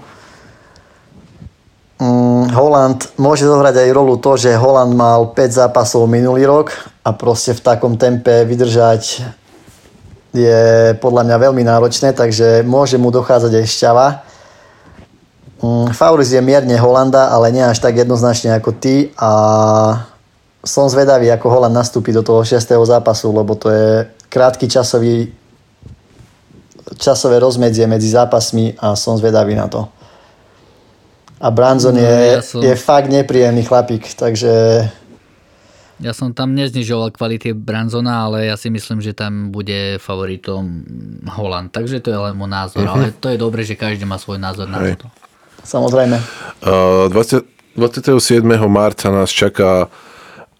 Mm, 1.95 2.51
Holland 2.51 3.07
môže 3.15 3.47
zohrať 3.47 3.87
aj 3.87 3.89
rolu 3.95 4.19
to, 4.19 4.35
že 4.35 4.59
Holland 4.59 4.91
mal 4.91 5.31
5 5.31 5.63
zápasov 5.63 6.11
minulý 6.11 6.43
rok 6.43 6.75
a 7.07 7.15
proste 7.15 7.55
v 7.55 7.63
takom 7.63 7.95
tempe 7.95 8.43
vydržať 8.43 9.23
je 10.35 10.91
podľa 10.99 11.23
mňa 11.23 11.37
veľmi 11.39 11.63
náročné, 11.63 12.11
takže 12.11 12.67
môže 12.67 12.99
mu 12.99 13.15
dochádzať 13.15 13.51
aj 13.55 13.65
šťava. 13.71 14.24
Mm, 15.63 15.95
Favoris 15.95 16.31
je 16.31 16.41
mierne 16.43 16.75
Holanda, 16.75 17.31
ale 17.31 17.51
nie 17.51 17.63
až 17.63 17.79
tak 17.79 17.95
jednoznačne 17.95 18.55
ako 18.59 18.75
ty 18.75 19.15
a 19.15 19.31
som 20.65 20.89
zvedavý, 20.89 21.29
ako 21.29 21.47
Holand 21.47 21.77
nastúpi 21.77 22.09
do 22.09 22.25
toho 22.25 22.41
6. 22.41 22.57
zápasu, 22.89 23.29
lebo 23.29 23.53
to 23.53 23.69
je 23.69 24.09
krátky 24.33 24.65
časový 24.65 25.29
časové 26.97 27.41
rozmedzie 27.41 27.89
medzi 27.89 28.09
zápasmi 28.13 28.77
a 28.77 28.93
som 28.93 29.17
zvedavý 29.17 29.57
na 29.57 29.65
to. 29.65 29.89
A 31.41 31.51
Branson 31.51 31.97
no, 31.97 32.01
je, 32.01 32.17
ja 32.39 32.41
som... 32.41 32.61
je 32.61 32.73
fakt 32.77 33.09
nepríjemný 33.09 33.65
chlapík, 33.65 34.05
takže 34.15 34.85
ja 35.95 36.11
som 36.11 36.35
tam 36.35 36.51
neznižoval 36.59 37.15
kvality 37.15 37.55
Branzona, 37.55 38.27
ale 38.27 38.51
ja 38.51 38.59
si 38.59 38.67
myslím, 38.67 38.99
že 38.99 39.15
tam 39.15 39.47
bude 39.47 39.95
favoritom 39.95 40.83
Holland. 41.39 41.71
Takže 41.71 42.03
to 42.03 42.11
je 42.11 42.19
len 42.19 42.35
môj 42.35 42.51
názor. 42.51 42.83
Uh-huh. 42.83 42.99
Ale 42.99 43.15
to 43.15 43.31
je 43.31 43.39
dobré, 43.39 43.63
že 43.63 43.79
každý 43.79 44.03
má 44.03 44.19
svoj 44.19 44.35
názor 44.35 44.67
na 44.67 44.83
to. 44.91 45.07
Samozrejme. 45.65 46.21
Uh, 46.61 47.09
20, 47.09 47.41
27. 47.75 48.45
marca 48.69 49.09
nás 49.09 49.33
čaká 49.33 49.89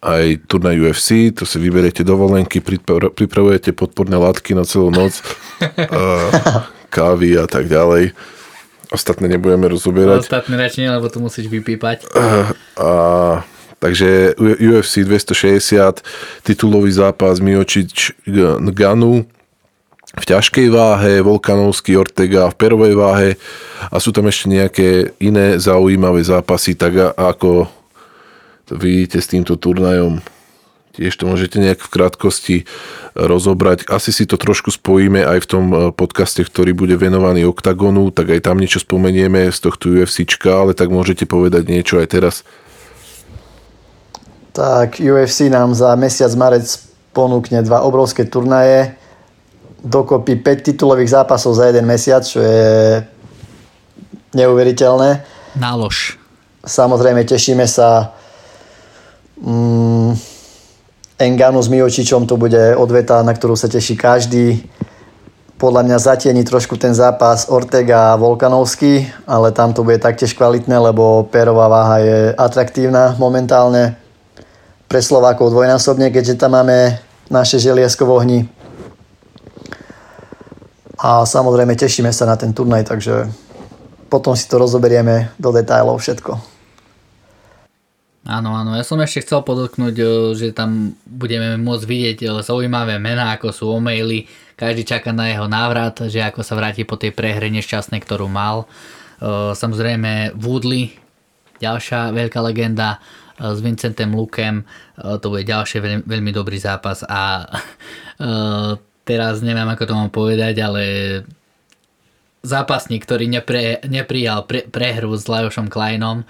aj 0.05 0.45
turnaj 0.45 0.77
UFC, 0.77 1.33
to 1.33 1.49
si 1.49 1.57
vyberiete 1.57 2.05
dovolenky, 2.05 2.61
pripravujete 3.13 3.73
podporné 3.73 4.17
látky 4.21 4.53
na 4.53 4.61
celú 4.65 4.93
noc, 4.93 5.17
uh, 5.61 6.65
kávy 6.93 7.37
a 7.41 7.49
tak 7.49 7.69
ďalej. 7.69 8.13
Ostatné 8.93 9.25
nebudeme 9.25 9.65
rozoberať. 9.65 10.29
Ostatné 10.29 10.61
radšej, 10.61 10.93
lebo 10.93 11.09
to 11.09 11.17
musíš 11.17 11.49
vypípať. 11.49 12.05
Uh, 12.13 12.53
a 12.77 12.89
Takže 13.75 14.33
UFC 14.39 15.05
260, 15.05 16.01
titulový 16.41 16.89
zápas 16.89 17.37
Miočič 17.37 18.17
Ganu 18.73 19.29
v 20.15 20.23
ťažkej 20.23 20.67
váhe, 20.71 21.19
Volkanovský 21.19 21.99
Ortega 21.99 22.47
v 22.51 22.55
perovej 22.55 22.93
váhe 22.95 23.29
a 23.91 23.99
sú 23.99 24.15
tam 24.15 24.31
ešte 24.31 24.47
nejaké 24.47 24.87
iné 25.19 25.59
zaujímavé 25.59 26.23
zápasy, 26.23 26.75
tak 26.75 27.15
ako 27.19 27.67
vidíte 28.71 29.19
s 29.19 29.29
týmto 29.29 29.59
turnajom. 29.59 30.23
Tiež 30.95 31.19
to 31.19 31.27
môžete 31.27 31.59
nejak 31.59 31.83
v 31.83 31.91
krátkosti 31.91 32.57
rozobrať. 33.19 33.91
Asi 33.91 34.15
si 34.15 34.23
to 34.23 34.39
trošku 34.39 34.71
spojíme 34.71 35.27
aj 35.27 35.43
v 35.43 35.49
tom 35.51 35.65
podcaste, 35.91 36.39
ktorý 36.39 36.71
bude 36.71 36.95
venovaný 36.95 37.43
OKTAGONu, 37.51 38.15
tak 38.15 38.31
aj 38.31 38.47
tam 38.47 38.63
niečo 38.63 38.79
spomenieme 38.79 39.51
z 39.51 39.59
tohto 39.59 39.91
UFCčka, 39.91 40.55
ale 40.55 40.71
tak 40.71 40.87
môžete 40.87 41.27
povedať 41.27 41.67
niečo 41.67 41.99
aj 41.99 42.07
teraz 42.07 42.35
tak 44.55 45.03
UFC 45.03 45.51
nám 45.51 45.75
za 45.75 45.91
mesiac 45.99 46.31
marec 46.39 46.63
ponúkne 47.11 47.59
dva 47.59 47.83
obrovské 47.83 48.23
turnaje, 48.23 48.95
dokopy 49.85 50.41
5 50.41 50.73
titulových 50.73 51.13
zápasov 51.13 51.53
za 51.53 51.69
jeden 51.69 51.85
mesiac, 51.85 52.25
čo 52.25 52.41
je 52.41 53.05
neuveriteľné. 54.33 55.21
Nálož. 55.55 56.17
Samozrejme, 56.65 57.21
tešíme 57.23 57.69
sa. 57.69 58.17
Mm, 59.37 60.17
Enganu 61.21 61.61
s 61.61 61.69
Miočičom 61.69 62.25
to 62.25 62.35
bude 62.35 62.75
odveta, 62.75 63.21
na 63.21 63.31
ktorú 63.31 63.53
sa 63.53 63.69
teší 63.69 63.95
každý. 63.95 64.65
Podľa 65.55 65.87
mňa 65.87 65.97
zatieni 66.03 66.43
trošku 66.43 66.75
ten 66.75 66.91
zápas 66.91 67.47
Ortega 67.47 68.11
a 68.11 68.19
Volkanovský, 68.19 69.07
ale 69.23 69.55
tam 69.55 69.71
to 69.71 69.87
bude 69.87 70.03
taktiež 70.03 70.35
kvalitné, 70.35 70.75
lebo 70.75 71.23
pérová 71.31 71.71
váha 71.71 71.97
je 72.03 72.17
atraktívna 72.35 73.15
momentálne 73.15 73.95
pre 74.91 74.99
Slovákov 74.99 75.55
dvojnásobne, 75.55 76.11
keďže 76.11 76.35
tam 76.35 76.59
máme 76.59 76.99
naše 77.31 77.63
želiesko 77.63 78.03
v 78.03 78.11
ohni. 78.11 78.39
A 81.05 81.21
samozrejme 81.21 81.77
tešíme 81.77 82.09
sa 82.09 82.25
na 82.25 82.33
ten 82.33 82.49
turnaj, 82.49 82.89
takže 82.89 83.29
potom 84.09 84.33
si 84.33 84.49
to 84.49 84.57
rozoberieme 84.57 85.29
do 85.37 85.53
detajlov 85.53 86.01
všetko. 86.01 86.33
Áno, 88.25 88.57
áno, 88.57 88.73
ja 88.73 88.81
som 88.81 88.97
ešte 88.97 89.21
chcel 89.21 89.45
podotknúť, 89.45 89.95
e, 90.01 90.05
že 90.33 90.49
tam 90.49 90.97
budeme 91.05 91.61
môcť 91.61 91.85
vidieť 91.85 92.17
e, 92.25 92.27
zaujímavé 92.41 92.97
mená, 92.97 93.37
ako 93.37 93.53
sú 93.53 93.69
O'Malley, 93.69 94.25
každý 94.57 94.81
čaká 94.81 95.13
na 95.13 95.29
jeho 95.29 95.45
návrat, 95.45 95.93
že 96.09 96.25
ako 96.25 96.41
sa 96.41 96.57
vráti 96.57 96.89
po 96.89 96.97
tej 96.97 97.13
prehre 97.13 97.53
nešťastnej, 97.53 98.01
ktorú 98.01 98.25
mal. 98.25 98.65
E, 98.65 99.53
samozrejme 99.53 100.33
Woodley, 100.41 100.89
ďalšia 101.61 102.17
veľká 102.17 102.41
legenda, 102.41 102.97
s 103.35 103.59
Vincentem 103.59 104.15
Lukem. 104.15 104.63
To 104.95 105.27
bude 105.27 105.43
ďalší 105.43 105.83
veľmi, 105.83 106.07
veľmi 106.07 106.31
dobrý 106.31 106.55
zápas 106.55 107.03
a 107.03 107.43
teraz 109.05 109.39
neviem 109.45 109.69
ako 109.69 109.83
to 109.85 109.93
mám 109.93 110.11
povedať, 110.11 110.59
ale 110.59 110.83
zápasník, 112.45 113.05
ktorý 113.05 113.25
nepre, 113.29 113.81
neprijal 113.85 114.45
pre, 114.45 114.65
prehru 114.69 115.13
s 115.13 115.25
Lajošom 115.25 115.69
Kleinom, 115.69 116.25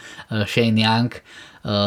Shane 0.47 0.79
Young, 0.79 1.11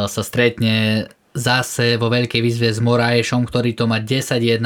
sa 0.09 0.22
stretne 0.26 1.07
zase 1.32 1.97
vo 1.97 2.11
veľkej 2.11 2.41
výzve 2.43 2.68
s 2.68 2.82
Moraešom, 2.82 3.47
ktorý 3.47 3.72
to 3.78 3.86
má 3.86 4.03
10-1, 4.03 4.59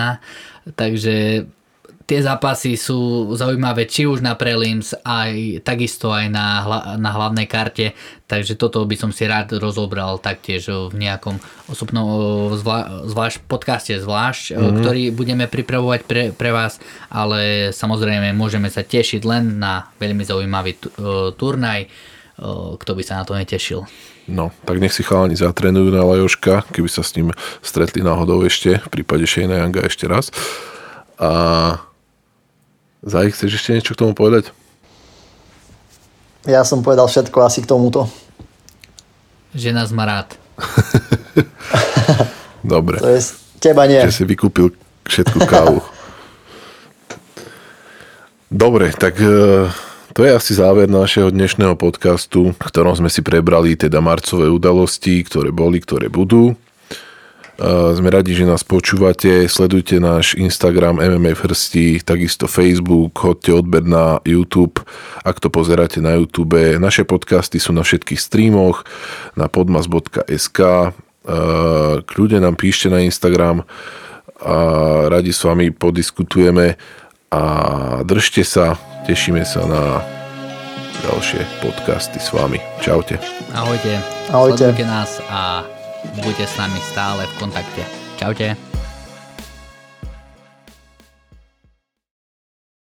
takže 0.75 1.47
tie 2.07 2.21
zápasy 2.23 2.75
sú 2.77 3.31
zaujímavé 3.35 3.87
či 3.87 4.07
už 4.07 4.21
na 4.21 4.35
prelims, 4.35 4.95
aj 5.07 5.63
takisto 5.67 6.11
aj 6.11 6.27
na, 6.29 6.47
na 6.99 7.11
hlavnej 7.13 7.47
karte, 7.47 7.97
takže 8.27 8.59
toto 8.59 8.83
by 8.85 8.97
som 8.99 9.11
si 9.11 9.29
rád 9.29 9.57
rozobral 9.59 10.19
taktiež 10.19 10.69
v 10.69 10.95
nejakom 10.95 11.39
osobnom 11.69 12.07
zvla, 12.57 13.07
zvlášť, 13.07 13.37
podcaste 13.47 13.95
zvlášť, 13.99 14.55
mm-hmm. 14.55 14.77
ktorý 14.83 15.03
budeme 15.15 15.45
pripravovať 15.47 16.01
pre, 16.05 16.23
pre 16.33 16.51
vás, 16.51 16.83
ale 17.13 17.71
samozrejme 17.71 18.35
môžeme 18.35 18.69
sa 18.73 18.85
tešiť 18.85 19.23
len 19.25 19.63
na 19.63 19.91
veľmi 20.01 20.25
zaujímavý 20.25 20.79
turnaj, 21.37 21.87
kto 22.79 22.91
by 22.97 23.03
sa 23.05 23.21
na 23.21 23.25
to 23.29 23.37
netešil. 23.37 23.85
No, 24.31 24.55
tak 24.63 24.79
nech 24.79 24.95
si 24.95 25.03
chalani 25.03 25.35
zatrenujú 25.35 25.91
na 25.91 26.07
Lajoška, 26.07 26.71
keby 26.71 26.87
sa 26.87 27.03
s 27.03 27.19
ním 27.19 27.35
stretli 27.59 28.07
náhodou 28.07 28.39
ešte, 28.47 28.79
v 28.79 28.89
prípade 28.89 29.27
Shane 29.27 29.59
Younga 29.59 29.83
ešte 29.91 30.07
raz. 30.07 30.31
A 31.19 31.92
Zaj, 33.03 33.35
chceš 33.35 33.59
ešte 33.59 33.75
niečo 33.75 33.99
k 33.99 34.01
tomu 34.07 34.15
povedať? 34.15 34.55
Ja 36.47 36.63
som 36.63 36.87
povedal 36.87 37.11
všetko 37.11 37.35
asi 37.43 37.63
k 37.63 37.67
tomuto. 37.67 38.07
Že 39.59 39.75
nás 39.75 39.91
má 39.91 40.07
rád. 40.07 40.39
Dobre. 42.63 43.03
To 43.03 43.11
je 43.11 43.21
teba 43.59 43.91
nie. 43.91 43.99
Že 44.07 44.15
si 44.15 44.25
vykúpil 44.27 44.71
všetku 45.03 45.39
kávu. 45.51 45.83
Dobre, 48.55 48.95
tak 48.95 49.19
e, 49.19 49.67
to 50.15 50.21
je 50.23 50.31
asi 50.31 50.55
záver 50.55 50.87
našeho 50.87 51.35
dnešného 51.35 51.75
podcastu, 51.75 52.55
v 52.55 52.59
ktorom 52.59 52.95
sme 52.95 53.11
si 53.11 53.19
prebrali 53.19 53.75
teda 53.75 53.99
marcové 53.99 54.47
udalosti, 54.47 55.27
ktoré 55.27 55.51
boli, 55.51 55.83
ktoré 55.83 56.07
budú. 56.07 56.55
Sme 57.71 58.11
radi, 58.11 58.35
že 58.35 58.43
nás 58.43 58.67
počúvate, 58.67 59.47
sledujte 59.47 60.03
náš 60.03 60.35
Instagram 60.35 60.99
MMA 60.99 61.39
Frsti, 61.39 62.03
takisto 62.03 62.51
Facebook, 62.51 63.15
chodte 63.15 63.55
odber 63.55 63.87
na 63.87 64.19
YouTube, 64.27 64.83
ak 65.23 65.39
to 65.39 65.47
pozeráte 65.47 66.03
na 66.03 66.19
YouTube. 66.19 66.59
Naše 66.59 67.07
podcasty 67.07 67.63
sú 67.63 67.71
na 67.71 67.87
všetkých 67.87 68.19
streamoch, 68.19 68.83
na 69.39 69.47
podmas.sk, 69.47 70.59
kľudne 72.03 72.39
nám 72.43 72.59
píšte 72.59 72.91
na 72.91 73.07
Instagram 73.07 73.63
a 74.43 74.57
radi 75.07 75.31
s 75.31 75.47
vami 75.47 75.71
podiskutujeme 75.71 76.75
a 77.31 77.43
držte 78.03 78.43
sa, 78.43 78.75
tešíme 79.07 79.47
sa 79.47 79.63
na 79.71 80.03
ďalšie 81.07 81.47
podcasty 81.63 82.19
s 82.19 82.35
vami. 82.35 82.59
Čaute. 82.83 83.23
Ahojte. 83.55 84.03
Ahojte. 84.35 84.67
Sledujte 84.67 84.87
nás 84.87 85.23
a 85.31 85.63
buďte 86.23 86.47
s 86.47 86.57
nami 86.59 86.81
stále 86.81 87.27
v 87.27 87.35
kontakte. 87.39 87.83
Čaute. 88.19 88.72